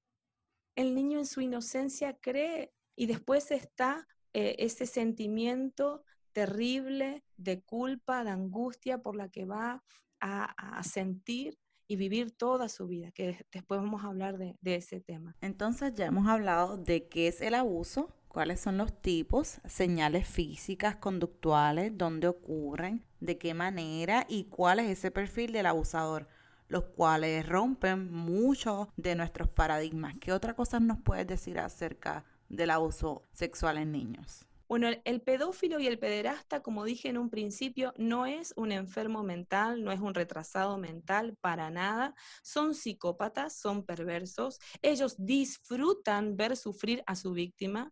El 0.75 0.95
niño 0.95 1.19
en 1.19 1.25
su 1.25 1.41
inocencia 1.41 2.13
cree. 2.13 2.71
Y 2.95 3.07
después 3.07 3.49
está 3.51 4.07
eh, 4.33 4.55
ese 4.59 4.85
sentimiento 4.85 6.03
terrible 6.31 7.23
de 7.37 7.61
culpa, 7.63 8.23
de 8.23 8.29
angustia 8.29 8.99
por 8.99 9.15
la 9.15 9.29
que 9.29 9.45
va 9.45 9.83
a, 10.21 10.83
sentir 10.83 11.57
y 11.89 11.95
vivir 11.95 12.31
toda 12.31 12.69
su 12.69 12.87
vida, 12.87 13.11
que 13.11 13.43
después 13.51 13.81
vamos 13.81 14.03
a 14.03 14.07
hablar 14.07 14.37
de, 14.37 14.55
ese 14.61 15.01
tema. 15.01 15.35
Entonces 15.41 15.95
ya 15.95 16.05
hemos 16.05 16.27
hablado 16.27 16.77
de 16.77 17.07
qué 17.07 17.27
es 17.27 17.41
el 17.41 17.55
abuso, 17.55 18.15
cuáles 18.27 18.59
son 18.59 18.77
los 18.77 18.93
tipos, 19.01 19.59
señales 19.65 20.27
físicas, 20.27 20.97
conductuales, 20.97 21.97
dónde 21.97 22.27
ocurren, 22.27 23.03
de 23.19 23.39
qué 23.39 23.55
manera 23.55 24.27
y 24.29 24.43
cuál 24.45 24.79
es 24.79 24.99
ese 24.99 25.09
perfil 25.09 25.51
del 25.51 25.65
abusador, 25.65 26.27
los 26.67 26.83
cuales 26.83 27.49
rompen 27.49 28.13
muchos 28.13 28.87
de 28.95 29.15
nuestros 29.15 29.49
paradigmas. 29.49 30.13
¿Qué 30.21 30.31
otra 30.31 30.53
cosa 30.53 30.79
nos 30.79 30.99
puedes 31.01 31.25
decir 31.25 31.57
acerca 31.57 32.23
del 32.49 32.69
abuso 32.69 33.25
sexual 33.33 33.79
en 33.79 33.91
niños? 33.91 34.45
Bueno, 34.69 34.87
el, 35.03 35.21
pedófilo 35.21 35.79
y 35.79 35.87
el 35.87 35.97
pederasta, 35.97 36.61
como 36.61 36.83
dije 36.83 37.09
en 37.09 37.17
un 37.17 37.31
principio, 37.31 37.91
no 37.97 38.27
es 38.27 38.53
un 38.55 38.71
enfermo 38.71 39.23
mental, 39.23 39.83
no 39.83 39.91
es 39.91 39.99
un 39.99 40.13
retrasado 40.13 40.77
mental 40.77 41.35
para 41.41 41.71
nada. 41.71 42.13
Son 42.43 42.75
psicópatas, 42.75 43.59
son 43.59 43.83
perversos. 43.83 44.59
Ellos 44.83 45.15
disfrutan 45.17 46.37
ver 46.37 46.55
sufrir 46.55 47.01
a 47.07 47.15
su 47.15 47.31
víctima. 47.31 47.91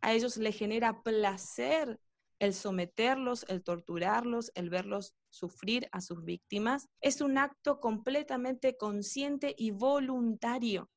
A 0.00 0.14
ellos 0.14 0.38
les 0.38 0.56
genera 0.56 1.02
placer 1.02 2.00
el 2.38 2.54
someterlos, 2.54 3.44
el 3.48 3.62
torturarlos, 3.62 4.50
el 4.54 4.70
verlos 4.70 5.14
sufrir 5.28 5.90
a 5.92 6.00
sus 6.00 6.24
víctimas. 6.24 6.88
Es 7.02 7.20
un 7.20 7.36
acto 7.36 7.80
completamente 7.80 8.78
consciente 8.78 9.54
y 9.58 9.72
voluntario. 9.72 10.90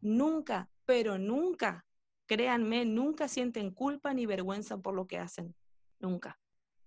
Nunca, 0.00 0.70
pero 0.86 1.18
nunca 1.18 1.84
créanme, 2.32 2.86
nunca 2.86 3.28
sienten 3.28 3.72
culpa 3.72 4.14
ni 4.14 4.24
vergüenza 4.24 4.78
por 4.78 4.94
lo 4.94 5.06
que 5.06 5.18
hacen. 5.18 5.54
Nunca, 6.00 6.40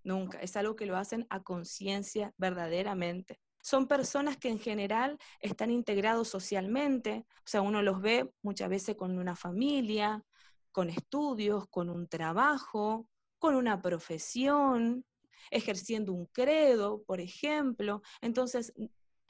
nunca. 0.03 0.39
Es 0.39 0.57
algo 0.57 0.75
que 0.75 0.87
lo 0.87 0.97
hacen 0.97 1.27
a 1.29 1.43
conciencia 1.43 2.33
verdaderamente. 2.37 3.39
Son 3.61 3.87
personas 3.87 4.37
que 4.37 4.49
en 4.49 4.57
general 4.57 5.19
están 5.39 5.69
integrados 5.69 6.29
socialmente, 6.29 7.27
o 7.29 7.47
sea, 7.47 7.61
uno 7.61 7.83
los 7.83 8.01
ve 8.01 8.33
muchas 8.41 8.69
veces 8.69 8.95
con 8.95 9.19
una 9.19 9.35
familia, 9.35 10.23
con 10.71 10.89
estudios, 10.89 11.67
con 11.69 11.91
un 11.91 12.07
trabajo, 12.07 13.07
con 13.37 13.53
una 13.53 13.83
profesión, 13.83 15.05
ejerciendo 15.51 16.11
un 16.11 16.25
credo, 16.25 17.03
por 17.03 17.21
ejemplo. 17.21 18.01
Entonces, 18.19 18.73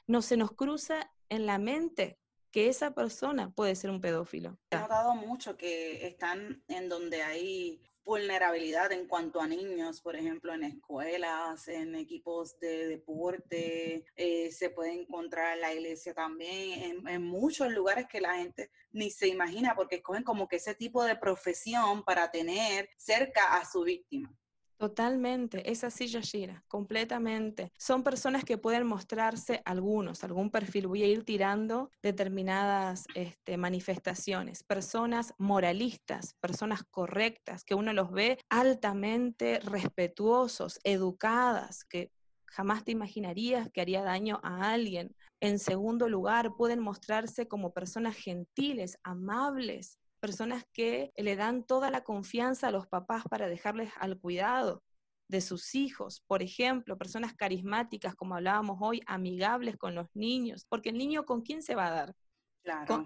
no 0.06 0.22
se 0.22 0.38
nos 0.38 0.52
cruza 0.52 1.12
en 1.28 1.44
la 1.44 1.58
mente 1.58 2.18
que 2.56 2.70
esa 2.70 2.94
persona 2.94 3.50
puede 3.50 3.76
ser 3.76 3.90
un 3.90 4.00
pedófilo. 4.00 4.56
He 4.70 4.76
notado 4.78 5.14
mucho 5.14 5.58
que 5.58 6.06
están 6.06 6.64
en 6.68 6.88
donde 6.88 7.22
hay 7.22 7.82
vulnerabilidad 8.02 8.92
en 8.92 9.06
cuanto 9.06 9.42
a 9.42 9.46
niños, 9.46 10.00
por 10.00 10.16
ejemplo, 10.16 10.54
en 10.54 10.64
escuelas, 10.64 11.68
en 11.68 11.94
equipos 11.94 12.58
de 12.58 12.88
deporte, 12.88 14.06
eh, 14.16 14.50
se 14.52 14.70
puede 14.70 14.94
encontrar 15.02 15.56
en 15.56 15.60
la 15.60 15.74
iglesia 15.74 16.14
también, 16.14 16.82
en, 16.82 17.08
en, 17.08 17.22
muchos 17.22 17.70
lugares 17.70 18.06
que 18.08 18.22
la 18.22 18.36
gente 18.36 18.70
ni 18.90 19.10
se 19.10 19.28
imagina 19.28 19.74
porque 19.76 19.96
escogen 19.96 20.22
como 20.22 20.48
que 20.48 20.56
ese 20.56 20.74
tipo 20.74 21.04
de 21.04 21.16
profesión 21.16 22.04
para 22.04 22.30
tener 22.30 22.88
cerca 22.96 23.58
a 23.58 23.66
su 23.66 23.82
víctima. 23.82 24.34
Totalmente, 24.78 25.70
es 25.70 25.84
así, 25.84 26.06
Yashira, 26.06 26.62
completamente. 26.68 27.72
Son 27.78 28.02
personas 28.02 28.44
que 28.44 28.58
pueden 28.58 28.86
mostrarse 28.86 29.62
algunos, 29.64 30.22
algún 30.22 30.50
perfil. 30.50 30.86
Voy 30.86 31.02
a 31.02 31.06
ir 31.06 31.24
tirando 31.24 31.90
determinadas 32.02 33.06
este, 33.14 33.56
manifestaciones. 33.56 34.62
Personas 34.64 35.32
moralistas, 35.38 36.34
personas 36.40 36.82
correctas, 36.90 37.64
que 37.64 37.74
uno 37.74 37.94
los 37.94 38.12
ve 38.12 38.38
altamente 38.50 39.60
respetuosos, 39.60 40.78
educadas, 40.84 41.84
que 41.84 42.10
jamás 42.44 42.84
te 42.84 42.92
imaginarías 42.92 43.70
que 43.72 43.80
haría 43.80 44.02
daño 44.02 44.40
a 44.42 44.72
alguien. 44.72 45.16
En 45.40 45.58
segundo 45.58 46.06
lugar, 46.06 46.54
pueden 46.54 46.80
mostrarse 46.80 47.48
como 47.48 47.72
personas 47.72 48.14
gentiles, 48.14 48.98
amables, 49.02 49.98
personas 50.16 50.64
que 50.72 51.12
le 51.16 51.36
dan 51.36 51.64
toda 51.64 51.90
la 51.90 52.02
confianza 52.02 52.68
a 52.68 52.70
los 52.70 52.86
papás 52.86 53.24
para 53.28 53.48
dejarles 53.48 53.90
al 53.98 54.18
cuidado 54.18 54.82
de 55.28 55.40
sus 55.40 55.74
hijos, 55.74 56.22
por 56.26 56.42
ejemplo, 56.42 56.96
personas 56.96 57.34
carismáticas, 57.34 58.14
como 58.14 58.36
hablábamos 58.36 58.78
hoy, 58.80 59.02
amigables 59.06 59.76
con 59.76 59.94
los 59.94 60.06
niños, 60.14 60.64
porque 60.68 60.90
el 60.90 60.98
niño 60.98 61.24
con 61.24 61.42
quién 61.42 61.62
se 61.62 61.74
va 61.74 61.88
a 61.88 61.90
dar, 61.90 62.14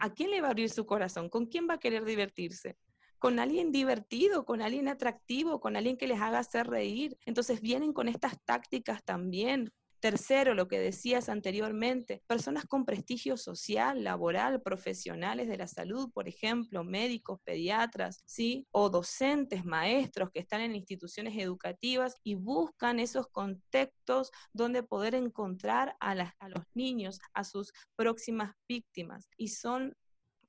¿a 0.01 0.11
quién 0.11 0.31
le 0.31 0.41
va 0.41 0.49
a 0.49 0.51
abrir 0.51 0.71
su 0.71 0.85
corazón? 0.85 1.29
¿Con 1.29 1.47
quién 1.47 1.67
va 1.69 1.75
a 1.75 1.81
querer 1.81 2.05
divertirse? 2.05 2.77
con 3.21 3.39
alguien 3.39 3.71
divertido, 3.71 4.47
con 4.47 4.63
alguien 4.63 4.89
atractivo, 4.89 5.61
con 5.61 5.77
alguien 5.77 5.99
que 5.99 6.09
les 6.09 6.21
haga 6.23 6.39
hacer 6.39 6.67
reír. 6.67 7.19
Entonces 7.27 7.61
vienen 7.61 7.93
con 7.93 8.09
estas 8.09 8.43
tácticas 8.45 9.05
también 9.05 9.71
Tercero, 10.01 10.55
lo 10.55 10.67
que 10.67 10.79
decías 10.79 11.29
anteriormente, 11.29 12.23
personas 12.27 12.65
con 12.65 12.87
prestigio 12.87 13.37
social, 13.37 14.03
laboral, 14.03 14.63
profesionales 14.63 15.47
de 15.47 15.59
la 15.59 15.67
salud, 15.67 16.11
por 16.15 16.27
ejemplo, 16.27 16.85
médicos, 16.85 17.39
pediatras, 17.45 18.23
¿sí? 18.25 18.67
O 18.71 18.89
docentes, 18.89 19.67
maestros 19.67 20.31
que 20.31 20.41
están 20.41 20.63
en 20.63 20.75
instituciones 20.75 21.37
educativas 21.37 22.15
y 22.25 22.35
buscan 22.35 22.99
esos 22.99 23.29
contextos 23.29 24.31
donde 24.55 24.83
poder 24.83 25.15
encontrar 25.15 25.95
a, 26.01 26.13
a 26.13 26.49
los 26.49 26.65
niños, 26.73 27.21
a 27.35 27.45
sus 27.45 27.73
próximas 27.95 28.55
víctimas. 28.67 29.29
Y 29.37 29.49
son 29.49 29.95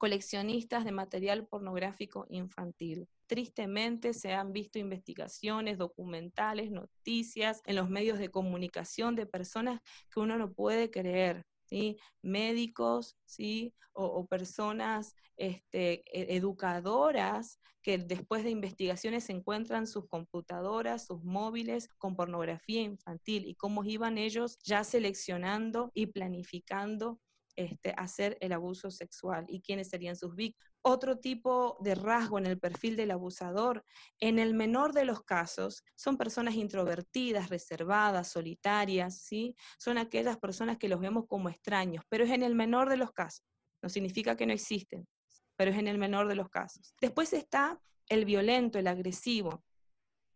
coleccionistas 0.01 0.83
de 0.83 0.91
material 0.91 1.45
pornográfico 1.45 2.25
infantil. 2.31 3.07
Tristemente 3.27 4.15
se 4.15 4.33
han 4.33 4.51
visto 4.51 4.79
investigaciones, 4.79 5.77
documentales, 5.77 6.71
noticias 6.71 7.61
en 7.67 7.75
los 7.75 7.87
medios 7.87 8.17
de 8.17 8.31
comunicación 8.31 9.15
de 9.15 9.27
personas 9.27 9.79
que 10.11 10.19
uno 10.19 10.39
no 10.39 10.53
puede 10.53 10.89
creer 10.89 11.45
¿sí? 11.65 11.99
médicos 12.23 13.15
¿sí? 13.25 13.75
o, 13.93 14.25
personas 14.25 15.13
este, 15.37 16.01
e, 16.11 16.35
educadoras 16.35 17.59
que 17.83 17.99
después 17.99 18.43
de 18.43 18.49
investigaciones 18.49 19.29
encuentran 19.29 19.85
sus 19.85 20.07
computadoras, 20.07 21.05
sus 21.05 21.23
móviles 21.23 21.89
con 21.99 22.15
pornografía 22.15 22.81
infantil 22.81 23.45
y 23.45 23.53
cómo 23.53 23.83
iban 23.83 24.17
ellos 24.17 24.57
ya 24.63 24.83
seleccionando 24.83 25.91
y 25.93 26.07
planificando 26.07 27.19
este, 27.61 27.93
hacer 27.97 28.37
el 28.41 28.51
abuso 28.51 28.91
sexual 28.91 29.45
y 29.47 29.61
quiénes 29.61 29.89
serían 29.89 30.15
sus 30.15 30.35
víctimas. 30.35 30.71
Otro 30.83 31.19
tipo 31.19 31.77
de 31.81 31.95
rasgo 31.95 32.39
en 32.39 32.47
el 32.47 32.59
perfil 32.59 32.95
del 32.95 33.11
abusador, 33.11 33.85
en 34.19 34.39
el 34.39 34.53
menor 34.53 34.93
de 34.93 35.05
los 35.05 35.23
casos, 35.23 35.83
son 35.95 36.17
personas 36.17 36.55
introvertidas, 36.55 37.49
reservadas, 37.49 38.29
solitarias, 38.29 39.21
¿sí? 39.21 39.55
Son 39.77 39.97
aquellas 39.97 40.37
personas 40.37 40.77
que 40.77 40.89
los 40.89 40.99
vemos 40.99 41.25
como 41.27 41.49
extraños, 41.49 42.03
pero 42.09 42.23
es 42.23 42.31
en 42.31 42.43
el 42.43 42.55
menor 42.55 42.89
de 42.89 42.97
los 42.97 43.11
casos. 43.11 43.45
No 43.83 43.89
significa 43.89 44.35
que 44.35 44.45
no 44.45 44.53
existen, 44.53 45.07
pero 45.55 45.71
es 45.71 45.77
en 45.77 45.87
el 45.87 45.97
menor 45.97 46.27
de 46.27 46.35
los 46.35 46.49
casos. 46.49 46.95
Después 46.99 47.33
está 47.33 47.79
el 48.09 48.25
violento, 48.25 48.79
el 48.79 48.87
agresivo, 48.87 49.63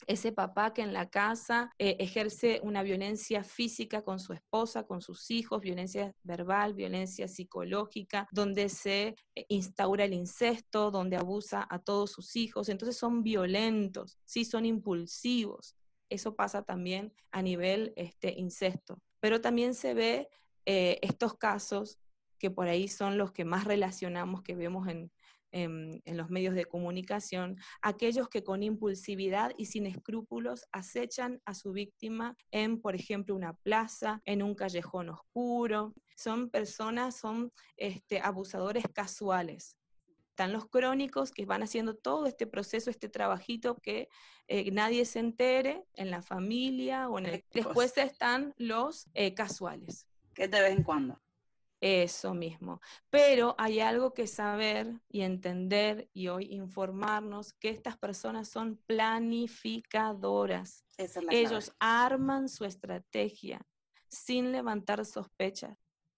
ese 0.07 0.31
papá 0.31 0.73
que 0.73 0.81
en 0.81 0.93
la 0.93 1.09
casa 1.09 1.71
eh, 1.79 1.97
ejerce 1.99 2.59
una 2.63 2.83
violencia 2.83 3.43
física 3.43 4.03
con 4.03 4.19
su 4.19 4.33
esposa, 4.33 4.85
con 4.85 5.01
sus 5.01 5.31
hijos, 5.31 5.61
violencia 5.61 6.13
verbal, 6.23 6.73
violencia 6.73 7.27
psicológica, 7.27 8.27
donde 8.31 8.69
se 8.69 9.15
eh, 9.35 9.45
instaura 9.49 10.05
el 10.05 10.13
incesto, 10.13 10.91
donde 10.91 11.17
abusa 11.17 11.65
a 11.69 11.79
todos 11.79 12.11
sus 12.11 12.35
hijos. 12.35 12.69
Entonces 12.69 12.97
son 12.97 13.23
violentos, 13.23 14.19
sí, 14.25 14.45
son 14.45 14.65
impulsivos. 14.65 15.75
Eso 16.09 16.35
pasa 16.35 16.61
también 16.63 17.13
a 17.31 17.41
nivel 17.41 17.93
este, 17.95 18.33
incesto. 18.37 19.01
Pero 19.19 19.41
también 19.41 19.73
se 19.73 19.93
ve 19.93 20.29
eh, 20.65 20.99
estos 21.01 21.35
casos 21.35 21.99
que 22.37 22.51
por 22.51 22.67
ahí 22.67 22.87
son 22.87 23.17
los 23.17 23.31
que 23.31 23.45
más 23.45 23.63
relacionamos, 23.63 24.43
que 24.43 24.55
vemos 24.55 24.87
en, 24.87 25.11
en, 25.55 26.01
los 26.05 26.29
medios 26.29 26.53
de 26.53 26.65
comunicación, 26.65 27.57
aquellos 27.81 28.27
que 28.27 28.43
con 28.43 28.61
impulsividad 28.61 29.51
y 29.57 29.67
sin 29.67 29.85
escrúpulos 29.85 30.65
acechan 30.71 31.41
a 31.45 31.53
su 31.53 31.71
víctima 31.71 32.35
en, 32.51 32.81
por 32.81 32.95
ejemplo, 32.95 33.35
una 33.35 33.53
plaza, 33.53 34.21
en 34.25 34.43
un 34.43 34.53
callejón 34.53 35.09
oscuro. 35.09 35.93
Son 36.17 36.49
personas, 36.49 37.17
son 37.17 37.51
este, 37.77 38.19
abusadores 38.19 38.83
casuales. 38.93 39.77
Están 40.29 40.51
los 40.51 40.67
crónicos 40.67 41.31
que 41.31 41.45
van 41.45 41.63
haciendo 41.63 41.95
todo 41.95 42.25
este 42.25 42.45
proceso, 42.45 42.89
este 42.89 43.07
trabajito 43.07 43.77
que 43.77 44.09
eh, 44.49 44.69
nadie 44.71 45.05
se 45.05 45.19
entere 45.19 45.85
en 45.93 46.11
la 46.11 46.21
familia 46.21 47.07
o 47.07 47.17
en 47.19 47.27
el... 47.27 47.45
Después 47.53 47.97
están 47.97 48.53
los 48.57 49.07
eh, 49.13 49.33
casuales. 49.33 50.05
Que 50.33 50.49
de 50.49 50.59
vez 50.59 50.75
en 50.75 50.83
cuando. 50.83 51.21
Eso 51.81 52.33
mismo. 52.33 52.81
Pero 53.09 53.53
hay 53.57 53.79
algo 53.79 54.13
que 54.13 54.27
saber 54.27 55.01
y 55.09 55.21
entender 55.21 56.09
y 56.13 56.29
hoy 56.29 56.47
informarnos 56.51 57.53
que 57.53 57.69
estas 57.69 57.97
personas 57.97 58.47
son 58.47 58.77
planificadoras. 58.87 60.85
Ellos 61.29 61.73
arman 61.79 62.47
su 62.49 62.65
estrategia 62.65 63.61
sin 64.07 64.51
levantar 64.51 65.05
sospechas 65.05 65.77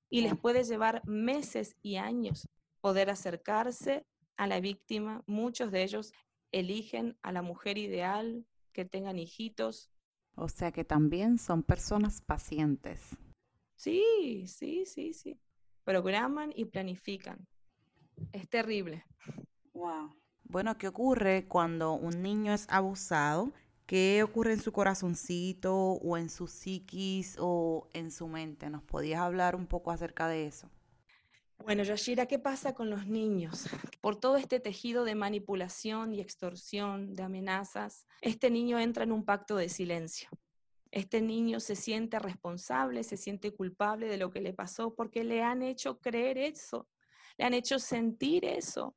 y 0.09 0.21
les 0.21 0.37
puede 0.37 0.63
llevar 0.63 1.01
meses 1.05 1.75
y 1.81 1.97
años 1.97 2.47
poder 2.79 3.09
acercarse 3.09 4.05
a 4.37 4.47
la 4.47 4.59
víctima. 4.59 5.23
Muchos 5.25 5.71
de 5.71 5.83
ellos 5.83 6.13
eligen 6.51 7.17
a 7.23 7.31
la 7.31 7.41
mujer 7.41 7.77
ideal, 7.77 8.45
que 8.71 8.85
tengan 8.85 9.17
hijitos. 9.17 9.89
O 10.35 10.47
sea 10.47 10.71
que 10.71 10.85
también 10.85 11.39
son 11.39 11.63
personas 11.63 12.21
pacientes. 12.21 13.17
Sí, 13.75 14.45
sí, 14.47 14.85
sí, 14.85 15.13
sí 15.13 15.39
programan 15.87 16.51
y 16.53 16.65
planifican. 16.65 17.47
Es 18.33 18.49
terrible. 18.49 19.05
Wow. 19.73 20.13
Bueno, 20.43 20.77
¿qué 20.77 20.89
ocurre 20.89 21.47
cuando 21.47 21.93
un 21.93 22.21
niño 22.21 22.53
es 22.53 22.67
abusado? 22.69 23.53
¿Qué 23.85 24.21
ocurre 24.21 24.51
en 24.51 24.59
su 24.59 24.73
corazoncito 24.73 25.73
o 25.73 26.17
en 26.17 26.29
su 26.29 26.47
psiquis 26.47 27.37
o 27.39 27.87
en 27.93 28.11
su 28.11 28.27
mente? 28.27 28.69
¿Nos 28.69 28.83
podías 28.83 29.21
hablar 29.21 29.55
un 29.55 29.65
poco 29.65 29.91
acerca 29.91 30.27
de 30.27 30.47
eso? 30.47 30.69
Bueno, 31.59 31.83
Yashira, 31.83 32.25
¿qué 32.25 32.37
pasa 32.37 32.73
con 32.73 32.89
los 32.89 33.07
niños? 33.07 33.69
Por 34.01 34.17
todo 34.17 34.35
este 34.35 34.59
tejido 34.59 35.05
de 35.05 35.15
manipulación 35.15 36.13
y 36.13 36.19
extorsión, 36.19 37.15
de 37.15 37.23
amenazas, 37.23 38.05
este 38.19 38.51
niño 38.51 38.77
entra 38.77 39.05
en 39.05 39.13
un 39.13 39.23
pacto 39.23 39.55
de 39.55 39.69
silencio. 39.69 40.27
Este 40.91 41.21
niño 41.21 41.59
se 41.59 41.75
siente 41.75 42.19
responsable, 42.19 43.03
se 43.03 43.17
siente 43.17 43.53
culpable 43.53 44.07
de 44.07 44.17
lo 44.17 44.31
que 44.31 44.41
le 44.41 44.53
pasó 44.53 44.95
porque 44.95 45.23
le 45.23 45.43
han 45.43 45.61
hecho 45.61 45.99
creer 45.99 46.37
eso, 46.37 46.87
le 47.37 47.45
han 47.45 47.53
hecho 47.53 47.79
sentir 47.79 48.45
eso. 48.45 48.95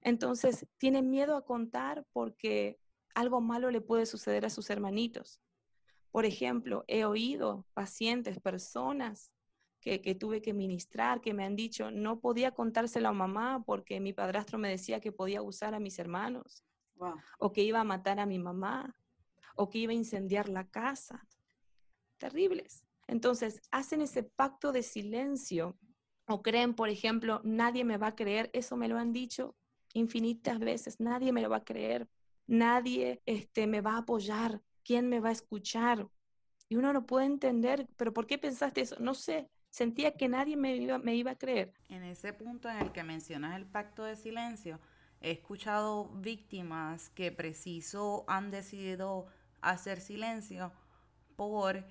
Entonces, 0.00 0.66
tiene 0.78 1.02
miedo 1.02 1.36
a 1.36 1.44
contar 1.44 2.04
porque 2.12 2.78
algo 3.14 3.40
malo 3.40 3.70
le 3.70 3.80
puede 3.80 4.06
suceder 4.06 4.44
a 4.44 4.50
sus 4.50 4.68
hermanitos. 4.70 5.40
Por 6.10 6.26
ejemplo, 6.26 6.84
he 6.88 7.04
oído 7.04 7.66
pacientes, 7.72 8.40
personas 8.40 9.32
que, 9.80 10.14
tuve 10.14 10.40
que 10.40 10.54
ministrar, 10.54 11.20
que 11.20 11.34
me 11.34 11.44
han 11.44 11.56
dicho, 11.56 11.90
no 11.90 12.20
podía 12.20 12.52
contárselo 12.52 13.08
a 13.08 13.12
mamá 13.12 13.64
porque 13.66 13.98
mi 13.98 14.12
padrastro 14.12 14.58
me 14.58 14.68
decía 14.68 15.00
que 15.00 15.10
podía 15.10 15.42
usar 15.42 15.74
a 15.74 15.80
mis 15.80 15.98
hermanos 15.98 16.64
o 17.38 17.52
que 17.52 17.62
iba 17.62 17.80
a 17.80 17.84
matar 17.84 18.20
a 18.20 18.26
mi 18.26 18.38
mamá 18.38 18.94
o 19.56 19.68
que 19.68 19.78
iba 19.78 19.92
a 19.92 19.96
incendiar 19.96 20.48
la 20.48 20.68
casa. 20.68 21.26
Terribles. 22.18 22.84
Entonces, 23.06 23.60
hacen 23.70 24.00
ese 24.00 24.22
pacto 24.22 24.72
de 24.72 24.82
silencio 24.82 25.76
o 26.26 26.42
creen, 26.42 26.74
por 26.74 26.88
ejemplo, 26.88 27.40
nadie 27.44 27.84
me 27.84 27.98
va 27.98 28.08
a 28.08 28.14
creer, 28.14 28.50
eso 28.52 28.76
me 28.76 28.88
lo 28.88 28.98
han 28.98 29.12
dicho 29.12 29.56
infinitas 29.94 30.58
veces, 30.58 31.00
nadie 31.00 31.32
me 31.32 31.42
lo 31.42 31.50
va 31.50 31.58
a 31.58 31.64
creer, 31.64 32.08
nadie 32.46 33.22
este, 33.26 33.66
me 33.66 33.80
va 33.80 33.94
a 33.94 33.98
apoyar, 33.98 34.62
¿quién 34.84 35.08
me 35.08 35.20
va 35.20 35.30
a 35.30 35.32
escuchar? 35.32 36.08
Y 36.68 36.76
uno 36.76 36.92
no 36.92 37.06
puede 37.06 37.26
entender, 37.26 37.86
pero 37.96 38.12
¿por 38.12 38.26
qué 38.26 38.38
pensaste 38.38 38.80
eso? 38.80 38.96
No 38.98 39.14
sé, 39.14 39.50
sentía 39.70 40.14
que 40.16 40.28
nadie 40.28 40.56
me 40.56 40.76
iba, 40.76 40.98
me 40.98 41.14
iba 41.14 41.32
a 41.32 41.38
creer. 41.38 41.74
En 41.88 42.02
ese 42.02 42.32
punto 42.32 42.68
en 42.68 42.78
el 42.78 42.92
que 42.92 43.04
mencionas 43.04 43.56
el 43.56 43.66
pacto 43.66 44.04
de 44.04 44.16
silencio, 44.16 44.80
he 45.20 45.32
escuchado 45.32 46.08
víctimas 46.14 47.10
que 47.10 47.30
preciso 47.30 48.24
han 48.26 48.50
decidido 48.50 49.26
hacer 49.62 50.00
silencio 50.00 50.72
por 51.36 51.84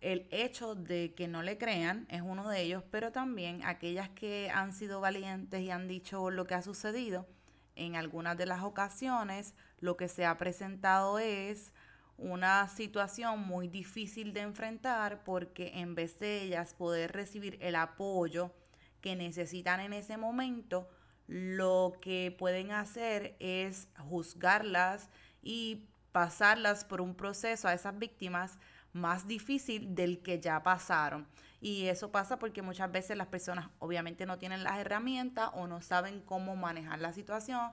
el 0.00 0.28
hecho 0.30 0.74
de 0.74 1.14
que 1.14 1.28
no 1.28 1.42
le 1.42 1.56
crean, 1.56 2.06
es 2.10 2.20
uno 2.20 2.48
de 2.48 2.60
ellos, 2.60 2.84
pero 2.90 3.10
también 3.10 3.64
aquellas 3.64 4.10
que 4.10 4.50
han 4.50 4.72
sido 4.72 5.00
valientes 5.00 5.62
y 5.62 5.70
han 5.70 5.88
dicho 5.88 6.30
lo 6.30 6.46
que 6.46 6.54
ha 6.54 6.62
sucedido. 6.62 7.26
En 7.74 7.96
algunas 7.96 8.36
de 8.36 8.46
las 8.46 8.62
ocasiones 8.62 9.54
lo 9.80 9.96
que 9.96 10.08
se 10.08 10.26
ha 10.26 10.36
presentado 10.36 11.18
es 11.18 11.72
una 12.18 12.68
situación 12.68 13.40
muy 13.40 13.66
difícil 13.66 14.32
de 14.32 14.40
enfrentar 14.42 15.24
porque 15.24 15.72
en 15.74 15.94
vez 15.94 16.18
de 16.20 16.42
ellas 16.42 16.74
poder 16.74 17.12
recibir 17.12 17.58
el 17.60 17.74
apoyo 17.74 18.52
que 19.00 19.16
necesitan 19.16 19.80
en 19.80 19.92
ese 19.92 20.16
momento, 20.16 20.88
lo 21.26 21.94
que 22.00 22.34
pueden 22.38 22.70
hacer 22.70 23.36
es 23.40 23.88
juzgarlas 23.98 25.08
y 25.42 25.86
pasarlas 26.14 26.84
por 26.84 27.00
un 27.00 27.16
proceso 27.16 27.66
a 27.66 27.74
esas 27.74 27.98
víctimas 27.98 28.60
más 28.92 29.26
difícil 29.26 29.96
del 29.96 30.22
que 30.22 30.40
ya 30.40 30.62
pasaron. 30.62 31.26
Y 31.60 31.86
eso 31.86 32.12
pasa 32.12 32.38
porque 32.38 32.62
muchas 32.62 32.92
veces 32.92 33.16
las 33.16 33.26
personas 33.26 33.68
obviamente 33.80 34.24
no 34.24 34.38
tienen 34.38 34.62
las 34.62 34.78
herramientas 34.78 35.50
o 35.54 35.66
no 35.66 35.80
saben 35.80 36.20
cómo 36.20 36.54
manejar 36.54 37.00
la 37.00 37.12
situación, 37.12 37.72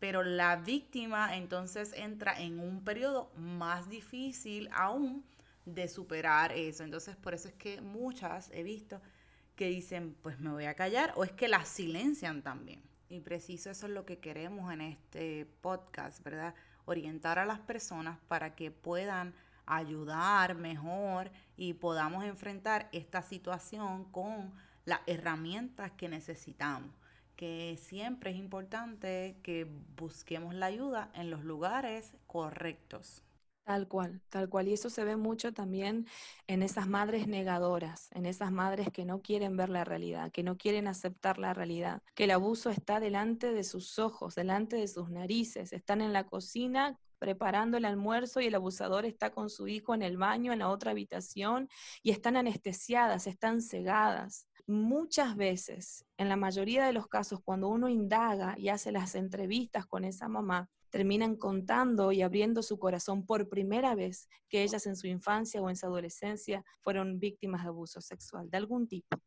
pero 0.00 0.24
la 0.24 0.56
víctima 0.56 1.36
entonces 1.36 1.92
entra 1.92 2.36
en 2.40 2.58
un 2.58 2.82
periodo 2.82 3.30
más 3.36 3.88
difícil 3.88 4.68
aún 4.72 5.24
de 5.64 5.86
superar 5.86 6.50
eso. 6.50 6.82
Entonces 6.82 7.14
por 7.14 7.34
eso 7.34 7.46
es 7.46 7.54
que 7.54 7.80
muchas 7.80 8.50
he 8.50 8.64
visto 8.64 9.00
que 9.54 9.68
dicen, 9.68 10.16
pues 10.22 10.40
me 10.40 10.50
voy 10.50 10.64
a 10.64 10.74
callar, 10.74 11.12
o 11.14 11.22
es 11.22 11.30
que 11.30 11.46
las 11.46 11.68
silencian 11.68 12.42
también. 12.42 12.82
Y 13.08 13.20
preciso 13.20 13.70
eso 13.70 13.86
es 13.86 13.92
lo 13.92 14.04
que 14.04 14.18
queremos 14.18 14.72
en 14.72 14.80
este 14.80 15.46
podcast, 15.60 16.24
¿verdad? 16.24 16.52
Orientar 16.86 17.38
a 17.38 17.44
las 17.44 17.58
personas 17.58 18.18
para 18.28 18.54
que 18.54 18.70
puedan 18.70 19.34
ayudar 19.66 20.54
mejor 20.54 21.30
y 21.56 21.74
podamos 21.74 22.24
enfrentar 22.24 22.88
esta 22.92 23.20
situación 23.20 24.04
con 24.04 24.52
las 24.84 25.00
herramientas 25.06 25.92
que 25.92 26.08
necesitamos. 26.08 26.90
Que 27.34 27.78
siempre 27.78 28.30
es 28.30 28.36
importante 28.38 29.36
que 29.42 29.70
busquemos 29.96 30.54
la 30.54 30.66
ayuda 30.66 31.10
en 31.12 31.30
los 31.30 31.44
lugares 31.44 32.14
correctos. 32.26 33.22
Tal 33.66 33.88
cual, 33.88 34.22
tal 34.28 34.48
cual. 34.48 34.68
Y 34.68 34.74
eso 34.74 34.90
se 34.90 35.02
ve 35.02 35.16
mucho 35.16 35.52
también 35.52 36.06
en 36.46 36.62
esas 36.62 36.86
madres 36.86 37.26
negadoras, 37.26 38.08
en 38.12 38.24
esas 38.24 38.52
madres 38.52 38.90
que 38.92 39.04
no 39.04 39.22
quieren 39.22 39.56
ver 39.56 39.70
la 39.70 39.82
realidad, 39.84 40.30
que 40.30 40.44
no 40.44 40.56
quieren 40.56 40.86
aceptar 40.86 41.38
la 41.38 41.52
realidad, 41.52 42.00
que 42.14 42.24
el 42.24 42.30
abuso 42.30 42.70
está 42.70 43.00
delante 43.00 43.52
de 43.52 43.64
sus 43.64 43.98
ojos, 43.98 44.36
delante 44.36 44.76
de 44.76 44.86
sus 44.86 45.10
narices, 45.10 45.72
están 45.72 46.00
en 46.00 46.12
la 46.12 46.26
cocina 46.26 46.96
preparando 47.18 47.76
el 47.76 47.86
almuerzo 47.86 48.40
y 48.40 48.46
el 48.46 48.54
abusador 48.54 49.04
está 49.04 49.32
con 49.32 49.50
su 49.50 49.66
hijo 49.66 49.94
en 49.96 50.02
el 50.02 50.16
baño, 50.16 50.52
en 50.52 50.60
la 50.60 50.68
otra 50.68 50.92
habitación, 50.92 51.68
y 52.04 52.12
están 52.12 52.36
anestesiadas, 52.36 53.26
están 53.26 53.60
cegadas. 53.60 54.46
muchas 54.68 55.36
veces, 55.36 56.04
en 56.18 56.28
la 56.28 56.36
mayoría 56.36 56.86
de 56.86 56.92
los 56.92 57.06
casos, 57.08 57.40
cuando 57.44 57.68
uno 57.68 57.88
indaga 57.88 58.54
y 58.58 58.68
hace 58.68 58.92
las 58.92 59.14
entrevistas 59.14 59.86
con 59.86 60.04
esa 60.04 60.28
mamá, 60.28 60.68
terminan 60.96 61.36
contando 61.36 62.10
y 62.10 62.22
abriendo 62.22 62.62
su 62.62 62.78
corazón 62.78 63.26
por 63.26 63.48
primera 63.48 63.94
vez 63.94 64.28
que 64.48 64.62
ellas 64.62 64.86
en 64.86 64.96
su 64.96 65.06
infancia 65.06 65.60
o 65.60 65.68
en 65.68 65.76
su 65.76 65.84
adolescencia 65.84 66.64
fueron 66.80 67.18
víctimas 67.18 67.62
de 67.62 67.68
abuso 67.68 68.00
sexual 68.00 68.48
de 68.48 68.56
algún 68.56 68.88
tipo. 68.88 69.20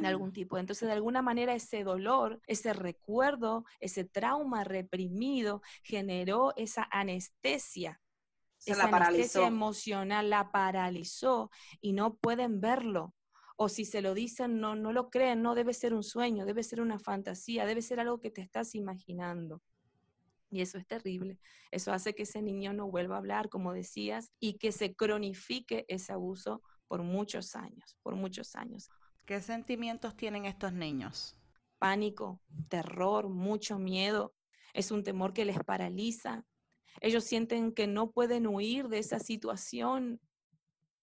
De 0.00 0.06
algún 0.06 0.32
tipo. 0.32 0.58
Entonces, 0.58 0.88
de 0.88 0.94
alguna 0.94 1.22
manera, 1.22 1.54
ese 1.54 1.84
dolor, 1.84 2.40
ese 2.46 2.72
recuerdo, 2.72 3.64
ese 3.78 4.04
trauma 4.04 4.64
reprimido 4.64 5.62
generó 5.82 6.54
esa 6.56 6.88
anestesia 6.90 8.00
esa 8.64 8.88
anestesia 8.88 9.46
emocional 9.46 10.28
la 10.30 10.50
paralizó 10.50 11.50
y 11.80 11.92
no 11.92 12.16
pueden 12.16 12.60
verlo. 12.60 13.14
O 13.56 13.68
si 13.68 13.84
se 13.84 14.02
lo 14.02 14.12
dicen, 14.12 14.60
no, 14.60 14.74
no 14.74 14.92
lo 14.92 15.08
creen, 15.08 15.40
no 15.40 15.54
debe 15.54 15.72
ser 15.72 15.94
un 15.94 16.02
sueño, 16.02 16.44
debe 16.44 16.62
ser 16.62 16.80
una 16.80 16.98
fantasía, 16.98 17.64
debe 17.64 17.80
ser 17.80 18.00
algo 18.00 18.20
que 18.20 18.30
te 18.30 18.42
estás 18.42 18.74
imaginando. 18.74 19.62
Y 20.50 20.60
eso 20.60 20.78
es 20.78 20.86
terrible. 20.86 21.38
Eso 21.70 21.92
hace 21.92 22.14
que 22.14 22.22
ese 22.22 22.42
niño 22.42 22.72
no 22.72 22.90
vuelva 22.90 23.16
a 23.16 23.18
hablar, 23.18 23.48
como 23.48 23.72
decías, 23.72 24.32
y 24.40 24.58
que 24.58 24.72
se 24.72 24.94
cronifique 24.94 25.84
ese 25.88 26.12
abuso 26.12 26.62
por 26.88 27.02
muchos 27.02 27.56
años, 27.56 27.96
por 28.02 28.14
muchos 28.14 28.54
años. 28.54 28.88
¿Qué 29.24 29.40
sentimientos 29.40 30.16
tienen 30.16 30.44
estos 30.44 30.72
niños? 30.72 31.36
Pánico, 31.78 32.40
terror, 32.68 33.28
mucho 33.28 33.78
miedo. 33.78 34.34
Es 34.72 34.90
un 34.90 35.02
temor 35.02 35.32
que 35.32 35.44
les 35.44 35.58
paraliza, 35.64 36.44
ellos 37.00 37.24
sienten 37.24 37.72
que 37.72 37.86
no 37.86 38.10
pueden 38.10 38.46
huir 38.46 38.88
de 38.88 38.98
esa 38.98 39.18
situación. 39.18 40.20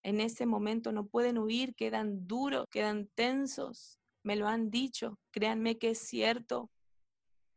En 0.01 0.19
ese 0.19 0.45
momento 0.45 0.91
no 0.91 1.07
pueden 1.07 1.37
huir, 1.37 1.75
quedan 1.75 2.27
duros, 2.27 2.65
quedan 2.69 3.07
tensos. 3.15 3.99
Me 4.23 4.35
lo 4.35 4.47
han 4.47 4.69
dicho, 4.69 5.19
créanme 5.31 5.77
que 5.77 5.91
es 5.91 5.99
cierto. 5.99 6.69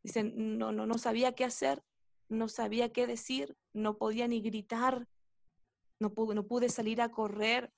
Dicen, 0.07 0.57
no, 0.57 0.71
no, 0.71 0.87
no 0.87 0.99
sabía 0.99 1.33
qué 1.33 1.45
hacer, 1.45 1.83
no 2.29 2.47
sabía 2.47 2.93
qué 2.93 3.09
decir, 3.09 3.57
no 3.73 3.99
podía 3.99 4.29
ni 4.29 4.41
gritar, 4.41 5.09
no 5.99 6.15
pude, 6.15 6.37
no 6.37 6.47
pude 6.47 6.69
salir 6.69 7.03
a 7.03 7.09
correr. 7.09 7.73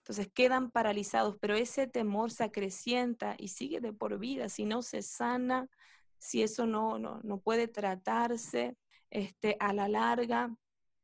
Entonces 0.00 0.28
quedan 0.34 0.70
paralizados, 0.70 1.38
pero 1.40 1.54
ese 1.54 1.86
temor 1.86 2.30
se 2.30 2.44
acrecienta 2.44 3.36
y 3.38 3.48
sigue 3.48 3.80
de 3.80 3.94
por 3.94 4.18
vida. 4.18 4.50
Si 4.50 4.66
no 4.66 4.82
se 4.82 5.00
sana, 5.00 5.70
si 6.18 6.42
eso 6.42 6.66
no, 6.66 6.98
no, 6.98 7.20
no 7.22 7.40
puede 7.40 7.68
tratarse, 7.68 8.76
este, 9.08 9.56
a 9.58 9.72
la 9.72 9.88
larga 9.88 10.54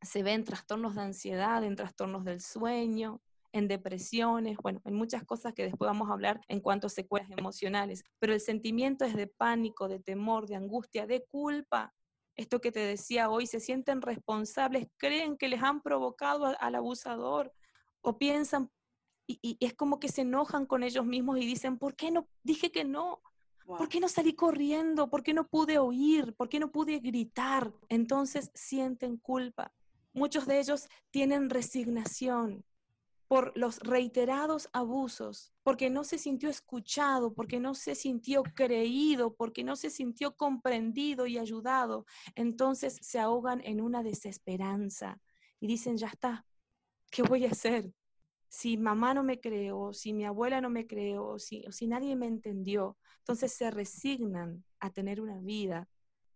se 0.03 0.23
ven 0.23 0.45
trastornos 0.45 0.97
de 0.97 1.01
ansiedad, 1.01 1.65
en 1.65 1.77
trastornos 1.77 2.27
del 2.27 2.43
sueño, 2.43 3.23
en 3.53 3.69
depresiones, 3.69 4.57
bueno, 4.63 4.81
en 4.85 4.95
muchas 4.95 5.25
cosas 5.25 5.55
que 5.55 5.65
después 5.65 5.89
vamos 5.89 6.09
a 6.09 6.13
hablar 6.13 6.41
en 6.49 6.61
cuanto 6.61 6.87
a 6.87 6.91
secuelas 6.91 7.31
emocionales, 7.37 8.05
pero 8.19 8.33
el 8.35 8.41
sentimiento 8.41 9.05
es 9.05 9.15
de 9.15 9.27
pánico, 9.27 9.89
de 9.89 10.01
temor, 10.01 10.47
de 10.47 10.57
angustia, 10.57 11.07
de 11.07 11.25
culpa. 11.25 11.95
Esto 12.37 12.61
que 12.61 12.73
te 12.73 12.81
decía 12.81 13.31
hoy, 13.31 13.47
se 13.47 13.61
sienten 13.61 14.03
responsables, 14.03 14.87
creen 14.97 15.37
que 15.37 15.49
les 15.49 15.63
han 15.63 15.83
provocado 15.83 16.55
al 16.59 16.75
abusador 16.75 17.53
o 18.01 18.19
piensan, 18.19 18.71
y, 19.27 19.39
y, 19.43 19.57
es 19.65 19.75
como 19.75 20.01
que 20.01 20.09
se 20.09 20.23
enojan 20.23 20.65
con 20.67 20.83
ellos 20.83 21.05
mismos 21.05 21.39
y 21.39 21.47
dicen, 21.47 21.79
¿por 21.79 21.97
qué 21.97 22.11
no? 22.11 22.29
Dije 22.43 22.71
que 22.71 22.85
no, 22.85 23.21
¿Por 23.77 23.91
qué 23.91 24.01
no 24.01 24.09
salí 24.09 24.33
corriendo? 24.33 25.11
¿Por 25.11 25.23
qué 25.23 25.35
no 25.35 25.47
pude 25.47 25.79
oír? 25.79 26.35
¿Por 26.35 26.49
qué 26.49 26.59
no 26.59 26.73
pude 26.73 27.01
gritar? 27.01 27.71
Entonces 27.91 28.51
sienten 28.55 29.19
culpa. 29.19 29.75
Muchos 30.15 30.47
de 30.47 30.59
ellos 30.59 30.89
tienen 31.11 31.51
resignación 31.51 32.65
por 33.29 33.53
los 33.57 33.79
reiterados 33.81 34.69
abusos, 34.73 35.53
porque 35.63 35.91
no 35.91 36.03
se 36.03 36.19
sintió 36.19 36.49
escuchado, 36.49 37.35
porque 37.35 37.61
no 37.61 37.75
se 37.75 37.95
sintió 37.95 38.43
creído, 38.43 39.35
porque 39.35 39.63
no 39.63 39.77
se 39.77 39.91
sintió 39.91 40.35
comprendido 40.35 41.27
y 41.27 41.39
ayudado. 41.39 42.07
Entonces 42.35 42.99
se 43.03 43.19
ahogan 43.19 43.61
en 43.65 43.81
una 43.81 44.03
desesperanza 44.03 45.21
y 45.61 45.67
dicen, 45.67 45.99
ya 45.99 46.09
está, 46.09 46.47
¿qué 47.11 47.23
voy 47.23 47.45
a 47.45 47.51
hacer? 47.51 47.93
si 48.49 48.77
mamá 48.79 49.15
no 49.15 49.23
me 49.23 49.41
creó, 49.41 49.93
si 49.93 50.13
mi 50.13 50.25
abuela 50.25 50.61
no 50.61 50.71
me 50.71 50.87
creó, 50.87 51.39
si, 51.39 51.65
si 51.71 51.87
nadie 51.87 52.17
me 52.17 52.27
entendió, 52.27 52.97
entonces 53.19 53.53
se 53.53 53.71
resignan 53.71 54.65
a 54.81 54.91
tener 54.91 55.21
una 55.21 55.39
vida 55.41 55.89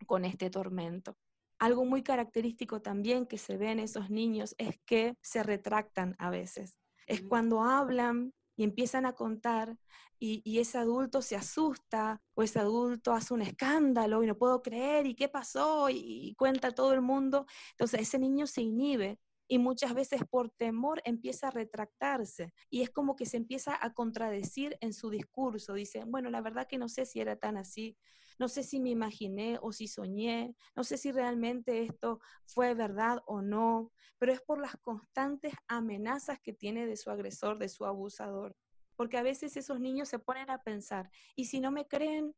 con 0.06 0.24
este 0.24 0.50
tormento. 0.50 1.16
Algo 1.58 1.84
muy 1.84 2.02
característico 2.02 2.82
también 2.82 3.26
que 3.26 3.38
se 3.38 3.56
ve 3.56 3.70
en 3.70 3.78
esos 3.78 4.10
niños 4.10 4.54
es 4.58 4.78
que 4.84 5.16
se 5.22 5.42
retractan 5.42 6.14
a 6.18 6.28
veces. 6.28 6.76
Es 7.06 7.22
cuando 7.22 7.62
hablan 7.62 8.32
y 8.56 8.64
empiezan 8.64 9.06
a 9.06 9.14
contar 9.14 9.76
y, 10.18 10.40
y, 10.44 10.60
ese 10.60 10.78
adulto 10.78 11.20
se 11.20 11.34
asusta 11.34 12.22
o 12.34 12.44
ese 12.44 12.60
adulto 12.60 13.12
hace 13.12 13.34
un 13.34 13.42
escándalo 13.42 14.22
y 14.22 14.26
no 14.28 14.38
puedo 14.38 14.62
creer 14.62 15.06
y 15.06 15.16
qué 15.16 15.28
pasó 15.28 15.90
y, 15.90 15.96
y 15.96 16.34
cuenta 16.36 16.70
todo 16.70 16.92
el 16.92 17.00
mundo. 17.00 17.46
Entonces 17.72 18.02
ese 18.02 18.18
niño 18.20 18.46
se 18.46 18.62
inhibe 18.62 19.18
y 19.52 19.58
muchas 19.58 19.92
veces 19.92 20.22
por 20.30 20.48
temor 20.48 21.02
empieza 21.04 21.48
a 21.48 21.50
retractarse 21.50 22.54
y 22.70 22.80
es 22.80 22.88
como 22.88 23.16
que 23.16 23.26
se 23.26 23.36
empieza 23.36 23.76
a 23.78 23.92
contradecir 23.92 24.78
en 24.80 24.94
su 24.94 25.10
discurso. 25.10 25.74
Dice, 25.74 26.04
bueno, 26.06 26.30
la 26.30 26.40
verdad 26.40 26.66
que 26.66 26.78
no 26.78 26.88
sé 26.88 27.04
si 27.04 27.20
era 27.20 27.36
tan 27.36 27.58
así, 27.58 27.98
no 28.38 28.48
sé 28.48 28.62
si 28.62 28.80
me 28.80 28.88
imaginé 28.88 29.58
o 29.60 29.70
si 29.70 29.88
soñé, 29.88 30.56
no 30.74 30.84
sé 30.84 30.96
si 30.96 31.12
realmente 31.12 31.82
esto 31.82 32.18
fue 32.46 32.72
verdad 32.72 33.18
o 33.26 33.42
no, 33.42 33.92
pero 34.16 34.32
es 34.32 34.40
por 34.40 34.58
las 34.58 34.74
constantes 34.78 35.52
amenazas 35.68 36.40
que 36.40 36.54
tiene 36.54 36.86
de 36.86 36.96
su 36.96 37.10
agresor, 37.10 37.58
de 37.58 37.68
su 37.68 37.84
abusador. 37.84 38.56
Porque 38.96 39.18
a 39.18 39.22
veces 39.22 39.58
esos 39.58 39.78
niños 39.80 40.08
se 40.08 40.18
ponen 40.18 40.48
a 40.48 40.62
pensar, 40.62 41.10
¿y 41.36 41.44
si 41.44 41.60
no 41.60 41.70
me 41.70 41.86
creen? 41.86 42.34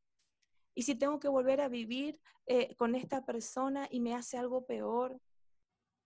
¿Y 0.75 0.83
si 0.83 0.97
tengo 0.97 1.21
que 1.21 1.29
volver 1.29 1.61
a 1.61 1.69
vivir 1.69 2.19
eh, 2.47 2.75
con 2.75 2.97
esta 2.97 3.25
persona 3.25 3.87
y 3.89 4.01
me 4.01 4.17
hace 4.17 4.37
algo 4.37 4.67
peor? 4.67 5.21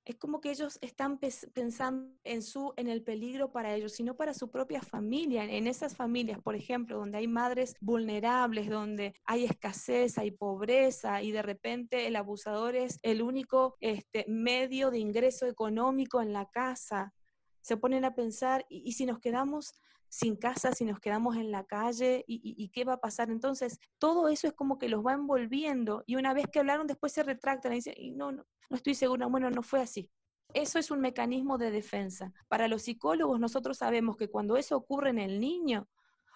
Es 0.09 0.17
como 0.17 0.41
que 0.41 0.51
ellos 0.51 0.79
están 0.81 1.19
pensando 1.19 2.11
en, 2.25 2.41
su, 2.41 2.73
en 2.79 2.89
el 2.89 3.03
peligro 3.03 3.53
para 3.53 3.75
ellos, 3.75 3.93
sino 3.93 4.17
para 4.17 4.33
su 4.33 4.51
propia 4.51 4.81
familia. 4.81 5.45
En 5.45 5.67
esas 5.67 5.95
familias, 5.95 6.41
por 6.41 6.57
ejemplo, 6.57 6.97
donde 6.97 7.19
hay 7.19 7.29
madres 7.29 7.77
vulnerables, 7.83 8.71
donde 8.71 9.15
hay 9.27 9.45
escasez, 9.45 10.17
hay 10.17 10.31
pobreza 10.31 11.23
y 11.23 11.31
de 11.31 11.43
repente 11.43 12.07
el 12.07 12.17
abusador 12.17 12.75
es 12.75 12.99
el 13.03 13.21
único 13.21 13.77
este, 13.81 14.25
medio 14.29 14.91
de 14.91 14.99
ingreso 14.99 15.47
económico 15.47 16.23
en 16.23 16.33
la 16.33 16.47
casa, 16.47 17.13
se 17.61 17.77
ponen 17.77 18.07
a 18.07 18.15
pensar, 18.15 18.65
¿y, 18.71 18.93
si 18.93 19.05
nos 19.05 19.19
quedamos 19.19 19.75
sin 20.09 20.37
casa, 20.37 20.73
si 20.73 20.85
nos 20.85 21.01
quedamos 21.01 21.37
en 21.37 21.51
la 21.51 21.65
calle, 21.65 22.25
¿y, 22.27 22.69
qué 22.71 22.85
va 22.85 22.95
a 22.95 23.01
pasar? 23.01 23.31
Entonces, 23.31 23.79
todo 23.99 24.29
eso 24.29 24.47
es 24.47 24.53
como 24.53 24.79
que 24.79 24.89
los 24.89 25.05
va 25.05 25.13
envolviendo 25.13 26.03
y 26.07 26.17
una 26.17 26.35
vez 26.35 26.47
que 26.47 26.59
hablaron, 26.59 26.87
después 26.87 27.13
se 27.13 27.23
retractan 27.23 27.73
y 27.73 27.77
dicen, 27.77 27.95
no, 28.17 28.33
no, 28.33 28.45
no 28.71 28.77
estoy 28.77 28.95
segura, 28.95 29.27
bueno, 29.27 29.51
no 29.51 29.63
fue 29.63 29.81
así. 29.81 30.11
Eso 30.55 30.79
es 30.79 30.91
un 30.91 31.01
mecanismo 31.01 31.59
de 31.59 31.71
defensa. 31.71 32.33
Para 32.49 32.69
los 32.69 32.83
psicólogos, 32.83 33.39
nosotros 33.39 33.79
sabemos 33.79 34.17
que 34.17 34.31
cuando 34.31 34.57
eso 34.57 34.77
ocurre 34.77 35.11
en 35.11 35.19
el 35.19 35.41
niño, 35.41 35.89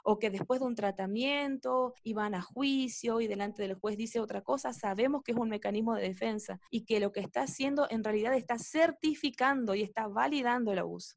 o 0.04 0.18
que 0.18 0.30
después 0.30 0.60
de 0.60 0.66
un 0.66 0.74
tratamiento 0.74 1.94
y 2.02 2.12
van 2.12 2.34
a 2.34 2.42
juicio 2.42 3.20
y 3.20 3.26
delante 3.26 3.62
del 3.62 3.74
juez 3.74 3.96
dice 3.96 4.20
otra 4.20 4.42
cosa, 4.42 4.72
sabemos 4.72 5.22
que 5.22 5.32
es 5.32 5.38
un 5.38 5.48
mecanismo 5.48 5.94
de 5.94 6.02
defensa 6.02 6.60
y 6.70 6.84
que 6.84 7.00
lo 7.00 7.12
que 7.12 7.20
está 7.20 7.42
haciendo 7.42 7.86
en 7.90 8.04
realidad 8.04 8.34
está 8.34 8.58
certificando 8.58 9.74
y 9.74 9.82
está 9.82 10.08
validando 10.08 10.72
el 10.72 10.80
abuso. 10.80 11.16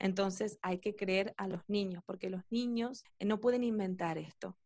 Entonces 0.00 0.58
hay 0.62 0.78
que 0.78 0.96
creer 0.96 1.34
a 1.36 1.46
los 1.46 1.60
niños, 1.68 2.02
porque 2.06 2.30
los 2.30 2.42
niños 2.50 3.04
no 3.20 3.38
pueden 3.38 3.62
inventar 3.62 4.18
esto. 4.18 4.56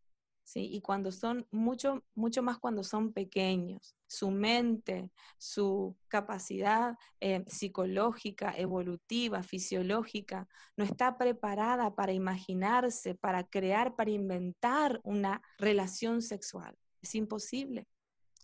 ¿sí? 0.45 0.69
Y 0.73 0.81
cuando 0.81 1.11
son, 1.11 1.47
mucho, 1.51 2.05
mucho 2.15 2.43
más 2.43 2.59
cuando 2.59 2.85
son 2.85 3.13
pequeños, 3.13 3.97
su 4.07 4.31
mente, 4.31 5.11
su 5.37 5.97
capacidad 6.07 6.97
eh, 7.21 7.45
psicológica, 7.49 8.55
evolutiva, 8.57 9.43
fisiológica, 9.43 10.49
no 10.77 10.85
está 10.85 11.19
preparada 11.19 11.97
para 11.97 12.13
imaginarse, 12.13 13.17
para 13.17 13.43
crear, 13.43 13.97
para 13.97 14.11
inventar 14.11 15.01
una 15.03 15.43
relación 15.59 16.23
sexual. 16.23 16.79
Es 17.03 17.17
imposible. 17.17 17.89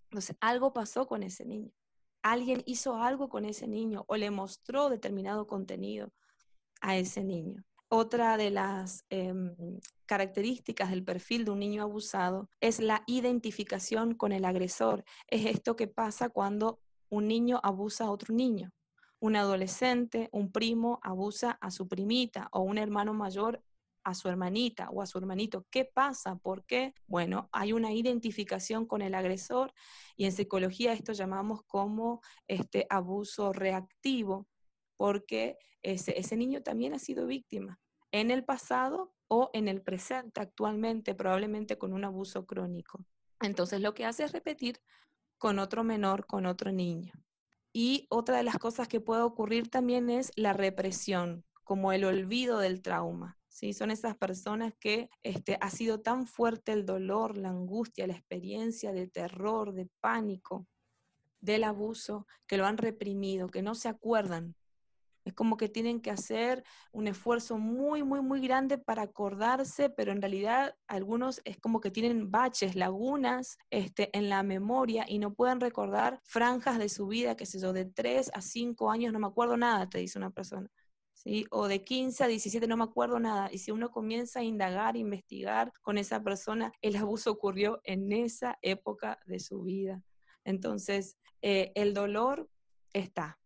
Entonces, 0.05 0.37
algo 0.41 0.73
pasó 0.73 1.07
con 1.07 1.23
ese 1.23 1.45
niño. 1.47 1.71
Alguien 2.23 2.63
hizo 2.67 2.97
algo 2.97 3.29
con 3.29 3.45
ese 3.45 3.69
niño 3.69 4.05
o 4.09 4.17
le 4.17 4.31
mostró 4.31 4.91
determinado 4.91 5.47
contenido 5.47 6.13
a 6.81 6.97
ese 6.97 7.23
niño. 7.25 7.65
Otra 7.89 8.37
de 8.37 8.51
las 8.51 9.05
em, 9.11 9.81
características 10.07 10.91
del 10.91 11.05
perfil 11.05 11.45
de 11.45 11.51
un 11.51 11.59
niño 11.59 11.83
abusado 11.83 12.49
es 12.61 12.79
la 12.79 13.03
identificación 13.07 14.15
con 14.15 14.31
el 14.33 14.45
agresor. 14.45 15.05
Es 15.27 15.47
esto 15.47 15.75
que 15.75 15.89
pasa 15.89 16.29
cuando 16.29 16.79
un 17.09 17.27
niño 17.27 17.61
abusa 17.63 18.05
a 18.05 18.11
otro 18.11 18.35
niño. 18.35 18.73
Un 19.19 19.37
adolescente, 19.37 20.29
un 20.33 20.53
primo 20.53 21.01
abusa 21.03 21.59
a 21.61 21.71
su 21.71 21.89
primita 21.89 22.49
o 22.53 22.61
un 22.61 22.79
hermano 22.79 23.13
mayor 23.13 23.63
a 24.05 24.15
su 24.15 24.29
hermanita 24.29 24.89
o 24.91 25.03
a 25.03 25.07
su 25.07 25.19
hermanito. 25.19 25.67
¿Qué 25.71 25.85
pasa? 25.85 26.37
¿Por 26.37 26.65
qué? 26.65 26.95
Bueno, 27.07 27.49
hay 27.53 27.73
una 27.73 27.93
identificación 27.93 28.87
con 28.87 29.03
el 29.03 29.15
agresor 29.15 29.73
y 30.17 30.25
en 30.25 30.33
psicología 30.33 30.93
esto 30.93 31.13
llamamos 31.13 31.63
como 31.65 32.21
este 32.47 32.87
abuso 32.89 33.53
reactivo 33.53 34.47
porque 34.97 35.59
ese, 35.83 36.37
niño 36.37 36.63
también 36.63 36.95
ha 36.95 36.99
sido 36.99 37.27
víctima 37.27 37.81
en 38.13 38.31
el 38.31 38.45
pasado 38.45 39.15
o 39.29 39.51
en 39.53 39.69
el 39.69 39.83
presente 39.83 40.41
actualmente, 40.41 41.15
probablemente 41.15 41.79
con 41.79 41.93
un 41.93 42.05
abuso 42.05 42.45
crónico. 42.47 43.05
Entonces 43.41 43.81
lo 43.81 43.95
que 43.95 44.05
hace 44.05 44.25
es 44.25 44.33
repetir 44.33 44.81
con 45.39 45.59
otro 45.59 45.85
menor, 45.85 46.27
con 46.27 46.47
otro 46.47 46.73
niño. 46.73 47.13
Y 47.73 48.07
otra 48.11 48.37
de 48.37 48.43
las 48.43 48.59
cosas 48.59 48.89
que 48.89 49.01
puede 49.01 49.23
ocurrir 49.23 49.71
también 49.71 50.11
es 50.11 50.33
la 50.35 50.53
represión, 50.53 51.45
como 51.63 51.93
el 51.93 52.05
olvido 52.05 52.59
del 52.59 52.83
trauma. 52.83 53.39
¿sí? 53.49 53.73
Son 53.73 53.93
esas 53.93 54.17
personas 54.17 54.75
que 54.81 55.09
este, 55.23 55.57
ha 55.61 55.71
sido 55.71 56.01
tan 56.01 56.27
fuerte 56.27 56.73
el 56.73 56.85
dolor, 56.85 57.39
la 57.39 57.51
angustia, 57.51 58.09
la 58.09 58.15
experiencia 58.15 58.93
de 58.93 59.07
terror, 59.07 59.73
de 59.73 59.89
pánico, 60.01 60.67
del 61.41 61.63
abuso, 61.63 62.27
que 62.49 62.57
lo 62.57 62.67
han 62.67 62.77
reprimido, 62.77 63.49
que 63.49 63.63
no 63.63 63.77
se 63.77 63.89
acuerdan 63.89 64.57
es 65.25 65.35
como 65.35 65.57
que 65.57 65.69
tienen 65.69 66.01
que 66.01 66.11
hacer 66.11 66.65
un 66.93 67.07
esfuerzo 67.07 67.59
muy, 67.59 68.03
muy, 68.03 68.23
muy 68.23 68.41
grande 68.41 68.79
para 68.79 69.03
acordarse, 69.03 69.91
pero 69.91 70.13
en 70.13 70.23
realidad 70.23 70.75
algunos 70.89 71.41
es 71.45 71.59
como 71.59 71.81
que 71.81 71.91
tienen 71.91 72.31
baches, 72.31 72.75
lagunas 72.75 73.59
este, 73.71 74.17
en 74.17 74.29
la 74.29 74.43
memoria 74.43 75.05
y 75.07 75.19
no 75.19 75.35
pueden 75.35 75.61
recordar 75.61 76.21
franjas 76.25 76.79
de 76.79 76.89
su 76.89 77.07
vida, 77.07 77.37
qué 77.37 77.47
sé 77.47 77.61
yo, 77.61 77.73
de 77.73 77.85
3 77.85 78.31
a 78.35 78.41
5 78.41 78.91
años, 78.91 79.13
no 79.13 79.19
me 79.19 79.27
acuerdo 79.27 79.57
nada, 79.57 79.89
te 79.89 79.99
dice 79.99 80.19
una 80.19 80.31
persona. 80.31 80.69
¿Sí? 81.13 81.45
O 81.51 81.69
de 81.69 81.85
15 81.85 82.25
a 82.25 82.29
17 82.29 82.67
no 82.67 82.79
me 82.79 82.85
acuerdo 82.85 83.21
nada. 83.21 83.51
Y 83.53 83.59
si 83.59 83.73
uno 83.73 83.91
comienza 83.91 84.41
a 84.41 84.43
indagar, 84.43 84.97
investigar 84.97 85.71
con 85.83 85.99
esa 85.99 86.23
persona, 86.23 86.73
el 86.81 86.97
abuso 86.97 87.31
ocurrió 87.31 87.83
en 87.85 88.11
esa 88.11 88.59
época 88.63 89.19
de 89.27 89.39
su 89.39 89.61
vida. 89.61 90.03
Entonces, 90.45 91.19
eh, 91.43 91.73
el 91.75 91.93
dolor 91.93 92.49
está, 92.95 93.39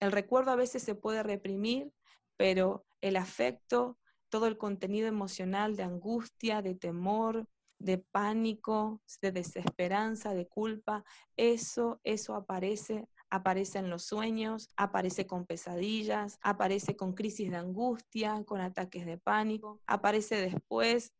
el 0.00 0.12
recuerdo 0.12 0.50
a 0.50 0.56
veces 0.56 0.82
se 0.82 0.94
puede 0.94 1.22
reprimir, 1.22 1.92
pero 2.36 2.84
el 3.00 3.16
afecto, 3.16 3.98
todo 4.28 4.46
el 4.46 4.58
contenido 4.58 5.08
emocional 5.08 5.76
de 5.76 5.84
angustia, 5.84 6.62
de 6.62 6.74
temor, 6.74 7.46
de 7.78 7.98
pánico, 7.98 9.00
de 9.20 9.32
desesperanza, 9.32 10.34
de 10.34 10.46
culpa, 10.46 11.04
eso, 11.36 12.00
eso 12.04 12.34
aparece, 12.34 13.08
aparece 13.30 13.78
en 13.78 13.90
los 13.90 14.04
sueños, 14.04 14.68
aparece 14.76 15.26
con 15.26 15.46
pesadillas, 15.46 16.38
aparece 16.42 16.96
con 16.96 17.12
crisis 17.12 17.50
de 17.50 17.56
angustia, 17.56 18.42
con 18.44 18.60
ataques 18.60 19.04
de 19.06 19.18
pánico, 19.18 19.80
aparece 19.86 20.36
después 20.36 21.12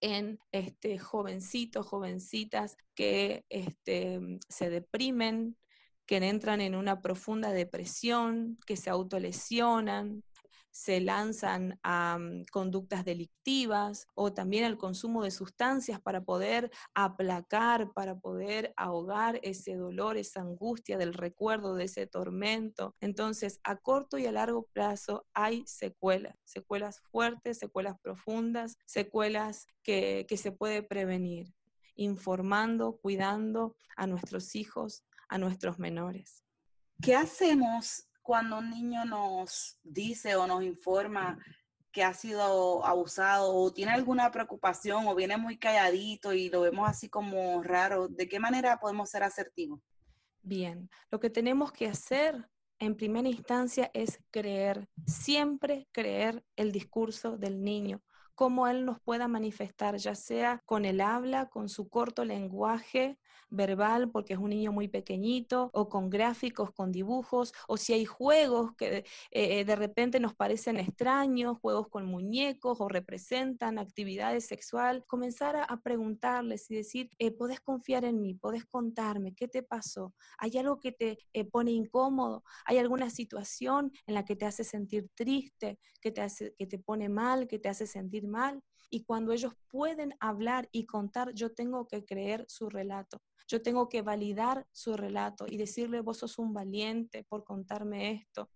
en 0.00 0.38
este, 0.52 0.98
jovencitos, 0.98 1.86
jovencitas 1.86 2.76
que 2.94 3.44
este, 3.48 4.20
se 4.48 4.70
deprimen, 4.70 5.56
que 6.06 6.16
entran 6.16 6.60
en 6.60 6.74
una 6.74 7.00
profunda 7.00 7.52
depresión, 7.52 8.58
que 8.66 8.76
se 8.76 8.90
autolesionan, 8.90 10.22
se 10.74 11.00
lanzan 11.00 11.78
a 11.84 12.18
mm, 12.18 12.46
conductas 12.50 13.04
delictivas 13.04 14.08
o 14.14 14.32
también 14.32 14.64
al 14.64 14.76
consumo 14.76 15.22
de 15.22 15.30
sustancias 15.30 16.00
para 16.00 16.24
poder 16.24 16.68
aplacar, 16.94 17.92
para 17.92 18.18
poder 18.18 18.74
ahogar 18.76 19.38
ese 19.44 19.76
dolor, 19.76 20.16
esa 20.16 20.40
angustia 20.40 20.98
del 20.98 21.14
recuerdo 21.14 21.76
de 21.76 21.84
ese 21.84 22.08
tormento. 22.08 22.96
Entonces, 23.00 23.60
a 23.62 23.76
corto 23.76 24.18
y 24.18 24.26
a 24.26 24.32
largo 24.32 24.66
plazo 24.72 25.24
hay 25.32 25.62
secuelas, 25.64 26.34
secuelas 26.42 27.00
fuertes, 27.12 27.58
secuelas 27.58 27.94
profundas, 28.02 28.76
secuelas 28.84 29.68
que, 29.84 30.26
que 30.28 30.36
se 30.36 30.50
puede 30.50 30.82
prevenir 30.82 31.54
informando, 31.94 32.98
cuidando 33.00 33.76
a 33.96 34.08
nuestros 34.08 34.56
hijos, 34.56 35.04
a 35.28 35.38
nuestros 35.38 35.78
menores. 35.78 36.44
¿Qué 37.02 37.14
hacemos 37.14 38.08
cuando 38.22 38.58
un 38.58 38.70
niño 38.70 39.04
nos 39.04 39.78
dice 39.82 40.36
o 40.36 40.46
nos 40.46 40.62
informa 40.62 41.38
que 41.92 42.02
ha 42.02 42.14
sido 42.14 42.84
abusado 42.84 43.54
o 43.54 43.72
tiene 43.72 43.92
alguna 43.92 44.30
preocupación 44.30 45.06
o 45.06 45.14
viene 45.14 45.36
muy 45.36 45.58
calladito 45.58 46.32
y 46.32 46.48
lo 46.48 46.62
vemos 46.62 46.88
así 46.88 47.08
como 47.08 47.62
raro? 47.62 48.08
¿De 48.08 48.28
qué 48.28 48.40
manera 48.40 48.78
podemos 48.78 49.10
ser 49.10 49.22
asertivos? 49.22 49.80
Bien, 50.42 50.90
lo 51.10 51.20
que 51.20 51.30
tenemos 51.30 51.72
que 51.72 51.86
hacer 51.86 52.48
en 52.78 52.96
primera 52.96 53.28
instancia 53.28 53.90
es 53.94 54.20
creer, 54.30 54.88
siempre 55.06 55.88
creer 55.92 56.44
el 56.56 56.72
discurso 56.72 57.36
del 57.36 57.62
niño 57.62 58.02
cómo 58.34 58.66
él 58.68 58.84
nos 58.84 59.00
pueda 59.00 59.28
manifestar, 59.28 59.96
ya 59.96 60.14
sea 60.14 60.62
con 60.66 60.84
el 60.84 61.00
habla, 61.00 61.48
con 61.48 61.68
su 61.68 61.88
corto 61.88 62.24
lenguaje 62.24 63.18
verbal, 63.54 64.10
porque 64.10 64.34
es 64.34 64.38
un 64.38 64.50
niño 64.50 64.72
muy 64.72 64.88
pequeñito, 64.88 65.70
o 65.72 65.88
con 65.88 66.10
gráficos, 66.10 66.70
con 66.72 66.92
dibujos, 66.92 67.52
o 67.68 67.76
si 67.76 67.92
hay 67.92 68.04
juegos 68.04 68.74
que 68.76 68.98
eh, 68.98 69.04
eh, 69.30 69.64
de 69.64 69.76
repente 69.76 70.20
nos 70.20 70.34
parecen 70.34 70.76
extraños, 70.76 71.58
juegos 71.60 71.88
con 71.88 72.06
muñecos 72.06 72.80
o 72.80 72.88
representan 72.88 73.78
actividades 73.78 74.46
sexual, 74.46 75.04
comenzar 75.06 75.56
a, 75.56 75.80
preguntarles 75.82 76.70
y 76.70 76.76
decir, 76.76 77.10
eh, 77.18 77.30
¿podés 77.30 77.60
confiar 77.60 78.04
en 78.04 78.20
mí? 78.22 78.34
¿Podés 78.34 78.64
contarme? 78.64 79.34
¿Qué 79.34 79.48
te 79.48 79.62
pasó? 79.62 80.14
¿Hay 80.38 80.56
algo 80.56 80.78
que 80.80 80.92
te 80.92 81.18
pone 81.50 81.72
incómodo? 81.72 82.42
¿Hay 82.64 82.78
alguna 82.78 83.10
situación 83.10 83.92
en 84.06 84.14
la 84.14 84.24
que 84.24 84.36
te 84.36 84.46
hace 84.46 84.64
sentir 84.64 85.08
triste, 85.14 85.78
que 86.00 86.10
te, 86.10 86.20
hace, 86.20 86.54
que 86.58 86.66
te 86.66 86.78
pone 86.78 87.08
mal, 87.08 87.46
que 87.46 87.58
te 87.58 87.68
hace 87.68 87.86
sentir 87.86 88.26
mal. 88.26 88.62
Y 88.90 89.04
cuando 89.04 89.32
ellos 89.32 89.52
pueden 89.68 90.14
hablar 90.20 90.68
y 90.72 90.86
contar, 90.86 91.32
yo 91.34 91.52
tengo 91.52 91.86
que 91.86 92.04
creer 92.04 92.44
su 92.48 92.68
relato. 92.68 93.18
Yo 93.46 93.62
tengo 93.62 93.88
que 93.88 94.02
validar 94.02 94.66
su 94.72 94.96
relato 94.96 95.46
y 95.48 95.56
decirle, 95.56 96.00
vos 96.00 96.18
sos 96.18 96.38
un 96.38 96.52
valiente 96.52 97.24
por 97.24 97.44
contarme 97.44 98.10
esto. 98.12 98.50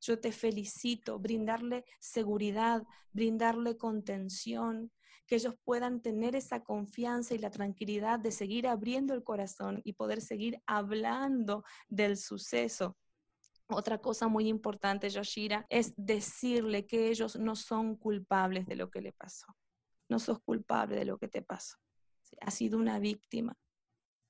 Yo 0.00 0.18
te 0.18 0.32
felicito, 0.32 1.18
brindarle 1.18 1.84
seguridad, 1.98 2.82
brindarle 3.12 3.76
contención, 3.76 4.90
que 5.26 5.36
ellos 5.36 5.54
puedan 5.62 6.00
tener 6.00 6.34
esa 6.34 6.62
confianza 6.64 7.34
y 7.34 7.38
la 7.38 7.50
tranquilidad 7.50 8.18
de 8.18 8.32
seguir 8.32 8.66
abriendo 8.66 9.14
el 9.14 9.22
corazón 9.22 9.80
y 9.84 9.92
poder 9.92 10.20
seguir 10.20 10.60
hablando 10.66 11.64
del 11.88 12.16
suceso 12.16 12.96
otra 13.72 13.98
cosa 13.98 14.28
muy 14.28 14.48
importante, 14.48 15.10
Yoshira, 15.10 15.66
es 15.68 15.94
decirle 15.96 16.86
que 16.86 17.08
ellos 17.08 17.36
no 17.36 17.56
son 17.56 17.96
culpables 17.96 18.66
de 18.66 18.76
lo 18.76 18.90
que 18.90 19.00
le 19.00 19.12
pasó. 19.12 19.46
No 20.08 20.18
sos 20.18 20.40
culpable 20.40 20.96
de 20.96 21.04
lo 21.04 21.18
que 21.18 21.28
te 21.28 21.42
pasó. 21.42 21.76
Has 22.40 22.54
sido 22.54 22.78
una 22.78 22.98
víctima. 22.98 23.56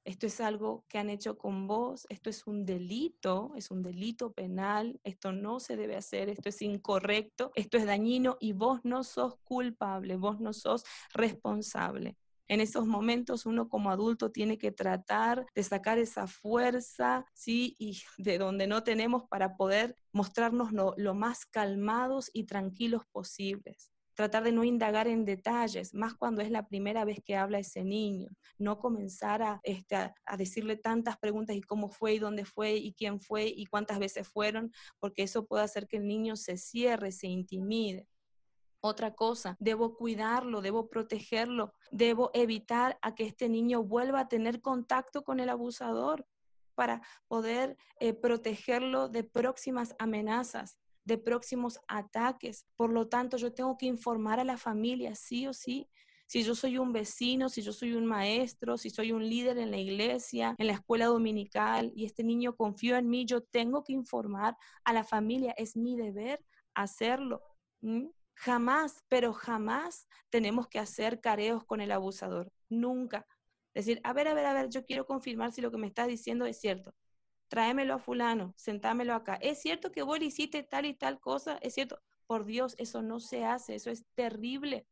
Esto 0.04 0.26
es 0.26 0.40
algo 0.40 0.84
que 0.88 0.98
han 0.98 1.10
hecho 1.10 1.36
con 1.36 1.66
vos, 1.66 2.06
esto 2.08 2.30
es 2.30 2.46
un 2.46 2.64
delito, 2.64 3.52
es 3.54 3.70
un 3.70 3.82
delito 3.82 4.32
penal, 4.32 4.98
esto 5.04 5.30
no 5.30 5.60
se 5.60 5.76
debe 5.76 5.96
hacer, 5.96 6.30
esto 6.30 6.48
es 6.48 6.62
incorrecto, 6.62 7.52
esto 7.54 7.76
es 7.76 7.84
dañino 7.84 8.38
y 8.40 8.52
vos 8.52 8.80
no 8.82 9.04
sos 9.04 9.36
culpable, 9.44 10.16
vos 10.16 10.40
no 10.40 10.54
sos 10.54 10.84
responsable 11.12 12.16
en 12.50 12.60
esos 12.60 12.84
momentos 12.84 13.46
uno 13.46 13.68
como 13.68 13.90
adulto 13.90 14.32
tiene 14.32 14.58
que 14.58 14.72
tratar 14.72 15.46
de 15.54 15.62
sacar 15.62 15.98
esa 15.98 16.26
fuerza, 16.26 17.24
¿sí? 17.32 17.76
Y 17.78 18.02
de 18.18 18.38
donde 18.38 18.66
no 18.66 18.82
tenemos 18.82 19.28
para 19.28 19.56
poder 19.56 19.94
mostrarnos 20.12 20.72
lo, 20.72 21.14
más 21.14 21.46
calmados 21.46 22.28
y 22.32 22.44
tranquilos 22.46 23.04
posibles. 23.12 23.92
Tratar 24.14 24.42
de 24.42 24.50
no 24.50 24.64
indagar 24.64 25.06
en 25.06 25.24
detalles, 25.24 25.94
más 25.94 26.14
cuando 26.14 26.42
es 26.42 26.50
la 26.50 26.66
primera 26.66 27.04
vez 27.04 27.20
que 27.24 27.36
habla 27.36 27.60
ese 27.60 27.84
niño, 27.84 28.30
no 28.58 28.80
comenzar 28.80 29.42
a, 29.42 29.60
este, 29.62 29.94
a, 29.94 30.36
decirle 30.36 30.74
tantas 30.74 31.18
preguntas 31.18 31.54
y 31.54 31.60
cómo 31.60 31.88
fue 31.88 32.14
y 32.14 32.18
dónde 32.18 32.44
fue 32.44 32.74
y 32.74 32.94
quién 32.94 33.20
fue 33.20 33.46
y 33.46 33.66
cuántas 33.66 34.00
veces 34.00 34.26
fueron, 34.26 34.72
porque 34.98 35.22
eso 35.22 35.46
puede 35.46 35.62
hacer 35.62 35.86
que 35.86 35.98
el 35.98 36.08
niño 36.08 36.34
se 36.34 36.56
cierre, 36.56 37.12
se 37.12 37.28
intimide 37.28 38.08
otra 38.80 39.14
cosa, 39.14 39.56
debo 39.60 39.96
cuidarlo, 39.96 40.62
debo 40.62 40.88
protegerlo, 40.88 41.74
debo 41.90 42.30
evitar 42.34 42.98
a 43.02 43.14
que 43.14 43.24
este 43.24 43.48
niño 43.48 43.82
vuelva 43.82 44.20
a 44.20 44.28
tener 44.28 44.60
contacto 44.60 45.22
con 45.22 45.40
el 45.40 45.50
abusador 45.50 46.26
para 46.74 47.02
poder 47.28 47.76
eh, 47.98 48.14
protegerlo 48.14 49.08
de 49.08 49.22
próximas 49.22 49.94
amenazas, 49.98 50.78
de 51.04 51.18
próximos 51.18 51.78
ataques. 51.88 52.66
Por 52.76 52.90
lo 52.90 53.08
tanto, 53.08 53.36
yo 53.36 53.52
tengo 53.52 53.76
que 53.76 53.86
informar 53.86 54.40
a 54.40 54.44
la 54.44 54.56
familia, 54.56 55.14
sí 55.14 55.46
o 55.46 55.52
sí. 55.52 55.88
Si 56.26 56.42
yo 56.44 56.54
soy 56.54 56.78
un 56.78 56.92
vecino, 56.92 57.48
si 57.48 57.60
yo 57.60 57.72
soy 57.72 57.94
un 57.94 58.06
maestro, 58.06 58.78
si 58.78 58.88
soy 58.88 59.10
un 59.12 59.28
líder 59.28 59.58
en 59.58 59.72
la 59.72 59.78
iglesia, 59.78 60.54
en 60.56 60.68
la 60.68 60.74
escuela 60.74 61.06
dominical 61.06 61.92
y 61.94 62.04
este 62.04 62.22
niño 62.22 62.54
confío 62.54 62.96
en 62.96 63.10
mí, 63.10 63.26
yo 63.26 63.42
tengo 63.42 63.82
que 63.82 63.92
informar 63.92 64.56
a 64.84 64.92
la 64.92 65.02
familia. 65.02 65.52
Es 65.58 65.76
mi 65.76 65.96
deber 65.96 66.42
hacerlo. 66.72 67.42
Jamás, 68.42 69.04
pero 69.08 69.34
jamás 69.34 70.08
tenemos 70.30 70.66
que 70.66 70.78
hacer 70.78 71.20
careos 71.20 71.62
con 71.62 71.82
el 71.82 71.92
abusador. 71.92 72.50
Nunca. 72.70 73.26
Decir, 73.74 74.00
a 74.02 74.14
ver, 74.14 74.28
a 74.28 74.34
ver, 74.34 74.46
a 74.46 74.54
ver, 74.54 74.70
yo 74.70 74.86
quiero 74.86 75.04
confirmar 75.04 75.52
si 75.52 75.60
lo 75.60 75.70
que 75.70 75.76
me 75.76 75.86
estás 75.86 76.08
diciendo 76.08 76.46
es 76.46 76.58
cierto. 76.58 76.94
Tráemelo 77.48 77.92
a 77.92 77.98
fulano, 77.98 78.54
sentámelo 78.56 79.12
acá. 79.12 79.34
¿Es 79.42 79.60
cierto 79.60 79.92
que 79.92 80.02
vos 80.02 80.18
le 80.18 80.24
hiciste 80.24 80.62
tal 80.62 80.86
y 80.86 80.94
tal 80.94 81.20
cosa? 81.20 81.58
¿Es 81.60 81.74
cierto? 81.74 82.00
Por 82.26 82.46
Dios, 82.46 82.76
eso 82.78 83.02
no 83.02 83.20
se 83.20 83.44
hace, 83.44 83.74
eso 83.74 83.90
es 83.90 84.06
terrible. 84.14 84.86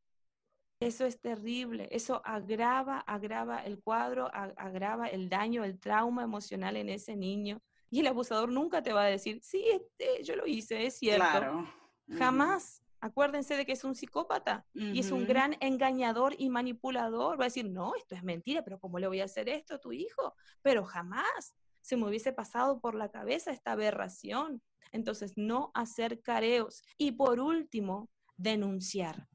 Eso 0.79 1.07
es 1.07 1.19
terrible, 1.19 1.89
eso 1.91 2.21
agrava, 2.27 2.99
agrava 3.01 3.65
el 3.65 3.81
cuadro, 3.81 4.31
agrava 4.31 5.07
el 5.07 5.31
daño, 5.31 5.65
el 5.65 5.81
trauma 5.81 6.23
emocional 6.23 6.77
en 6.77 6.91
ese 6.91 7.17
niño. 7.17 7.63
Y 7.91 8.01
el 8.01 8.09
abusador 8.09 8.53
nunca 8.53 8.83
te 8.83 8.93
va 8.93 9.05
a 9.05 9.07
decir, 9.07 9.41
sí, 9.43 9.65
este, 9.71 10.23
yo 10.23 10.37
lo 10.37 10.47
hice, 10.47 10.85
es 10.85 10.99
cierto. 10.99 11.25
Claro. 11.25 11.67
Jamás 12.11 12.83
Acuérdense 13.01 13.57
de 13.57 13.65
que 13.65 13.73
es 13.73 13.85
un 13.85 13.95
psicópata 13.95 14.67
y 14.75 14.99
es 14.99 15.13
un 15.13 15.25
gran 15.27 15.57
engañador 15.61 16.35
y 16.37 16.51
manipulador. 16.51 17.39
Va 17.39 17.45
a 17.45 17.47
decir, 17.47 17.71
no, 17.71 17.95
esto 17.95 18.17
es 18.17 18.25
mentira, 18.25 18.65
pero 18.65 18.81
¿cómo 18.81 18.99
le 18.99 19.07
voy 19.07 19.21
a 19.21 19.25
hacer 19.27 19.49
esto 19.49 19.75
a 19.75 19.81
tu 19.81 19.93
hijo? 19.93 20.35
Pero 20.63 20.85
jamás 20.85 21.55
se 21.81 21.97
me 21.97 22.09
hubiese 22.09 22.33
pasado 22.33 22.81
por 22.81 22.95
la 22.97 23.11
cabeza 23.11 23.53
esta 23.53 23.73
aberración. 23.73 24.63
Entonces, 24.91 25.35
no 25.37 25.71
hacer 25.75 26.23
careos. 26.23 26.83
Y 26.97 27.13
por 27.13 27.39
último, 27.39 28.11
denunciar. 28.37 29.29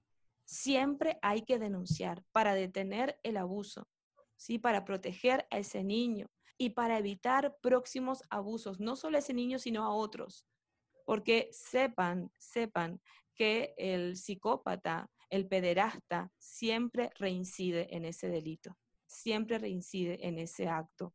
Siempre 0.46 1.18
hay 1.22 1.44
que 1.44 1.58
denunciar 1.58 2.24
para 2.32 2.54
detener 2.54 3.20
el 3.24 3.38
abuso, 3.38 3.88
¿sí? 4.36 4.60
para 4.60 4.84
proteger 4.84 5.48
a 5.52 5.60
ese 5.60 5.84
niño 5.84 6.28
y 6.58 6.72
para 6.72 6.98
evitar 6.98 7.58
próximos 7.62 8.24
abusos, 8.30 8.80
no 8.80 8.96
solo 8.96 9.18
a 9.18 9.20
ese 9.20 9.34
niño, 9.34 9.58
sino 9.58 9.84
a 9.84 9.94
otros. 9.94 10.46
Porque 11.06 11.50
sepan, 11.52 12.32
sepan 12.38 13.02
que 13.36 13.74
el 13.78 14.16
psicópata, 14.18 15.10
el 15.30 15.48
pederasta, 15.48 16.32
siempre 16.38 17.10
reincide 17.20 17.96
en 17.96 18.06
ese 18.06 18.30
delito, 18.30 18.78
siempre 19.06 19.58
reincide 19.58 20.26
en 20.28 20.40
ese 20.40 20.68
acto 20.68 21.14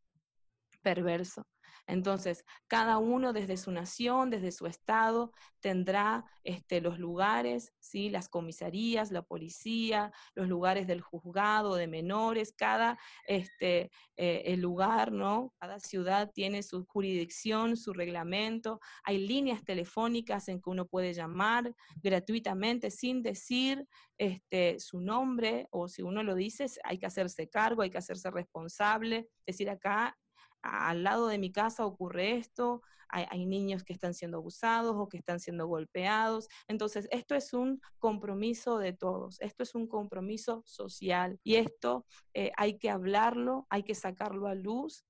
perverso. 0.82 1.46
Entonces, 1.88 2.44
cada 2.66 2.98
uno 2.98 3.32
desde 3.32 3.56
su 3.56 3.72
nación, 3.72 4.28
desde 4.28 4.52
su 4.52 4.66
estado, 4.66 5.32
tendrá 5.60 6.26
este, 6.44 6.82
los 6.82 6.98
lugares, 6.98 7.72
¿sí? 7.80 8.10
las 8.10 8.28
comisarías, 8.28 9.10
la 9.10 9.22
policía, 9.22 10.12
los 10.34 10.48
lugares 10.48 10.86
del 10.86 11.00
juzgado 11.00 11.76
de 11.76 11.86
menores, 11.86 12.52
cada 12.52 12.98
este, 13.26 13.90
eh, 14.16 14.42
el 14.44 14.60
lugar, 14.60 15.12
¿no? 15.12 15.54
Cada 15.58 15.80
ciudad 15.80 16.30
tiene 16.30 16.62
su 16.62 16.84
jurisdicción, 16.84 17.78
su 17.78 17.94
reglamento, 17.94 18.80
hay 19.02 19.26
líneas 19.26 19.64
telefónicas 19.64 20.48
en 20.48 20.60
que 20.60 20.68
uno 20.68 20.86
puede 20.86 21.14
llamar 21.14 21.74
gratuitamente 22.02 22.90
sin 22.90 23.22
decir 23.22 23.86
este, 24.18 24.78
su 24.78 25.00
nombre, 25.00 25.68
o 25.70 25.88
si 25.88 26.02
uno 26.02 26.22
lo 26.22 26.34
dice, 26.34 26.66
hay 26.84 26.98
que 26.98 27.06
hacerse 27.06 27.48
cargo, 27.48 27.80
hay 27.80 27.90
que 27.90 27.98
hacerse 27.98 28.30
responsable, 28.30 29.28
es 29.46 29.56
decir, 29.56 29.70
acá 29.70 30.14
al 30.62 31.02
lado 31.04 31.28
de 31.28 31.38
mi 31.38 31.52
casa 31.52 31.86
ocurre 31.86 32.36
esto, 32.36 32.82
hay, 33.10 33.46
niños 33.46 33.84
que 33.84 33.92
están 33.92 34.14
siendo 34.14 34.38
abusados 34.38 34.94
o 34.96 35.08
que 35.08 35.16
están 35.16 35.40
siendo 35.40 35.66
golpeados. 35.66 36.48
Entonces, 36.66 37.08
esto 37.10 37.34
es 37.34 37.52
un 37.52 37.80
compromiso 37.98 38.78
de 38.78 38.92
todos, 38.92 39.40
esto 39.40 39.62
es 39.62 39.74
un 39.74 39.86
compromiso 39.86 40.62
social 40.66 41.40
y 41.42 41.56
esto 41.56 42.06
eh, 42.34 42.52
hay 42.56 42.78
que 42.78 42.90
hablarlo, 42.90 43.66
hay 43.70 43.82
que 43.82 43.94
sacarlo 43.94 44.46
a 44.46 44.54
luz, 44.54 45.04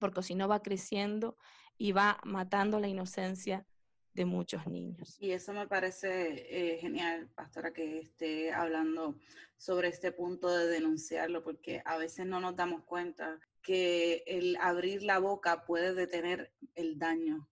porque 0.00 0.22
si 0.22 0.34
no 0.34 0.48
va 0.48 0.60
creciendo 0.60 1.36
y 1.78 1.92
va 1.92 2.20
matando 2.24 2.80
la 2.80 2.88
inocencia 2.88 3.66
de 4.12 4.24
muchos 4.24 4.66
niños. 4.66 5.16
Y 5.18 5.32
eso 5.32 5.52
me 5.52 5.66
parece 5.66 6.46
eh, 6.48 6.78
genial, 6.78 7.28
pastora, 7.34 7.72
que 7.72 7.98
esté 7.98 8.52
hablando 8.52 9.16
sobre 9.56 9.88
este 9.88 10.12
punto 10.12 10.48
de 10.48 10.66
denunciarlo, 10.68 11.42
porque 11.42 11.82
a 11.84 11.96
veces 11.96 12.26
no 12.26 12.40
nos 12.40 12.54
damos 12.54 12.84
cuenta 12.84 13.40
que 13.64 14.22
el 14.26 14.56
abrir 14.60 15.02
la 15.02 15.18
boca 15.18 15.64
puede 15.64 15.94
detener 15.94 16.52
el 16.76 16.98
daño 16.98 17.48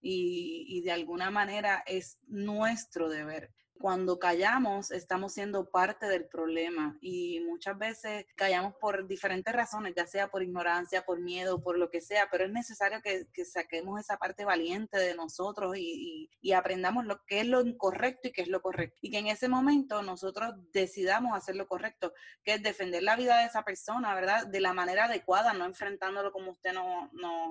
y, 0.00 0.64
y 0.68 0.82
de 0.82 0.92
alguna 0.92 1.30
manera 1.32 1.82
es 1.86 2.18
nuestro 2.28 3.08
deber 3.08 3.50
cuando 3.78 4.18
callamos 4.18 4.90
estamos 4.90 5.34
siendo 5.34 5.70
parte 5.70 6.06
del 6.06 6.26
problema 6.26 6.96
y 7.00 7.40
muchas 7.40 7.76
veces 7.76 8.24
callamos 8.36 8.74
por 8.80 9.06
diferentes 9.06 9.54
razones, 9.54 9.94
ya 9.96 10.06
sea 10.06 10.28
por 10.28 10.42
ignorancia, 10.42 11.04
por 11.04 11.20
miedo, 11.20 11.62
por 11.62 11.78
lo 11.78 11.90
que 11.90 12.00
sea, 12.00 12.28
pero 12.30 12.44
es 12.44 12.52
necesario 12.52 13.00
que, 13.02 13.26
saquemos 13.44 14.00
esa 14.00 14.16
parte 14.16 14.44
valiente 14.44 14.98
de 14.98 15.14
nosotros 15.14 15.76
y, 15.76 16.30
aprendamos 16.54 17.04
lo 17.04 17.20
que 17.26 17.40
es 17.40 17.46
lo 17.46 17.62
incorrecto 17.62 18.28
y 18.28 18.32
qué 18.32 18.42
es 18.42 18.48
lo 18.48 18.62
correcto. 18.62 19.00
Y 19.02 19.10
que 19.10 19.18
en 19.18 19.26
ese 19.26 19.48
momento 19.48 20.02
nosotros 20.02 20.54
decidamos 20.72 21.36
hacer 21.36 21.56
lo 21.56 21.66
correcto, 21.66 22.14
que 22.44 22.54
es 22.54 22.62
defender 22.62 23.02
la 23.02 23.16
vida 23.16 23.38
de 23.38 23.46
esa 23.46 23.64
persona, 23.64 24.14
¿verdad? 24.14 24.46
De 24.46 24.60
la 24.60 24.72
manera 24.72 25.06
adecuada, 25.06 25.52
no 25.52 25.64
enfrentándolo 25.64 26.30
como 26.32 26.52
usted 26.52 26.72
nos, 26.72 27.10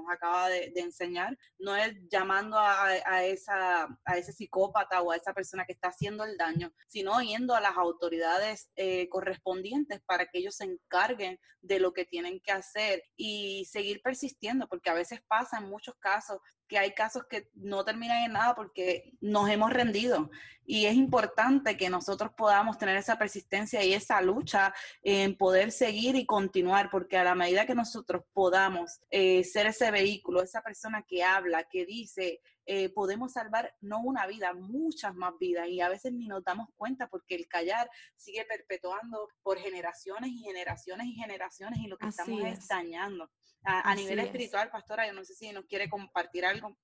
acaba 0.10 0.48
de, 0.48 0.72
enseñar, 0.78 1.38
no 1.60 1.76
es 1.76 1.94
llamando 2.10 2.58
a, 2.58 3.24
esa, 3.26 3.88
a 4.06 4.18
ese 4.18 4.32
psicópata 4.32 5.02
o 5.02 5.12
a 5.12 5.18
esa 5.18 5.34
persona 5.34 5.66
que 5.66 5.74
está 5.74 5.90
haciendo 5.90 6.13
el 6.22 6.38
daño, 6.38 6.72
sino 6.88 7.22
yendo 7.22 7.56
a 7.56 7.62
las 7.62 7.78
autoridades 7.78 8.70
eh, 8.76 9.10
correspondientes 9.10 10.02
para 10.06 10.28
que 10.28 10.40
ellos 10.40 10.56
se 10.58 10.66
encarguen 10.66 11.40
de 11.62 11.80
lo 11.80 11.94
que 11.94 12.06
tienen 12.06 12.40
que 12.42 12.52
hacer 12.52 13.04
y 13.16 13.66
seguir 13.72 14.02
persistiendo, 14.02 14.68
porque 14.68 14.90
a 14.90 14.94
veces 14.94 15.22
pasa 15.28 15.58
en 15.58 15.70
muchos 15.70 15.96
casos 15.96 16.40
que 16.68 16.78
hay 16.78 16.92
casos 16.92 17.24
que 17.30 17.50
no 17.54 17.86
terminan 17.86 18.24
en 18.24 18.34
nada 18.34 18.56
porque 18.56 19.14
nos 19.22 19.50
hemos 19.50 19.72
rendido. 19.72 20.30
Y 20.66 20.86
es 20.86 20.96
importante 20.96 21.78
que 21.78 21.90
nosotros 21.90 22.32
podamos 22.36 22.78
tener 22.78 22.98
esa 22.98 23.18
persistencia 23.18 23.84
y 23.84 23.94
esa 23.94 24.22
lucha 24.22 24.74
en 25.02 25.38
poder 25.38 25.72
seguir 25.72 26.16
y 26.16 26.26
continuar, 26.26 26.90
porque 26.90 27.18
a 27.18 27.24
la 27.24 27.36
medida 27.36 27.66
que 27.66 27.76
nosotros 27.76 28.24
podamos 28.34 29.02
eh, 29.10 29.44
ser 29.44 29.68
ese 29.68 29.92
vehículo, 29.92 30.42
esa 30.42 30.62
persona 30.62 31.04
que 31.08 31.24
habla, 31.24 31.66
que 31.66 31.86
dice, 31.86 32.42
eh, 32.66 32.90
podemos 32.90 33.34
salvar 33.34 33.74
no 33.82 34.02
una 34.02 34.26
vida, 34.28 34.54
muchas 34.54 35.14
más 35.16 35.34
vidas. 35.40 35.68
Y 35.68 35.82
a 35.82 35.90
veces 35.90 36.14
ni 36.14 36.28
nos 36.28 36.44
damos 36.44 36.70
cuenta 36.76 37.08
porque 37.08 37.36
el 37.36 37.48
callar 37.48 37.90
sigue 38.16 38.46
perpetuando 38.46 39.30
por 39.42 39.58
generaciones 39.58 40.32
y 40.32 40.40
generaciones 40.40 41.08
y 41.08 41.14
generaciones 41.14 41.80
y 41.80 41.88
lo 41.88 41.98
que 41.98 42.08
estamos 42.08 42.42
es 42.44 42.68
dañando. 42.68 43.30
A, 43.66 43.96
nivel 43.96 44.20
espiritual, 44.20 44.70
pastora, 44.70 45.08
yo 45.08 45.14
no 45.14 45.24
sé 45.24 45.34
si 45.34 45.52
nos 45.52 45.66
quiere 45.66 45.90
compartir 45.90 46.46
algo. 46.46 46.78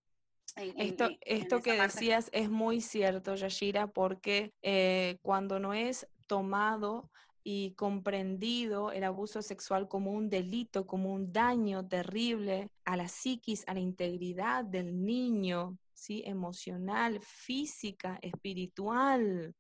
esto 0.55 1.09
esto 1.21 1.61
que 1.61 1.73
decías 1.73 2.30
es 2.32 2.49
muy 2.49 2.82
cierto, 2.82 3.36
Yashira, 3.36 3.88
porque 3.88 4.53
eh, 4.61 5.17
cuando 5.21 5.59
no 5.59 5.73
es 5.73 6.07
tomado 6.25 7.11
y 7.51 7.71
comprendido 7.71 8.91
el 8.91 9.03
abuso 9.03 9.41
sexual 9.41 9.87
como 9.87 10.11
un 10.11 10.29
delito, 10.29 10.85
como 10.85 11.11
un 11.11 11.33
daño 11.33 11.83
terrible 11.87 12.69
a 12.85 12.95
la 12.95 13.07
psiquis, 13.07 13.63
a 13.67 13.73
la 13.73 13.79
integridad 13.79 14.63
del 14.63 15.03
niño, 15.03 15.75
¿sí? 15.95 16.21
emocional, 16.27 17.19
física, 17.23 18.19
espiritual, 18.21 19.55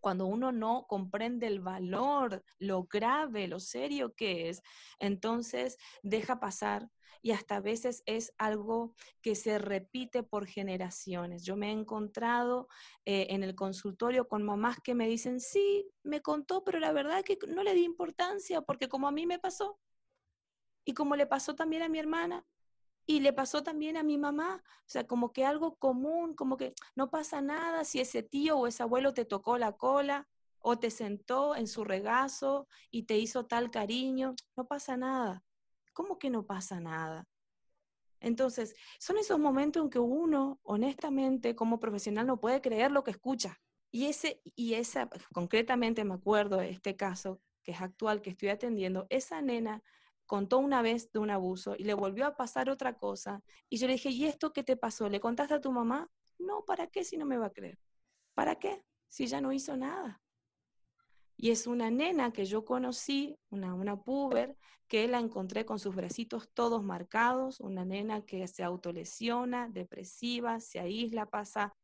cuando 0.00 0.26
uno 0.26 0.52
no 0.52 0.86
comprende 0.88 1.46
el 1.46 1.60
valor, 1.60 2.42
lo 2.58 2.84
grave, 2.84 3.48
lo 3.48 3.60
serio 3.60 4.14
que 4.14 4.48
es, 4.48 4.62
entonces 4.98 5.76
deja 6.02 6.40
pasar 6.40 6.88
y 7.22 7.32
hasta 7.32 7.56
a 7.56 7.60
veces 7.60 8.02
es 8.06 8.32
algo 8.38 8.94
que 9.20 9.34
se 9.34 9.58
repite 9.58 10.22
por 10.22 10.46
generaciones. 10.46 11.44
Yo 11.44 11.56
me 11.56 11.68
he 11.68 11.72
encontrado 11.72 12.68
eh, 13.04 13.26
en 13.30 13.42
el 13.42 13.54
consultorio 13.54 14.26
con 14.26 14.42
mamás 14.42 14.78
que 14.82 14.94
me 14.94 15.06
dicen, 15.06 15.40
sí, 15.40 15.86
me 16.02 16.22
contó, 16.22 16.64
pero 16.64 16.78
la 16.80 16.92
verdad 16.92 17.18
es 17.18 17.24
que 17.24 17.38
no 17.46 17.62
le 17.62 17.74
di 17.74 17.84
importancia 17.84 18.62
porque 18.62 18.88
como 18.88 19.08
a 19.08 19.12
mí 19.12 19.26
me 19.26 19.38
pasó 19.38 19.78
y 20.84 20.94
como 20.94 21.14
le 21.16 21.26
pasó 21.26 21.54
también 21.54 21.82
a 21.82 21.88
mi 21.88 21.98
hermana, 21.98 22.44
y 23.10 23.18
le 23.18 23.32
pasó 23.32 23.64
también 23.64 23.96
a 23.96 24.04
mi 24.04 24.18
mamá, 24.18 24.62
o 24.64 24.88
sea, 24.88 25.04
como 25.04 25.32
que 25.32 25.44
algo 25.44 25.74
común, 25.74 26.32
como 26.36 26.56
que 26.56 26.74
no 26.94 27.10
pasa 27.10 27.40
nada 27.40 27.82
si 27.84 27.98
ese 27.98 28.22
tío 28.22 28.56
o 28.56 28.68
ese 28.68 28.84
abuelo 28.84 29.12
te 29.12 29.24
tocó 29.24 29.58
la 29.58 29.72
cola 29.72 30.28
o 30.60 30.78
te 30.78 30.92
sentó 30.92 31.56
en 31.56 31.66
su 31.66 31.82
regazo 31.82 32.68
y 32.88 33.06
te 33.06 33.18
hizo 33.18 33.46
tal 33.46 33.72
cariño, 33.72 34.36
no 34.56 34.68
pasa 34.68 34.96
nada. 34.96 35.42
¿Cómo 35.92 36.20
que 36.20 36.30
no 36.30 36.46
pasa 36.46 36.78
nada? 36.78 37.26
Entonces, 38.20 38.76
son 39.00 39.18
esos 39.18 39.40
momentos 39.40 39.82
en 39.82 39.90
que 39.90 39.98
uno, 39.98 40.60
honestamente, 40.62 41.56
como 41.56 41.80
profesional, 41.80 42.28
no 42.28 42.38
puede 42.38 42.60
creer 42.60 42.92
lo 42.92 43.02
que 43.02 43.10
escucha. 43.10 43.58
Y 43.90 44.06
ese, 44.06 44.40
y 44.54 44.74
esa, 44.74 45.10
concretamente 45.32 46.04
me 46.04 46.14
acuerdo 46.14 46.58
de 46.58 46.70
este 46.70 46.94
caso, 46.94 47.40
que 47.64 47.72
es 47.72 47.80
actual, 47.80 48.22
que 48.22 48.30
estoy 48.30 48.50
atendiendo, 48.50 49.08
esa 49.10 49.42
nena 49.42 49.82
contó 50.30 50.60
una 50.60 50.80
vez 50.80 51.10
de 51.10 51.18
un 51.18 51.28
abuso 51.28 51.74
y 51.76 51.82
le 51.82 51.92
volvió 51.92 52.24
a 52.24 52.36
pasar 52.36 52.70
otra 52.70 52.96
cosa. 52.96 53.42
Y 53.68 53.78
yo 53.78 53.88
le 53.88 53.94
dije, 53.94 54.10
¿y 54.10 54.26
esto 54.26 54.52
qué 54.52 54.62
te 54.62 54.76
pasó? 54.76 55.08
¿Le 55.08 55.18
contaste 55.18 55.54
a 55.54 55.60
tu 55.60 55.72
mamá? 55.72 56.08
No, 56.38 56.64
¿para 56.64 56.86
qué 56.86 57.02
si 57.02 57.16
no 57.16 57.26
me 57.26 57.36
va 57.36 57.46
a 57.46 57.52
creer? 57.52 57.80
¿Para 58.34 58.54
qué? 58.54 58.84
Si 59.08 59.26
ya 59.26 59.40
no 59.40 59.52
hizo 59.52 59.76
nada. 59.76 60.22
Y 61.36 61.50
es 61.50 61.66
una 61.66 61.90
nena 61.90 62.32
que 62.32 62.44
yo 62.44 62.64
conocí, 62.64 63.40
una, 63.50 63.74
una 63.74 64.00
puber, 64.00 64.56
que 64.86 65.08
la 65.08 65.18
encontré 65.18 65.64
con 65.64 65.80
sus 65.80 65.96
bracitos 65.96 66.48
todos 66.54 66.84
marcados, 66.84 67.58
una 67.58 67.84
nena 67.84 68.24
que 68.24 68.46
se 68.46 68.62
autolesiona, 68.62 69.68
depresiva, 69.68 70.60
se 70.60 70.78
aísla, 70.78 71.26
pasa 71.26 71.74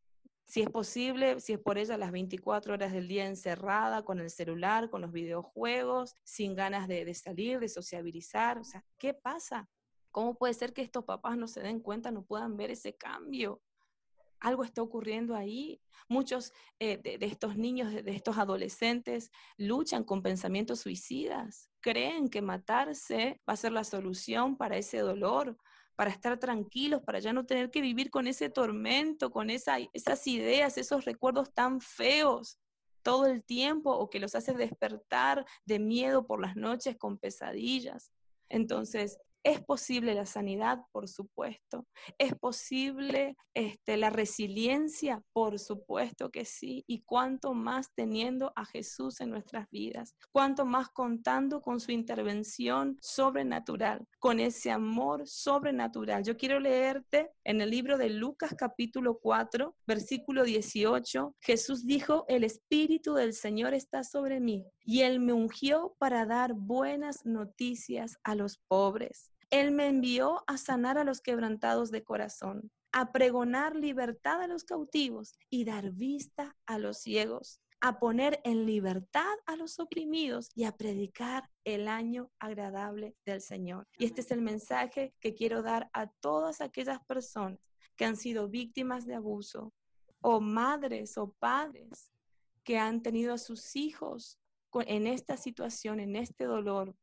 si 0.47 0.63
es 0.63 0.71
posible, 0.71 1.41
si 1.41 1.55
es 1.55 1.59
por 1.59 1.77
ella, 1.77 1.99
las 1.99 2.13
24 2.13 2.75
horas 2.75 2.93
del 2.93 3.09
día 3.09 3.27
encerrada 3.27 4.05
con 4.05 4.21
el 4.21 4.31
celular, 4.31 4.89
con 4.91 5.01
los 5.01 5.11
videojuegos, 5.11 6.15
sin 6.23 6.55
ganas 6.55 6.87
de, 6.87 7.13
salir, 7.15 7.59
de 7.59 7.69
sociabilizar. 7.69 8.59
O 8.59 8.65
sea, 8.65 8.85
¿qué 8.97 9.13
pasa? 9.13 9.69
¿Cómo 10.13 10.39
puede 10.39 10.55
ser 10.55 10.73
que 10.73 10.83
estos 10.83 11.05
papás 11.05 11.37
no 11.37 11.49
se 11.49 11.61
den 11.61 11.81
cuenta, 11.81 12.13
no 12.13 12.25
puedan 12.25 12.57
ver 12.57 12.71
ese 12.71 12.95
cambio? 12.95 13.61
Algo 14.39 14.63
está 14.63 14.83
ocurriendo 14.83 15.35
ahí. 15.35 15.81
Muchos 16.09 16.53
eh, 16.79 16.99
de, 16.99 17.19
estos 17.27 17.57
niños, 17.57 17.93
de, 17.93 18.15
estos 18.15 18.39
adolescentes, 18.39 19.33
luchan 19.57 20.05
con 20.05 20.23
pensamientos 20.23 20.79
suicidas. 20.79 21.71
Creen 21.81 22.29
que 22.29 22.41
matarse 22.41 23.41
va 23.49 23.55
a 23.55 23.57
ser 23.57 23.73
la 23.73 23.83
solución 23.83 24.57
para 24.57 24.77
ese 24.77 24.99
dolor, 24.99 25.59
para 25.97 26.11
estar 26.11 26.39
tranquilos, 26.39 27.03
para 27.03 27.19
ya 27.19 27.33
no 27.33 27.47
tener 27.47 27.71
que 27.71 27.81
vivir 27.81 28.11
con 28.11 28.27
ese 28.27 28.51
tormento, 28.51 29.31
con 29.31 29.51
esa, 29.51 29.79
esas 29.93 30.27
ideas, 30.27 30.79
esos 30.79 31.05
recuerdos 31.05 31.53
tan 31.53 31.81
feos 31.81 32.59
todo 33.03 33.27
el 33.27 33.43
tiempo 33.43 33.93
o 33.93 34.11
que 34.11 34.21
los 34.21 34.35
hace 34.35 34.53
despertar 34.53 35.47
de 35.65 35.79
miedo 35.79 36.27
por 36.27 36.41
las 36.41 36.57
noches 36.57 36.97
con 36.97 37.19
pesadillas. 37.19 38.11
Entonces, 38.49 39.19
¿Es 39.47 39.63
posible 39.63 40.13
la 40.13 40.27
sanidad? 40.27 40.81
Por 40.91 41.07
supuesto. 41.07 41.87
¿Es 42.19 42.35
posible 42.35 43.37
este, 43.55 43.97
la 43.97 44.11
resiliencia? 44.11 45.23
Por 45.33 45.61
supuesto 45.61 46.33
que 46.33 46.45
sí. 46.45 46.83
Y 46.89 47.03
cuánto 47.03 47.55
más 47.55 47.95
teniendo 47.95 48.53
a 48.57 48.65
Jesús 48.65 49.21
en 49.21 49.31
nuestras 49.31 49.71
vidas. 49.71 50.17
Cuánto 50.33 50.67
más 50.67 50.89
contando 50.89 51.61
con 51.61 51.79
su 51.79 51.93
intervención 51.93 52.99
sobrenatural, 53.01 54.05
con 54.19 54.41
ese 54.41 54.73
amor 54.73 55.29
sobrenatural. 55.29 56.25
Yo 56.25 56.37
quiero 56.37 56.59
leerte 56.59 57.31
en 57.45 57.61
el 57.61 57.71
libro 57.71 57.99
de 57.99 58.11
Lucas 58.11 58.53
capítulo 58.59 59.21
4, 59.21 59.77
versículo 59.87 60.43
18. 60.43 61.37
Jesús 61.41 61.87
dijo, 61.87 62.25
el 62.27 62.43
Espíritu 62.43 63.15
del 63.15 63.33
Señor 63.33 63.75
está 63.75 64.03
sobre 64.03 64.41
mí 64.41 64.67
y 64.85 65.03
él 65.03 65.21
me 65.21 65.33
ungió 65.33 65.95
para 65.99 66.27
dar 66.27 66.55
buenas 66.55 67.25
noticias 67.25 68.17
a 68.25 68.35
los 68.35 68.59
pobres. 68.67 69.36
Él 69.51 69.71
me 69.71 69.89
envió 69.89 70.43
a 70.47 70.57
sanar 70.57 70.99
a 70.99 71.05
los 71.05 71.21
quebrantados 71.21 71.91
de 71.91 72.03
corazón, 72.03 72.71
a 72.93 73.13
pregonar 73.13 73.77
libertad 73.77 74.43
a 74.43 74.49
los 74.49 74.65
cautivos 74.65 75.35
y 75.51 75.65
dar 75.65 75.91
vista 75.93 76.57
a 76.67 76.79
los 76.79 76.99
ciegos, 76.99 77.61
a 77.81 77.99
poner 77.99 78.41
en 78.45 78.67
libertad 78.67 79.35
a 79.45 79.55
los 79.57 79.79
oprimidos 79.79 80.49
y 80.55 80.65
a 80.65 80.73
predicar 80.73 81.49
el 81.65 81.89
año 81.89 82.31
agradable 82.39 83.15
del 83.25 83.41
Señor. 83.41 83.87
Y 83.99 84.07
este 84.07 84.23
es 84.23 84.31
el 84.31 84.41
mensaje 84.41 85.15
que 85.21 85.35
quiero 85.35 85.63
dar 85.63 85.91
a 85.93 86.09
todas 86.21 86.61
aquellas 86.61 87.05
personas 87.05 87.61
que 87.97 88.05
han 88.05 88.17
sido 88.17 88.49
víctimas 88.49 89.07
de 89.07 89.15
abuso 89.15 89.73
o 90.21 90.41
madres 90.41 91.17
o 91.19 91.33
padres 91.39 92.11
que 92.65 92.79
han 92.79 93.03
tenido 93.03 93.35
a 93.35 93.39
sus 93.39 93.77
hijos 93.77 94.39
en 94.87 95.07
esta 95.07 95.37
situación, 95.37 96.01
en 96.01 96.17
este 96.17 96.45
dolor, 96.45 96.95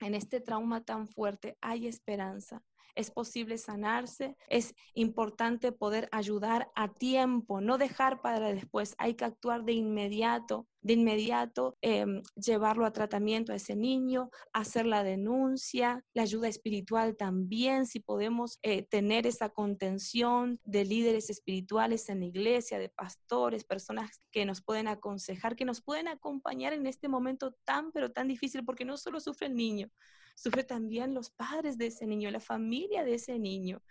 en 0.00 0.14
este 0.14 0.40
trauma 0.40 0.82
tan 0.84 1.06
fuerte 1.06 1.56
hay 1.60 1.86
esperanza. 1.86 2.62
Es 2.94 3.10
posible 3.12 3.58
sanarse, 3.58 4.36
es 4.48 4.74
importante 4.94 5.70
poder 5.70 6.08
ayudar 6.10 6.70
a 6.74 6.88
tiempo, 6.88 7.60
no 7.60 7.78
dejar 7.78 8.20
para 8.22 8.52
después, 8.52 8.96
hay 8.98 9.14
que 9.14 9.24
actuar 9.24 9.64
de 9.64 9.72
inmediato 9.72 10.66
de 10.80 10.92
inmediato 10.92 11.76
em, 11.82 12.22
llevarlo 12.36 12.86
a 12.86 12.92
tratamiento 12.92 13.52
a 13.52 13.56
ese 13.56 13.74
niño, 13.74 14.30
hacer 14.52 14.86
la 14.86 15.02
denuncia, 15.02 16.04
la 16.14 16.22
ayuda 16.22 16.48
espiritual 16.48 17.16
también, 17.16 17.86
si 17.86 18.00
podemos 18.00 18.58
eh, 18.62 18.82
tener 18.82 19.26
esa 19.26 19.48
contención 19.48 20.60
de 20.64 20.84
líderes 20.84 21.30
espirituales 21.30 22.08
en 22.08 22.20
la 22.20 22.26
iglesia, 22.26 22.78
de 22.78 22.88
pastores, 22.88 23.64
personas 23.64 24.20
que 24.30 24.44
nos 24.44 24.62
pueden 24.62 24.88
aconsejar, 24.88 25.56
que 25.56 25.64
nos 25.64 25.82
pueden 25.82 26.08
acompañar 26.08 26.72
en 26.72 26.86
este 26.86 27.08
momento 27.08 27.56
tan, 27.64 27.90
pero 27.92 28.12
tan 28.12 28.28
difícil, 28.28 28.64
porque 28.64 28.84
no 28.84 28.96
solo 28.96 29.20
sufre 29.20 29.48
el 29.48 29.54
niño, 29.54 29.90
sufre 30.36 30.62
también 30.62 31.14
los 31.14 31.30
padres 31.30 31.76
de 31.76 31.88
ese 31.88 32.06
niño, 32.06 32.30
la 32.30 32.40
familia 32.40 33.04
de 33.04 33.14
ese 33.14 33.38
niño. 33.38 33.82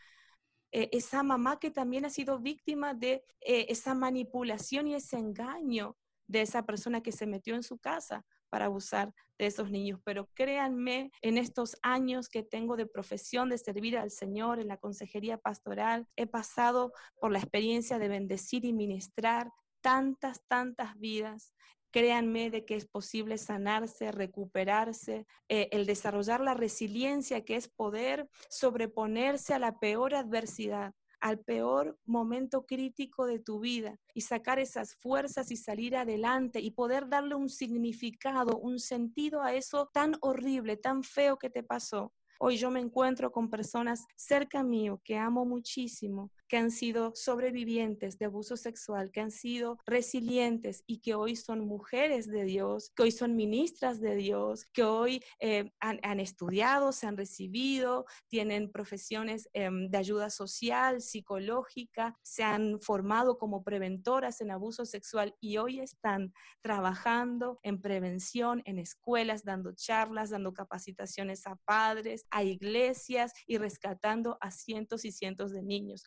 Eh, 0.71 0.89
esa 0.91 1.23
mamá 1.23 1.59
que 1.59 1.71
también 1.71 2.05
ha 2.05 2.09
sido 2.09 2.39
víctima 2.39 2.93
de 2.93 3.23
eh, 3.41 3.67
esa 3.69 3.93
manipulación 3.93 4.87
y 4.87 4.95
ese 4.95 5.17
engaño 5.17 5.95
de 6.27 6.41
esa 6.41 6.63
persona 6.63 7.01
que 7.01 7.11
se 7.11 7.25
metió 7.25 7.55
en 7.55 7.63
su 7.63 7.77
casa 7.77 8.25
para 8.49 8.65
abusar 8.65 9.13
de 9.37 9.47
esos 9.47 9.69
niños. 9.71 9.99
Pero 10.03 10.29
créanme, 10.33 11.11
en 11.21 11.37
estos 11.37 11.77
años 11.81 12.29
que 12.29 12.43
tengo 12.43 12.75
de 12.75 12.85
profesión 12.85 13.49
de 13.49 13.57
servir 13.57 13.97
al 13.97 14.11
Señor 14.11 14.59
en 14.59 14.67
la 14.67 14.77
consejería 14.77 15.37
pastoral, 15.37 16.07
he 16.15 16.27
pasado 16.27 16.93
por 17.19 17.31
la 17.31 17.39
experiencia 17.39 17.99
de 17.99 18.07
bendecir 18.07 18.65
y 18.65 18.73
ministrar 18.73 19.51
tantas, 19.81 20.41
tantas 20.47 20.97
vidas. 20.97 21.53
Créanme 21.91 22.49
de 22.49 22.65
que 22.65 22.75
es 22.75 22.85
posible 22.85 23.37
sanarse, 23.37 24.11
recuperarse, 24.11 25.25
eh, 25.47 25.69
el 25.71 25.85
desarrollar 25.85 26.41
la 26.41 26.53
resiliencia 26.53 27.45
que 27.45 27.55
es 27.55 27.69
poder 27.69 28.29
sobreponerse 28.49 29.53
a 29.53 29.59
la 29.59 29.79
peor 29.79 30.13
adversidad 30.13 30.93
al 31.27 31.39
peor 31.39 31.99
momento 32.05 32.65
crítico 32.65 33.25
de 33.25 33.39
tu 33.39 33.59
vida 33.59 33.99
y 34.13 34.21
sacar 34.21 34.59
esas 34.59 34.95
fuerzas 34.95 35.51
y 35.51 35.57
salir 35.57 35.97
adelante 35.97 36.61
y 36.61 36.71
poder 36.71 37.09
darle 37.09 37.35
un 37.35 37.49
significado, 37.49 38.57
un 38.57 38.79
sentido 38.79 39.41
a 39.41 39.53
eso 39.53 39.89
tan 39.93 40.15
horrible, 40.21 40.77
tan 40.77 41.03
feo 41.03 41.37
que 41.37 41.49
te 41.49 41.63
pasó. 41.63 42.13
Hoy 42.39 42.55
yo 42.55 42.71
me 42.71 42.79
encuentro 42.79 43.31
con 43.31 43.49
personas 43.49 44.05
cerca 44.15 44.63
mío 44.63 45.01
que 45.03 45.17
amo 45.17 45.43
muchísimo, 45.43 46.31
que 46.47 46.57
han 46.57 46.71
sido 46.71 47.13
sobrevivientes 47.15 48.17
de 48.17 48.25
abuso 48.25 48.57
sexual, 48.57 49.11
que 49.11 49.21
han 49.21 49.31
sido 49.31 49.77
resilientes 49.85 50.83
y 50.87 50.99
que 50.99 51.15
hoy 51.15 51.35
son 51.35 51.67
mujeres 51.67 52.27
de 52.27 52.43
Dios, 52.43 52.91
que 52.95 53.03
hoy 53.03 53.11
son 53.11 53.35
ministras 53.35 53.99
de 53.99 54.15
Dios, 54.15 54.65
que 54.73 54.83
hoy 54.83 55.23
eh, 55.39 55.71
han, 55.79 56.19
estudiado, 56.19 56.91
se 56.91 57.07
han 57.07 57.17
recibido, 57.17 58.05
tienen 58.27 58.71
profesiones 58.71 59.49
em, 59.53 59.89
de 59.89 59.97
ayuda 59.97 60.29
social, 60.29 61.01
psicológica, 61.01 62.17
se 62.23 62.43
han 62.43 62.79
formado 62.81 63.37
como 63.37 63.63
preventoras 63.63 64.41
en 64.41 64.51
abuso 64.51 64.85
sexual 64.85 65.35
y 65.39 65.57
hoy 65.57 65.79
están 65.79 66.33
trabajando 66.61 67.59
en 67.63 67.81
prevención 67.81 68.61
en 68.65 68.79
escuelas, 68.79 69.43
dando 69.43 69.73
charlas, 69.73 70.29
dando 70.29 70.53
capacitaciones 70.53 71.45
a 71.47 71.55
padres, 71.65 72.25
a 72.31 72.43
iglesias 72.43 73.33
y 73.45 73.57
rescatando 73.57 74.37
a 74.41 74.51
cientos 74.51 75.05
y 75.05 75.11
cientos 75.11 75.51
de 75.51 75.63
niños 75.63 76.03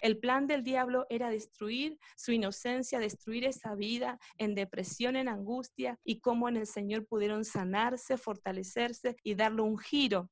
el 0.00 0.18
plan 0.18 0.46
del 0.46 0.62
diablo 0.62 1.06
era 1.08 1.30
destruir 1.30 1.98
su 2.16 2.32
inocencia, 2.32 2.98
destruir 2.98 3.44
esa 3.44 3.74
vida 3.74 4.18
en 4.36 4.54
depresión, 4.54 5.16
en 5.16 5.28
angustia, 5.28 5.98
y 6.04 6.20
cómo 6.20 6.48
en 6.48 6.56
el 6.56 6.66
Señor 6.66 7.06
pudieron 7.06 7.44
sanarse, 7.44 8.16
fortalecerse 8.16 9.16
y 9.22 9.34
darle 9.34 9.62
un 9.62 9.78
giro 9.78 10.30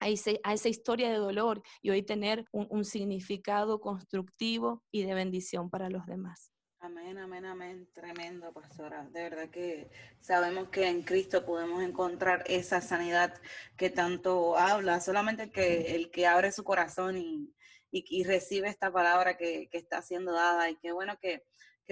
a, 0.00 0.08
esa 0.08 0.68
historia 0.68 1.10
de 1.10 1.16
dolor 1.16 1.62
y 1.80 1.90
hoy 1.90 2.02
tener 2.02 2.44
un 2.52 2.84
significado 2.84 3.80
constructivo 3.80 4.82
y 4.90 5.04
de 5.04 5.14
bendición 5.14 5.70
para 5.70 5.88
los 5.88 6.06
demás. 6.06 6.52
Amén, 6.84 7.16
amén, 7.16 7.44
amén. 7.44 7.88
Tremendo, 7.92 8.52
pastora. 8.52 9.08
De 9.12 9.22
verdad 9.22 9.50
que 9.50 9.88
sabemos 10.20 10.68
que 10.68 10.88
en 10.88 11.02
Cristo 11.02 11.46
podemos 11.46 11.80
encontrar 11.80 12.42
esa 12.48 12.80
sanidad 12.80 13.40
que 13.76 13.88
tanto 13.88 14.58
habla. 14.58 14.98
Solamente 14.98 15.52
que 15.52 15.94
el 15.94 16.10
que 16.10 16.26
abre 16.26 16.50
su 16.50 16.64
corazón 16.64 17.18
y, 17.18 17.54
y, 17.92 18.24
recibe 18.24 18.68
esta 18.68 18.90
palabra 18.90 19.36
que, 19.36 19.68
está 19.72 20.02
siendo 20.02 20.32
dada. 20.32 20.70
Y 20.70 20.76
qué 20.76 20.92
bueno 20.92 21.18
que, 21.20 21.44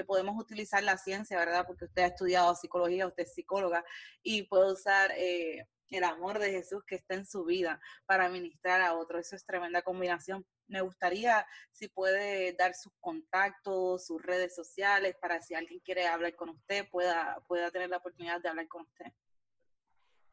podemos 0.07 0.40
utilizar 0.40 0.82
la 0.82 0.96
ciencia, 0.96 1.36
¿verdad? 1.36 1.66
Porque 1.66 1.84
usted 1.84 2.03
ha 2.03 2.07
estudiado 2.07 2.55
psicología, 2.55 3.07
usted 3.07 3.24
es 3.24 3.34
psicóloga 3.34 3.84
y 4.22 4.44
puede 4.44 4.72
usar 4.72 5.12
eh, 5.14 5.66
el 5.90 6.05
amor 6.05 6.38
de 6.38 6.53
Jesús 6.53 6.82
que 6.86 6.94
está 6.94 7.16
en 7.16 7.26
su 7.26 7.44
vida 7.44 7.78
para 8.07 8.30
ministrar 8.30 8.80
a 8.80 8.94
otro. 8.94 9.18
Eso 9.18 9.36
es 9.36 9.44
tremenda 9.44 9.82
combinación. 9.82 10.46
Me 10.68 10.80
gustaría 10.80 11.46
si 11.70 11.88
puede 11.88 12.55
dar 12.55 12.74
sus 12.74 12.94
contactos, 12.98 14.07
sus 14.07 14.22
redes 14.22 14.55
sociales, 14.55 15.16
para 15.20 15.42
si 15.42 15.53
alguien 15.55 15.80
quiere 15.80 16.07
hablar 16.07 16.34
con 16.34 16.48
usted, 16.48 16.88
pueda, 16.88 17.38
pueda 17.46 17.70
tener 17.70 17.90
la 17.90 17.98
oportunidad 17.98 18.40
de 18.40 18.48
hablar 18.48 18.68
con 18.68 18.84
usted. 18.84 19.12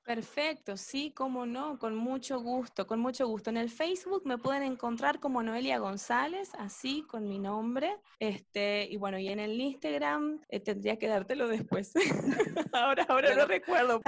Perfecto, 0.07 0.77
sí, 0.77 1.11
cómo 1.13 1.45
no, 1.45 1.77
con 1.77 1.93
mucho 1.93 2.39
gusto, 2.39 2.87
con 2.87 2.97
mucho 2.97 3.27
gusto. 3.27 3.49
En 3.49 3.57
el 3.57 3.69
Facebook 3.69 4.21
me 4.23 4.37
pueden 4.37 4.63
encontrar 4.63 5.19
como 5.19 5.43
Noelia 5.43 5.79
González, 5.79 6.51
así 6.57 7.03
con 7.05 7.27
mi 7.27 7.39
nombre. 7.39 7.93
Este, 8.17 8.87
y 8.89 8.95
bueno, 8.95 9.19
y 9.19 9.27
en 9.27 9.41
el 9.41 9.59
Instagram 9.59 10.39
eh, 10.47 10.61
tendría 10.61 10.97
que 10.97 11.09
dártelo 11.09 11.49
después. 11.49 11.91
ahora, 12.71 13.05
ahora 13.09 13.35
no 13.35 13.47
recuerdo. 13.47 14.01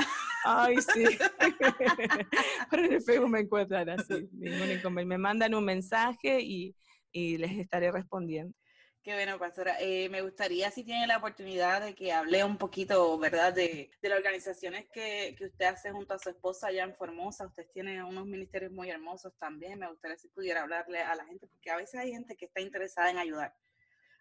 Ay, 0.46 0.78
sí. 0.78 1.04
Pero 2.72 2.86
en 2.86 2.94
el 2.94 3.02
Facebook 3.02 3.30
me 3.30 3.42
encuentran 3.42 3.90
así, 3.90 4.30
Me 4.32 5.18
mandan 5.18 5.54
un 5.54 5.66
mensaje 5.66 6.40
y, 6.40 6.78
y 7.12 7.38
les 7.40 7.58
estaré 7.60 7.92
respondiendo. 7.92 8.56
Qué 9.02 9.14
bueno, 9.14 9.40
pastora. 9.40 9.78
Eh, 9.80 10.10
me 10.10 10.22
gustaría 10.22 10.70
si 10.72 10.84
tiene 10.84 11.08
la 11.08 11.18
oportunidad 11.18 11.82
de 11.82 11.96
que 11.96 12.12
hable 12.12 12.44
un 12.44 12.58
poquito, 12.58 13.18
¿verdad?, 13.18 13.54
de, 13.54 13.92
de 14.02 14.10
las 14.10 14.18
organizaciones 14.18 14.90
que, 14.92 15.36
que, 15.38 15.46
usted 15.46 15.66
hace 15.68 15.92
junto 15.92 16.14
a 16.14 16.20
su 16.20 16.30
esposa 16.30 16.68
allá 16.68 16.84
en 16.84 16.94
Formosa. 16.96 17.48
Usted 17.48 17.66
tiene 17.74 18.04
unos 18.04 18.26
ministerios 18.26 18.74
muy 18.74 18.90
hermosos 18.90 19.34
también. 19.40 19.80
Me 19.80 19.90
gustaría 19.90 20.18
si 20.18 20.28
pudiera 20.28 20.64
hablarle 20.64 21.00
a 21.00 21.16
la 21.16 21.26
gente, 21.26 21.48
porque 21.48 21.72
a 21.72 21.78
veces 21.78 21.96
hay 21.96 22.12
gente 22.12 22.36
que 22.36 22.46
está 22.46 22.60
interesada 22.60 23.10
en 23.10 23.18
ayudar 23.18 23.56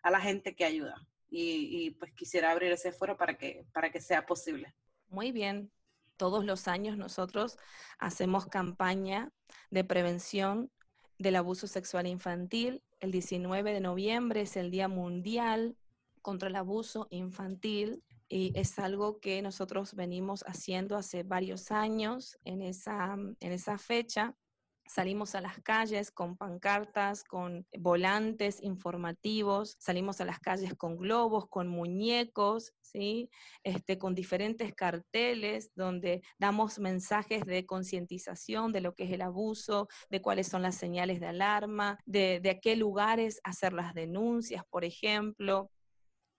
a 0.03 0.11
la 0.13 0.21
gente 0.21 0.55
que 0.55 0.65
ayuda. 0.65 0.95
Y, 1.29 1.87
y 1.87 1.91
pues 1.91 2.13
quisiera 2.13 2.53
abrir 2.53 2.71
ese 2.71 2.93
foro 2.93 3.17
para 3.17 3.37
que, 3.37 3.67
para 3.73 3.91
que 3.91 4.01
sea 4.01 4.27
posible. 4.27 4.75
Muy 5.09 5.33
bien. 5.33 5.73
Todos 6.17 6.45
los 6.45 6.69
años 6.69 6.97
nosotros 6.97 7.59
hacemos 7.99 8.47
campaña 8.47 9.33
de 9.71 9.85
prevención 9.85 10.71
del 11.19 11.37
abuso 11.37 11.67
sexual 11.67 12.07
infantil 12.07 12.83
el 13.01 13.13
19 13.13 13.73
de 13.73 13.81
noviembre 13.81 14.41
es 14.43 14.57
el 14.57 14.71
Día 14.71 14.89
Mundial 14.89 15.77
contra 16.21 16.49
el 16.49 16.57
Abuso 16.57 17.07
Infantil 17.11 18.03
y 18.29 18.53
es 18.59 18.79
algo 18.79 19.21
que 19.21 19.41
nosotros 19.41 19.95
venimos 19.95 20.43
haciendo 20.47 20.97
hace 20.97 21.23
varios 21.23 21.71
años 21.71 22.39
en 22.45 22.61
esa, 22.61 23.17
en 23.41 23.53
esa 23.53 23.79
fecha. 23.79 24.35
Salimos 24.89 25.35
a 25.35 25.43
las 25.43 25.61
calles 25.61 26.11
con 26.11 26.37
pancartas, 26.37 27.23
con 27.23 27.67
volantes 27.79 28.63
informativos, 28.63 29.77
salimos 29.79 30.21
a 30.21 30.25
las 30.25 30.41
calles 30.41 30.75
con 30.75 30.97
globos, 30.97 31.47
con 31.49 31.69
muñecos, 31.69 32.73
¿sí? 32.81 33.29
este, 33.63 33.99
con 33.99 34.15
diferentes 34.15 34.75
carteles 34.75 35.71
donde 35.75 36.23
damos 36.39 36.79
mensajes 36.79 37.45
de 37.45 37.67
concientización 37.67 38.73
de 38.73 38.81
lo 38.81 38.95
que 38.95 39.05
es 39.05 39.13
el 39.13 39.21
abuso, 39.21 39.89
de 40.09 40.23
cuáles 40.23 40.49
son 40.49 40.63
las 40.63 40.77
señales 40.77 41.21
de 41.21 41.27
alarma, 41.27 41.99
de, 42.07 42.41
de 42.41 42.51
a 42.51 42.59
qué 42.59 42.75
lugares 42.75 43.41
hacer 43.45 43.75
las 43.75 43.93
denuncias, 43.93 44.65
por 44.71 44.85
ejemplo 44.85 45.71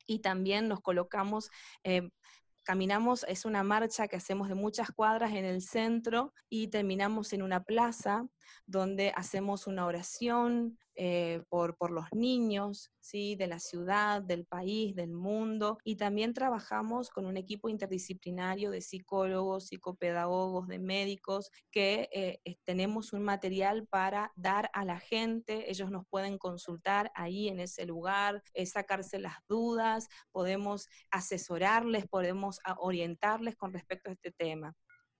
y 0.07 0.19
también 0.19 0.67
nos 0.67 0.81
colocamos 0.81 1.51
eh, 1.83 2.09
caminamos, 2.69 3.25
es 3.27 3.45
una 3.45 3.63
marcha 3.63 4.07
que 4.07 4.15
hacemos 4.15 4.47
de 4.47 4.53
muchas 4.53 4.91
cuadras 4.91 5.31
en 5.31 5.43
el 5.43 5.59
centro 5.61 6.33
y 6.49 6.67
terminamos 6.67 7.33
en 7.33 7.41
una 7.41 7.63
plaza 7.63 8.27
donde 8.65 9.11
hacemos 9.15 9.67
una 9.67 9.85
oración 9.85 10.77
eh, 11.01 11.43
por, 11.47 11.91
los 11.91 12.07
niños 12.11 12.91
¿sí? 12.99 13.37
de 13.37 13.47
la 13.47 13.59
ciudad, 13.59 14.21
del 14.21 14.45
país, 14.45 14.93
del 14.95 15.13
mundo, 15.13 15.77
y 15.85 15.95
también 15.95 16.33
trabajamos 16.33 17.09
con 17.09 17.25
un 17.25 17.37
equipo 17.37 17.69
interdisciplinario 17.69 18.69
de 18.69 18.81
psicólogos, 18.81 19.67
psicopedagogos, 19.67 20.67
de 20.67 20.77
médicos, 20.79 21.51
que 21.71 22.09
eh, 22.11 22.57
tenemos 22.65 23.13
un 23.13 23.23
material 23.23 23.87
para 23.87 24.33
dar 24.35 24.69
a 24.73 24.83
la 24.83 24.99
gente, 24.99 25.71
ellos 25.71 25.89
nos 25.89 26.05
pueden 26.09 26.37
consultar 26.37 27.13
ahí 27.15 27.47
en 27.47 27.61
ese 27.61 27.85
lugar, 27.85 28.43
eh, 28.53 28.65
sacarse 28.65 29.19
las 29.19 29.37
dudas, 29.47 30.09
podemos 30.33 30.89
asesorarles, 31.11 32.07
podemos 32.07 32.59
orientarles 32.77 33.55
con 33.55 33.71
respecto 33.71 34.09
a 34.09 34.13
este 34.13 34.31
tema. 34.31 34.75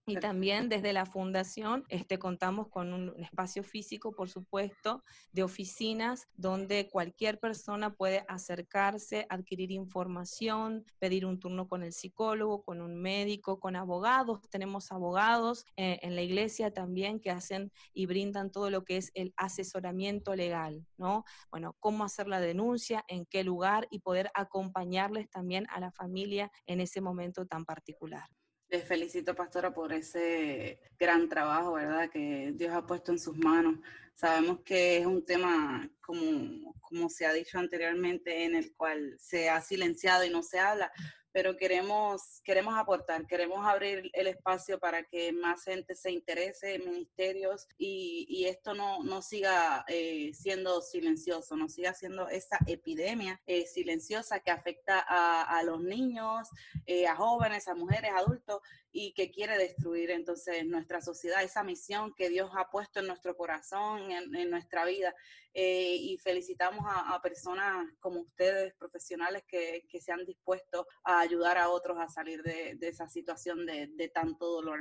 Y 0.10 0.16
también 0.18 0.70
desde 0.70 0.94
la 0.94 1.06
fundación 1.06 1.86
este, 1.90 2.18
contamos 2.18 2.68
con 2.70 2.94
un, 2.94 3.14
espacio 3.20 3.64
físico, 3.64 4.12
por 4.14 4.30
supuesto, 4.30 5.04
de 5.32 5.44
oficinas 5.44 6.28
donde 6.36 6.88
cualquier 6.90 7.40
persona 7.40 7.94
puede 7.94 8.26
acercarse, 8.28 9.26
adquirir 9.30 9.72
información, 9.72 10.86
pedir 11.00 11.26
un 11.26 11.40
turno 11.40 11.68
con 11.68 11.84
el 11.84 11.94
psicólogo, 11.94 12.64
con 12.64 12.82
un 12.82 13.02
médico, 13.02 13.60
con 13.60 13.76
abogados. 13.76 14.42
Tenemos 14.50 14.92
abogados 14.92 15.66
eh, 15.78 16.00
en 16.02 16.16
la 16.16 16.22
iglesia 16.22 16.72
también 16.72 17.20
que 17.20 17.32
hacen 17.32 17.72
y 17.94 18.06
brindan 18.06 18.52
todo 18.52 18.70
lo 18.70 18.84
que 18.84 18.98
es 18.98 19.12
el 19.14 19.34
asesoramiento 19.38 20.36
legal, 20.36 20.86
¿no? 20.98 21.24
Bueno, 21.52 21.76
cómo 21.80 22.04
hacer 22.04 22.28
la 22.28 22.40
denuncia, 22.40 23.04
en 23.08 23.26
qué 23.26 23.44
lugar 23.44 23.88
y 23.92 24.00
poder 24.00 24.32
acompañarles 24.34 25.30
también 25.30 25.68
a 25.70 25.80
la 25.80 25.92
familia 25.92 26.52
en 26.66 26.82
ese 26.82 27.02
momento 27.02 27.46
tan 27.46 27.66
particular. 27.66 28.28
Les 28.70 28.84
felicito, 28.84 29.34
pastora, 29.34 29.74
por 29.74 29.92
ese 29.92 30.80
gran 31.00 31.28
trabajo, 31.28 31.74
¿verdad?, 31.74 32.10
que 32.12 32.54
Dios 32.56 32.72
ha 32.74 32.86
puesto 32.86 33.12
en 33.12 33.20
sus 33.20 33.36
manos. 33.36 33.80
Sabemos 34.14 34.60
que 34.60 34.98
es 34.98 35.06
un 35.08 35.26
tema, 35.26 35.90
como, 36.02 36.76
como 36.82 37.10
se 37.10 37.26
ha 37.26 37.34
dicho 37.34 37.58
anteriormente, 37.58 38.44
en 38.44 38.56
el 38.56 38.74
cual 38.76 39.16
se 39.18 39.50
ha 39.50 39.60
silenciado 39.62 40.24
y 40.24 40.30
no 40.30 40.44
se 40.44 40.60
habla, 40.60 40.92
pero 41.32 41.58
queremos, 41.58 42.42
queremos 42.44 42.76
aportar, 42.78 43.28
queremos 43.28 43.66
abrir 43.66 44.10
el 44.14 44.28
espacio 44.28 44.80
para 44.80 45.04
que 45.04 45.32
más 45.32 45.64
gente 45.64 45.96
se 45.96 46.12
interese 46.12 46.76
en 46.76 46.90
ministerios 46.90 47.68
y, 47.78 48.26
y 48.30 48.46
esto 48.46 48.74
no, 48.74 49.04
no 49.04 49.22
siga 49.22 49.86
eh, 49.88 50.32
siendo 50.34 50.82
silencioso, 50.82 51.56
no 51.56 51.70
siga 51.70 51.94
siendo 51.94 52.28
esa 52.30 52.58
epidemia 52.66 53.42
eh, 53.46 53.66
silenciosa 53.66 54.40
que 54.40 54.52
afecta 54.52 55.06
a, 55.08 55.58
a 55.58 55.64
los 55.64 55.82
niños, 55.82 56.50
eh, 56.86 57.08
a 57.08 57.16
jóvenes, 57.16 57.68
a 57.68 57.76
mujeres, 57.76 58.12
adultos 58.16 58.62
y 58.92 59.14
que 59.14 59.30
quiere 59.30 59.58
destruir 59.58 60.10
entonces 60.12 60.66
nuestra 60.66 61.02
sociedad, 61.02 61.44
esa 61.44 61.64
misión 61.64 62.14
que 62.16 62.30
Dios 62.30 62.50
ha 62.56 62.70
puesto 62.72 63.00
en 63.00 63.08
nuestro 63.08 63.38
corazón, 63.38 64.12
en, 64.12 64.36
en 64.36 64.50
nuestra 64.50 64.86
vida. 64.86 65.14
Eh, 65.54 65.96
y 65.96 66.18
felicitamos 66.20 66.86
a, 66.86 67.16
a, 67.16 67.22
personas 67.22 67.88
como 68.00 68.20
ustedes, 68.20 68.74
profesionales, 68.76 69.44
que, 69.48 69.84
que, 69.90 70.00
se 70.00 70.12
han 70.12 70.24
dispuesto 70.26 70.86
a 71.04 71.22
ayudar 71.22 71.58
a 71.58 71.70
otros 71.70 71.98
a 72.00 72.08
salir 72.08 72.44
de, 72.44 72.76
de 72.76 72.88
esa 72.88 73.08
situación 73.08 73.66
de, 73.66 73.88
de, 73.88 74.10
tanto 74.10 74.46
dolor. 74.46 74.80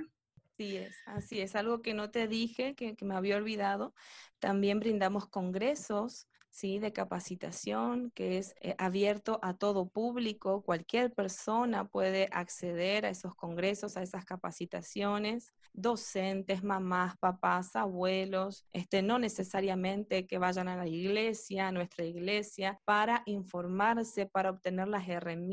Así 0.52 0.76
es, 0.76 0.96
así 1.06 1.40
es, 1.40 1.56
algo 1.56 1.80
que 1.80 1.94
no 1.94 2.10
te 2.10 2.28
dije, 2.28 2.74
que, 2.74 2.96
que 2.96 3.04
me 3.06 3.14
había 3.14 3.36
olvidado. 3.36 3.94
También 4.40 4.78
brindamos 4.78 5.26
congresos 5.26 6.28
¿sí? 6.58 6.80
de 6.80 6.92
capacitación 6.92 8.10
que 8.16 8.38
es 8.38 8.56
eh, 8.60 8.74
abierto 8.78 9.38
a 9.42 9.54
todo 9.54 9.88
público. 9.88 10.62
Cualquier 10.62 11.14
persona 11.14 11.84
puede 11.84 12.28
acceder 12.32 13.06
a 13.06 13.10
esos 13.10 13.36
congresos, 13.36 13.96
a 13.96 14.02
esas 14.02 14.24
capacitaciones 14.24 15.54
docentes, 15.72 16.64
mamás, 16.64 17.16
papás, 17.18 17.76
abuelos, 17.76 18.66
este, 18.72 19.00
no 19.02 19.18
necesariamente 19.18 20.26
que 20.26 20.38
vayan 20.38 20.68
a 20.68 20.76
la 20.76 20.88
iglesia, 20.88 21.68
a 21.68 21.72
nuestra 21.72 22.04
iglesia, 22.04 22.80
para 22.84 23.22
informarse, 23.26 24.26
para 24.26 24.50
obtener 24.50 24.88
las 24.88 25.04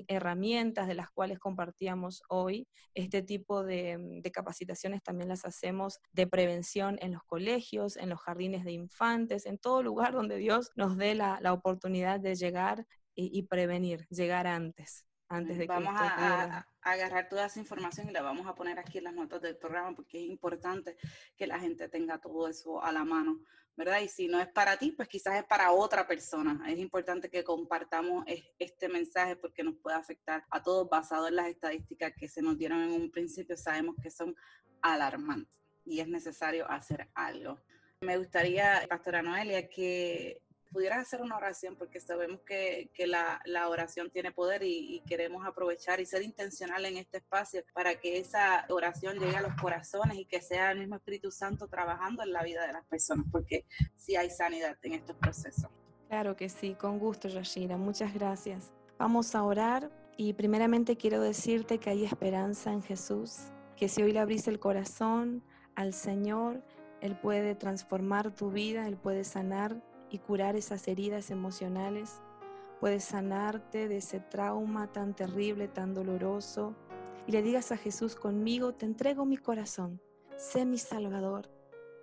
herramientas 0.07 0.87
de 0.87 0.95
las 0.95 1.11
cuales 1.11 1.39
compartíamos 1.39 2.23
hoy. 2.29 2.67
Este 2.93 3.21
tipo 3.21 3.63
de, 3.63 3.97
de 4.21 4.31
capacitaciones 4.31 5.03
también 5.03 5.29
las 5.29 5.45
hacemos 5.45 5.99
de 6.11 6.27
prevención 6.27 6.97
en 7.01 7.13
los 7.13 7.23
colegios, 7.23 7.97
en 7.97 8.09
los 8.09 8.19
jardines 8.19 8.63
de 8.63 8.71
infantes, 8.71 9.45
en 9.45 9.57
todo 9.59 9.83
lugar 9.83 10.13
donde 10.13 10.37
Dios 10.37 10.71
nos 10.75 10.94
dé 10.97 11.15
la, 11.15 11.39
la 11.41 11.53
oportunidad 11.53 12.19
de 12.19 12.35
llegar 12.35 12.85
y, 13.13 13.37
y 13.37 13.43
prevenir, 13.43 14.07
llegar 14.09 14.47
antes 14.47 15.05
antes 15.27 15.57
de 15.57 15.65
vamos 15.65 15.99
que 15.99 16.05
a, 16.05 16.57
a, 16.59 16.91
agarrar 16.91 17.27
toda 17.29 17.47
esa 17.47 17.59
información 17.59 18.09
y 18.09 18.13
la 18.13 18.21
vamos 18.21 18.47
a 18.47 18.55
poner 18.55 18.77
aquí 18.79 18.99
en 18.99 19.05
las 19.05 19.13
notas 19.13 19.41
del 19.41 19.57
programa 19.57 19.95
porque 19.95 20.19
es 20.19 20.29
importante 20.29 20.97
que 21.35 21.47
la 21.47 21.59
gente 21.59 21.89
tenga 21.89 22.19
todo 22.19 22.47
eso 22.47 22.83
a 22.83 22.91
la 22.91 23.03
mano, 23.03 23.41
¿verdad? 23.75 24.01
Y 24.01 24.07
si 24.07 24.27
no 24.27 24.39
es 24.39 24.47
para 24.47 24.77
ti, 24.77 24.91
pues 24.91 25.07
quizás 25.07 25.35
es 25.35 25.43
para 25.45 25.71
otra 25.71 26.07
persona. 26.07 26.63
Es 26.67 26.77
importante 26.77 27.29
que 27.29 27.43
compartamos 27.43 28.25
este 28.59 28.87
mensaje 28.87 29.35
porque 29.35 29.63
nos 29.63 29.75
puede 29.75 29.97
afectar 29.97 30.45
a 30.49 30.61
todos 30.61 30.87
basado 30.89 31.27
en 31.27 31.37
las 31.37 31.47
estadísticas 31.47 32.13
que 32.17 32.27
se 32.27 32.41
nos 32.41 32.57
dieron 32.57 32.81
en 32.81 32.91
un 32.91 33.11
principio. 33.11 33.57
Sabemos 33.57 33.95
que 34.01 34.11
son 34.11 34.35
alarmantes 34.81 35.51
y 35.85 35.99
es 35.99 36.07
necesario 36.07 36.69
hacer 36.69 37.09
algo. 37.15 37.59
Me 38.01 38.17
gustaría, 38.17 38.85
Pastora 38.87 39.21
Noelia, 39.23 39.67
que 39.67 40.43
pudieras 40.75 40.99
hacer 40.99 41.21
una 41.21 41.37
oración, 41.37 41.77
porque 41.77 42.01
sabemos 42.01 42.41
que, 42.41 42.89
que 42.93 43.07
la, 43.07 43.41
la, 43.45 43.69
oración 43.69 44.09
tiene 44.11 44.33
poder 44.33 44.61
y, 44.61 44.97
y, 44.97 44.99
queremos 45.07 45.47
aprovechar 45.47 46.01
y 46.01 46.05
ser 46.05 46.21
intencional 46.21 46.83
en 46.83 46.97
este 46.97 47.19
espacio 47.19 47.63
para 47.73 47.95
que 47.97 48.17
esa 48.17 48.65
oración 48.67 49.17
llegue 49.17 49.37
a 49.37 49.41
los 49.41 49.55
corazones 49.55 50.17
y 50.17 50.25
que 50.25 50.41
sea 50.41 50.71
el 50.71 50.79
mismo 50.79 50.97
Espíritu 50.97 51.31
Santo 51.31 51.69
trabajando 51.69 52.23
en 52.23 52.33
la 52.33 52.43
vida 52.43 52.67
de 52.67 52.73
las 52.73 52.85
personas, 52.87 53.25
porque 53.31 53.63
sí 53.95 54.17
hay 54.17 54.29
sanidad 54.29 54.77
en 54.81 54.95
estos 54.95 55.15
procesos. 55.15 55.71
Claro 56.09 56.35
que 56.35 56.49
sí, 56.49 56.75
con 56.75 56.99
gusto, 56.99 57.29
Yashira. 57.29 57.77
Muchas 57.77 58.13
gracias. 58.13 58.73
Vamos 58.97 59.33
a 59.33 59.43
orar 59.43 59.89
y 60.17 60.33
primeramente 60.33 60.97
quiero 60.97 61.21
decirte 61.21 61.77
que 61.77 61.89
hay 61.89 62.03
esperanza 62.03 62.73
en 62.73 62.83
Jesús, 62.83 63.53
que 63.77 63.87
si 63.87 64.03
hoy 64.03 64.11
le 64.11 64.19
abrís 64.19 64.49
el 64.49 64.59
corazón 64.59 65.41
al 65.75 65.93
Señor, 65.93 66.61
Él 66.99 67.17
puede 67.17 67.55
transformar 67.55 68.35
tu 68.35 68.51
vida, 68.51 68.89
Él 68.89 68.97
puede 68.97 69.23
sanar 69.23 69.81
y 70.09 70.19
curar 70.19 70.55
esas 70.55 70.87
heridas 70.87 71.31
emocionales. 71.31 72.21
Puedes 72.79 73.03
sanarte 73.03 73.87
de 73.87 73.97
ese 73.97 74.19
trauma 74.19 74.91
tan 74.91 75.15
terrible, 75.15 75.67
tan 75.67 75.93
doloroso. 75.93 76.75
Y 77.27 77.31
le 77.31 77.41
digas 77.41 77.71
a 77.71 77.77
Jesús, 77.77 78.15
conmigo 78.15 78.73
te 78.73 78.85
entrego 78.85 79.25
mi 79.25 79.37
corazón. 79.37 80.01
Sé 80.37 80.65
mi 80.65 80.77
Salvador. 80.77 81.49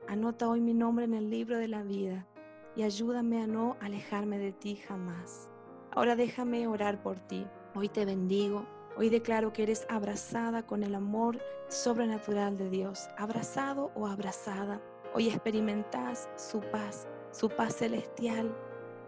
Anota 0.08 0.48
hoy 0.48 0.60
mi 0.60 0.74
nombre 0.74 1.04
en 1.04 1.14
el 1.14 1.30
libro 1.30 1.58
de 1.58 1.68
la 1.68 1.82
vida 1.82 2.26
y 2.74 2.82
ayúdame 2.82 3.42
a 3.42 3.46
no 3.46 3.76
alejarme 3.80 4.38
de 4.38 4.52
ti 4.52 4.76
jamás. 4.76 5.48
Ahora 5.90 6.16
déjame 6.16 6.66
orar 6.66 7.02
por 7.02 7.18
ti. 7.18 7.46
Hoy 7.74 7.88
te 7.88 8.04
bendigo. 8.04 8.66
Hoy 8.96 9.08
declaro 9.10 9.52
que 9.52 9.62
eres 9.62 9.86
abrazada 9.88 10.66
con 10.66 10.82
el 10.82 10.94
amor 10.94 11.38
sobrenatural 11.68 12.56
de 12.56 12.70
Dios. 12.70 13.08
Abrazado 13.16 13.90
o 13.94 14.06
abrazada. 14.06 14.80
Hoy 15.14 15.28
experimentas 15.28 16.28
su 16.36 16.60
paz, 16.60 17.06
su 17.32 17.48
paz 17.48 17.76
celestial. 17.76 18.54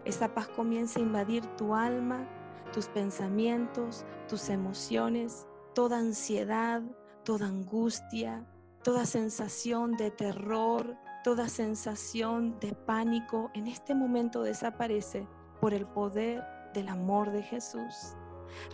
Esa 0.03 0.33
paz 0.33 0.47
comienza 0.49 0.99
a 0.99 1.03
invadir 1.03 1.45
tu 1.55 1.73
alma, 1.73 2.27
tus 2.73 2.87
pensamientos, 2.87 4.05
tus 4.27 4.49
emociones, 4.49 5.47
toda 5.73 5.99
ansiedad, 5.99 6.81
toda 7.23 7.47
angustia, 7.47 8.45
toda 8.83 9.05
sensación 9.05 9.95
de 9.95 10.11
terror, 10.11 10.97
toda 11.23 11.47
sensación 11.47 12.59
de 12.59 12.73
pánico 12.73 13.49
en 13.53 13.67
este 13.67 13.95
momento 13.95 14.43
desaparece 14.43 15.27
por 15.61 15.73
el 15.73 15.87
poder 15.87 16.43
del 16.73 16.89
amor 16.89 17.31
de 17.31 17.41
Jesús. 17.41 18.15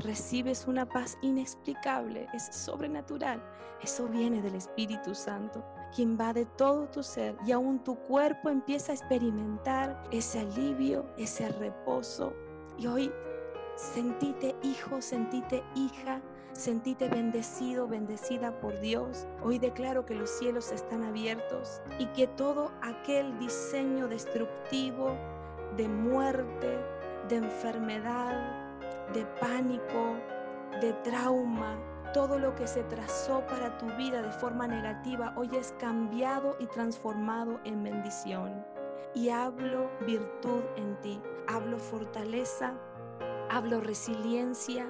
Recibes 0.04 0.68
una 0.68 0.88
paz 0.88 1.18
inexplicable, 1.22 2.28
es 2.34 2.48
sobrenatural. 2.52 3.42
Eso 3.82 4.08
viene 4.08 4.42
del 4.42 4.56
Espíritu 4.56 5.16
Santo 5.16 5.64
que 5.96 6.02
invade 6.02 6.46
todo 6.58 6.88
tu 6.88 7.04
ser 7.04 7.36
y 7.46 7.52
aún 7.52 7.84
tu 7.84 7.96
cuerpo 7.96 8.50
empieza 8.50 8.92
a 8.92 8.96
experimentar 8.96 10.02
ese 10.12 10.40
alivio, 10.40 11.06
ese 11.18 11.50
reposo. 11.50 12.34
Y 12.78 12.88
hoy 12.88 13.12
Sentite 13.76 14.56
hijo, 14.62 15.02
sentite 15.02 15.64
hija, 15.76 16.22
sentite 16.52 17.10
bendecido, 17.10 17.88
bendecida 17.88 18.60
por 18.60 18.80
Dios. 18.80 19.26
Hoy 19.44 19.60
declaro 19.60 20.06
que 20.06 20.14
los 20.14 20.30
cielos 20.30 20.72
están 20.72 21.04
abiertos 21.04 21.82
y 21.98 22.06
que 22.08 22.28
todo 22.28 22.72
aquel 22.82 23.38
diseño 23.40 24.08
destructivo 24.08 25.18
de 25.78 25.88
muerte, 25.88 26.78
de 27.30 27.38
enfermedad, 27.38 28.78
de 29.14 29.26
pánico, 29.40 30.16
de 30.80 30.94
trauma, 31.04 31.76
todo 32.14 32.38
lo 32.40 32.56
que 32.56 32.68
se 32.68 32.84
trazó 32.84 33.46
para 33.48 33.78
tu 33.78 33.86
vida 33.96 34.22
de 34.22 34.32
forma 34.32 34.68
negativa 34.68 35.34
hoy 35.38 35.50
es 35.54 35.74
cambiado 35.80 36.58
y 36.60 36.66
transformado 36.68 37.60
en 37.64 37.84
bendición. 37.84 38.66
Y 39.14 39.30
hablo 39.30 39.90
virtud 40.06 40.62
en 40.76 41.00
ti, 41.02 41.22
hablo 41.48 41.78
fortaleza, 41.78 42.74
hablo 43.50 43.82
resiliencia, 43.82 44.88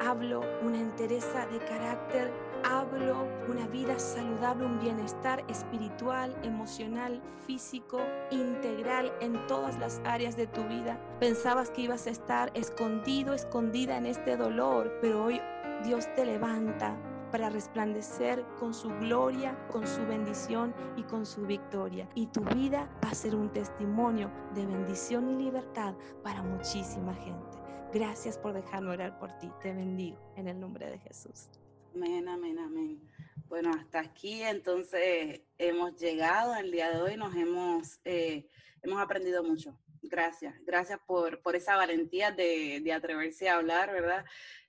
hablo 0.00 0.40
una 0.62 0.78
entereza 0.78 1.46
de 1.46 1.58
carácter, 1.58 2.32
hablo 2.64 3.26
una 3.48 3.66
vida 3.68 3.98
saludable, 3.98 4.66
un 4.66 4.78
bienestar 4.78 5.44
espiritual, 5.48 6.34
emocional, 6.42 7.20
físico, 7.46 8.00
integral 8.30 9.12
en 9.20 9.46
todas 9.46 9.78
las 9.78 10.00
áreas 10.04 10.36
de 10.36 10.46
tu 10.46 10.62
vida. 10.64 10.98
Pensabas 11.20 11.70
que 11.70 11.82
ibas 11.82 12.06
a 12.06 12.10
estar 12.10 12.50
escondido, 12.54 13.34
escondida 13.34 13.96
en 13.96 14.06
este 14.06 14.36
dolor, 14.36 14.92
pero 15.00 15.24
hoy 15.24 15.40
Dios 15.82 16.06
te 16.14 16.24
levanta 16.24 16.96
para 17.32 17.48
resplandecer 17.48 18.44
con 18.58 18.72
su 18.74 18.88
gloria, 18.98 19.56
con 19.68 19.86
su 19.86 20.06
bendición 20.06 20.74
y 20.96 21.02
con 21.02 21.26
su 21.26 21.42
victoria. 21.42 22.08
Y 22.14 22.26
tu 22.26 22.42
vida 22.42 22.88
va 23.02 23.10
a 23.10 23.14
ser 23.14 23.34
un 23.34 23.50
testimonio 23.52 24.30
de 24.54 24.66
bendición 24.66 25.28
y 25.30 25.44
libertad 25.44 25.94
para 26.22 26.42
muchísima 26.42 27.14
gente. 27.14 27.58
Gracias 27.92 28.38
por 28.38 28.52
dejarme 28.52 28.90
orar 28.90 29.18
por 29.18 29.32
ti. 29.38 29.50
Te 29.60 29.72
bendigo 29.72 30.18
en 30.36 30.46
el 30.46 30.60
nombre 30.60 30.88
de 30.88 30.98
Jesús. 30.98 31.48
Amén, 31.94 32.28
amén, 32.28 32.58
amén. 32.58 33.00
Bueno, 33.48 33.70
hasta 33.70 34.00
aquí 34.00 34.42
entonces 34.42 35.40
hemos 35.58 35.96
llegado 35.96 36.54
el 36.54 36.70
día 36.70 36.90
de 36.90 37.02
hoy, 37.02 37.16
nos 37.16 37.34
hemos, 37.34 38.00
eh, 38.04 38.46
hemos 38.82 39.00
aprendido 39.00 39.42
mucho. 39.42 39.76
Gracias, 40.02 40.54
gracias 40.64 40.98
por, 41.06 41.40
por 41.42 41.54
esa 41.54 41.76
valentía 41.76 42.30
de, 42.30 42.80
de 42.82 42.92
atreverse 42.92 43.48
a 43.48 43.56
hablar, 43.56 43.92
¿verdad? 43.92 44.24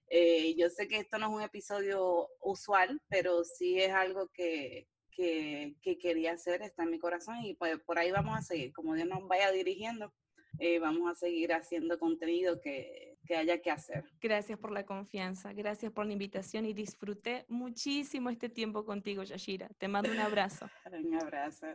Eh, 0.09 0.55
yo 0.57 0.69
sé 0.69 0.87
que 0.87 0.97
esto 0.97 1.17
no 1.17 1.27
es 1.27 1.33
un 1.33 1.41
episodio 1.41 2.29
usual, 2.41 3.01
pero 3.09 3.43
sí 3.43 3.79
es 3.79 3.91
algo 3.91 4.29
que, 4.29 4.87
que, 5.11 5.97
quería 5.99 6.33
hacer, 6.33 6.61
está 6.61 6.83
en 6.83 6.91
mi 6.91 6.99
corazón 6.99 7.37
y 7.43 7.55
pues 7.55 7.79
por 7.79 7.99
ahí 7.99 8.11
vamos 8.11 8.37
a 8.37 8.41
seguir. 8.41 8.73
Como 8.73 8.93
Dios 8.95 9.07
nos 9.07 9.27
vaya 9.27 9.51
dirigiendo, 9.51 10.13
eh, 10.59 10.79
vamos 10.79 11.09
a 11.11 11.15
seguir 11.15 11.53
haciendo 11.53 11.97
contenido 11.97 12.59
que, 12.61 13.17
que 13.25 13.35
haya 13.35 13.61
que 13.61 13.71
hacer. 13.71 14.03
Gracias 14.21 14.59
por 14.59 14.71
la 14.71 14.85
confianza, 14.85 15.53
gracias 15.53 15.91
por 15.91 16.05
la 16.05 16.13
invitación 16.13 16.65
y 16.65 16.73
disfruté 16.73 17.45
muchísimo 17.47 18.29
este 18.29 18.49
tiempo 18.49 18.85
contigo, 18.85 19.23
Yashira. 19.23 19.69
Te 19.77 19.87
mando 19.87 20.11
un 20.11 20.19
abrazo. 20.19 20.69
un 20.91 21.15
abrazo. 21.15 21.67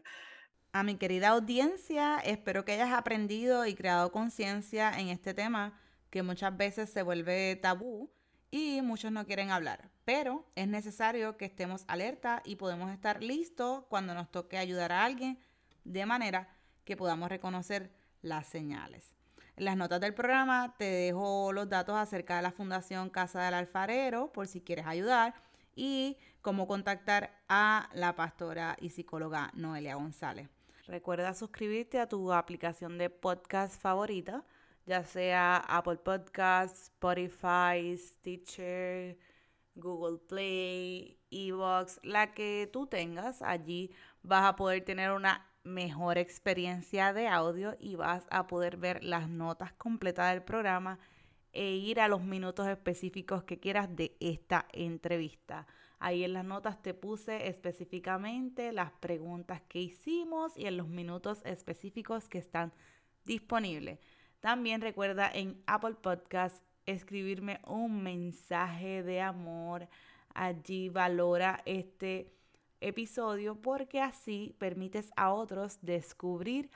A 0.73 0.83
mi 0.83 0.97
querida 0.97 1.29
audiencia, 1.29 2.19
espero 2.19 2.65
que 2.65 2.73
hayas 2.73 2.93
aprendido 2.93 3.67
y 3.67 3.75
creado 3.75 4.13
conciencia 4.13 4.93
en 4.99 5.09
este 5.09 5.33
tema 5.33 5.81
que 6.11 6.23
muchas 6.23 6.57
veces 6.57 6.91
se 6.91 7.03
vuelve 7.03 7.57
tabú 7.57 8.11
y 8.51 8.81
muchos 8.83 9.13
no 9.13 9.27
quieren 9.27 9.51
hablar, 9.51 9.91
pero 10.05 10.47
es 10.55 10.69
necesario 10.69 11.37
que 11.37 11.45
estemos 11.45 11.85
alerta 11.87 12.43
y 12.45 12.57
podemos 12.57 12.91
estar 12.91 13.23
listos 13.23 13.85
cuando 13.89 14.15
nos 14.15 14.31
toque 14.31 14.59
ayudar 14.59 14.93
a 14.93 15.05
alguien 15.05 15.39
de 15.85 16.07
manera 16.07 16.49
que 16.85 16.97
podamos 16.97 17.29
reconocer 17.29 17.91
las 18.23 18.47
señales. 18.47 19.15
En 19.57 19.65
las 19.65 19.77
notas 19.77 20.01
del 20.01 20.15
programa 20.15 20.75
te 20.79 20.85
dejo 20.85 21.53
los 21.53 21.69
datos 21.69 21.97
acerca 21.97 22.37
de 22.37 22.43
la 22.43 22.53
Fundación 22.53 23.11
Casa 23.11 23.43
del 23.43 23.55
Alfarero 23.55 24.33
por 24.33 24.47
si 24.47 24.61
quieres 24.61 24.87
ayudar 24.87 25.35
y 25.75 26.17
cómo 26.43 26.67
contactar 26.67 27.43
a 27.49 27.91
la 27.93 28.15
pastora 28.17 28.77
y 28.81 28.91
psicóloga 28.91 29.51
Noelia 29.55 29.97
González. 29.97 30.49
Recuerda 30.87 31.35
suscribirte 31.35 32.01
a 32.01 32.09
tu 32.09 32.33
aplicación 32.33 32.97
de 32.97 33.11
podcast 33.11 33.79
favorita 33.81 34.45
ya 34.89 35.05
sea 35.05 35.59
Apple 35.59 35.99
Podcasts, 35.99 36.85
Spotify, 36.85 37.95
Stitcher, 37.95 39.19
Google 39.75 40.19
Play, 40.27 41.21
Evox, 41.31 42.01
la 42.03 42.33
que 42.33 42.71
tú 42.73 42.87
tengas, 42.87 43.43
allí 43.43 43.91
vas 44.23 44.47
a 44.47 44.57
poder 44.57 44.83
tener 44.87 45.13
una 45.13 45.47
mejor 45.63 46.17
experiencia 46.17 47.13
de 47.13 47.29
audio 47.29 47.77
y 47.79 47.97
vas 47.97 48.27
a 48.31 48.47
poder 48.47 48.79
ver 48.79 49.05
las 49.05 49.29
notas 49.29 49.75
completas 49.75 50.33
del 50.33 50.43
programa 50.43 50.99
e 51.53 51.73
ir 51.73 52.01
a 52.01 52.09
los 52.09 52.23
minutos 52.23 52.67
específicos 52.67 53.45
que 53.45 53.61
quieras 53.61 53.95
de 53.95 54.17
esta 54.21 54.67
entrevista. 54.73 55.67
Ahí 55.99 56.25
en 56.25 56.33
las 56.33 56.47
notas 56.47 56.81
te 56.81 56.95
puse 56.95 57.49
específicamente 57.49 58.73
las 58.73 58.93
preguntas 58.93 59.61
que 59.69 59.81
hicimos 59.83 60.57
y 60.57 60.65
en 60.65 60.79
los 60.79 60.89
minutos 60.89 61.43
específicos 61.45 62.27
que 62.31 62.39
están 62.39 62.73
disponibles. 63.27 63.99
También 64.41 64.81
recuerda 64.81 65.31
en 65.33 65.61
Apple 65.67 65.95
Podcast 65.95 66.63
escribirme 66.87 67.61
un 67.67 68.03
mensaje 68.03 69.03
de 69.03 69.21
amor. 69.21 69.89
Allí 70.33 70.89
valora 70.89 71.61
este 71.65 72.33
episodio 72.81 73.57
porque 73.61 74.01
así 74.01 74.55
permites 74.59 75.11
a 75.17 75.33
otros 75.33 75.79
descubrir 75.83 76.71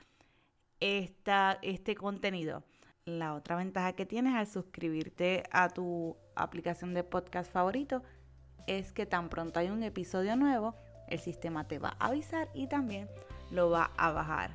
esta, 0.80 1.58
este 1.62 1.94
contenido. 1.94 2.64
La 3.04 3.34
otra 3.34 3.56
ventaja 3.56 3.92
que 3.92 4.06
tienes 4.06 4.34
al 4.34 4.48
suscribirte 4.48 5.44
a 5.52 5.68
tu 5.68 6.16
aplicación 6.34 6.94
de 6.94 7.04
podcast 7.04 7.52
favorito 7.52 8.02
es 8.66 8.92
que 8.92 9.06
tan 9.06 9.28
pronto 9.28 9.60
hay 9.60 9.70
un 9.70 9.82
episodio 9.82 10.36
nuevo, 10.36 10.74
el 11.08 11.20
sistema 11.20 11.66
te 11.66 11.78
va 11.78 11.96
a 11.98 12.08
avisar 12.08 12.48
y 12.54 12.66
también 12.66 13.08
lo 13.50 13.70
va 13.70 13.92
a 13.96 14.10
bajar. 14.12 14.50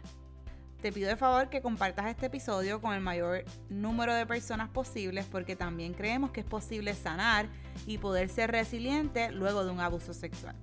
Te 0.81 0.91
pido 0.91 1.09
de 1.09 1.15
favor 1.15 1.49
que 1.49 1.61
compartas 1.61 2.05
este 2.05 2.27
episodio 2.27 2.79
con 2.79 2.93
el 2.93 3.01
mayor 3.01 3.43
número 3.67 4.13
de 4.13 4.27
personas 4.27 4.69
posibles 4.69 5.25
porque 5.25 5.55
también 5.55 5.93
creemos 5.93 6.29
que 6.29 6.41
es 6.41 6.45
posible 6.45 6.93
sanar 6.93 7.47
y 7.87 7.97
poder 7.97 8.29
ser 8.29 8.51
resiliente 8.51 9.31
luego 9.31 9.65
de 9.65 9.71
un 9.71 9.79
abuso 9.79 10.13
sexual. 10.13 10.55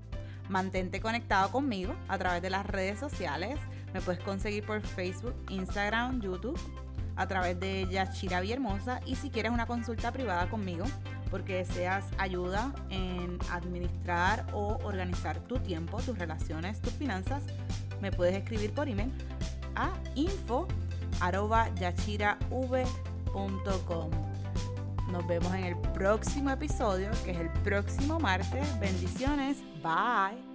Mantente 0.49 1.01
conectado 1.01 1.51
conmigo 1.51 1.97
a 2.07 2.17
través 2.17 2.43
de 2.43 2.51
las 2.51 2.65
redes 2.65 3.01
sociales. 3.01 3.59
Me 3.93 4.01
puedes 4.01 4.23
conseguir 4.23 4.65
por 4.65 4.81
Facebook, 4.83 5.35
Instagram, 5.49 6.21
YouTube, 6.21 6.59
a 7.17 7.27
través 7.27 7.59
de 7.59 7.89
Yachira 7.91 8.41
Hermosa 8.41 9.01
y 9.07 9.17
si 9.17 9.31
quieres 9.31 9.51
una 9.51 9.67
consulta 9.67 10.13
privada 10.13 10.49
conmigo 10.49 10.85
porque 11.29 11.57
deseas 11.57 12.05
ayuda 12.19 12.73
en 12.91 13.39
administrar 13.51 14.47
o 14.53 14.79
organizar 14.85 15.41
tu 15.41 15.59
tiempo, 15.59 16.01
tus 16.03 16.17
relaciones, 16.17 16.81
tus 16.81 16.93
finanzas, 16.93 17.43
me 18.01 18.13
puedes 18.13 18.37
escribir 18.37 18.73
por 18.73 18.89
email 18.89 19.11
a 19.77 19.93
info 20.15 20.67
Nos 25.11 25.27
vemos 25.27 25.55
en 25.55 25.65
el 25.65 25.77
próximo 25.93 26.51
episodio, 26.51 27.11
que 27.25 27.33
es 27.33 27.39
el 27.39 27.51
próximo 27.63 28.19
martes. 28.19 28.79
Bendiciones. 28.81 29.59
Bye. 29.83 30.54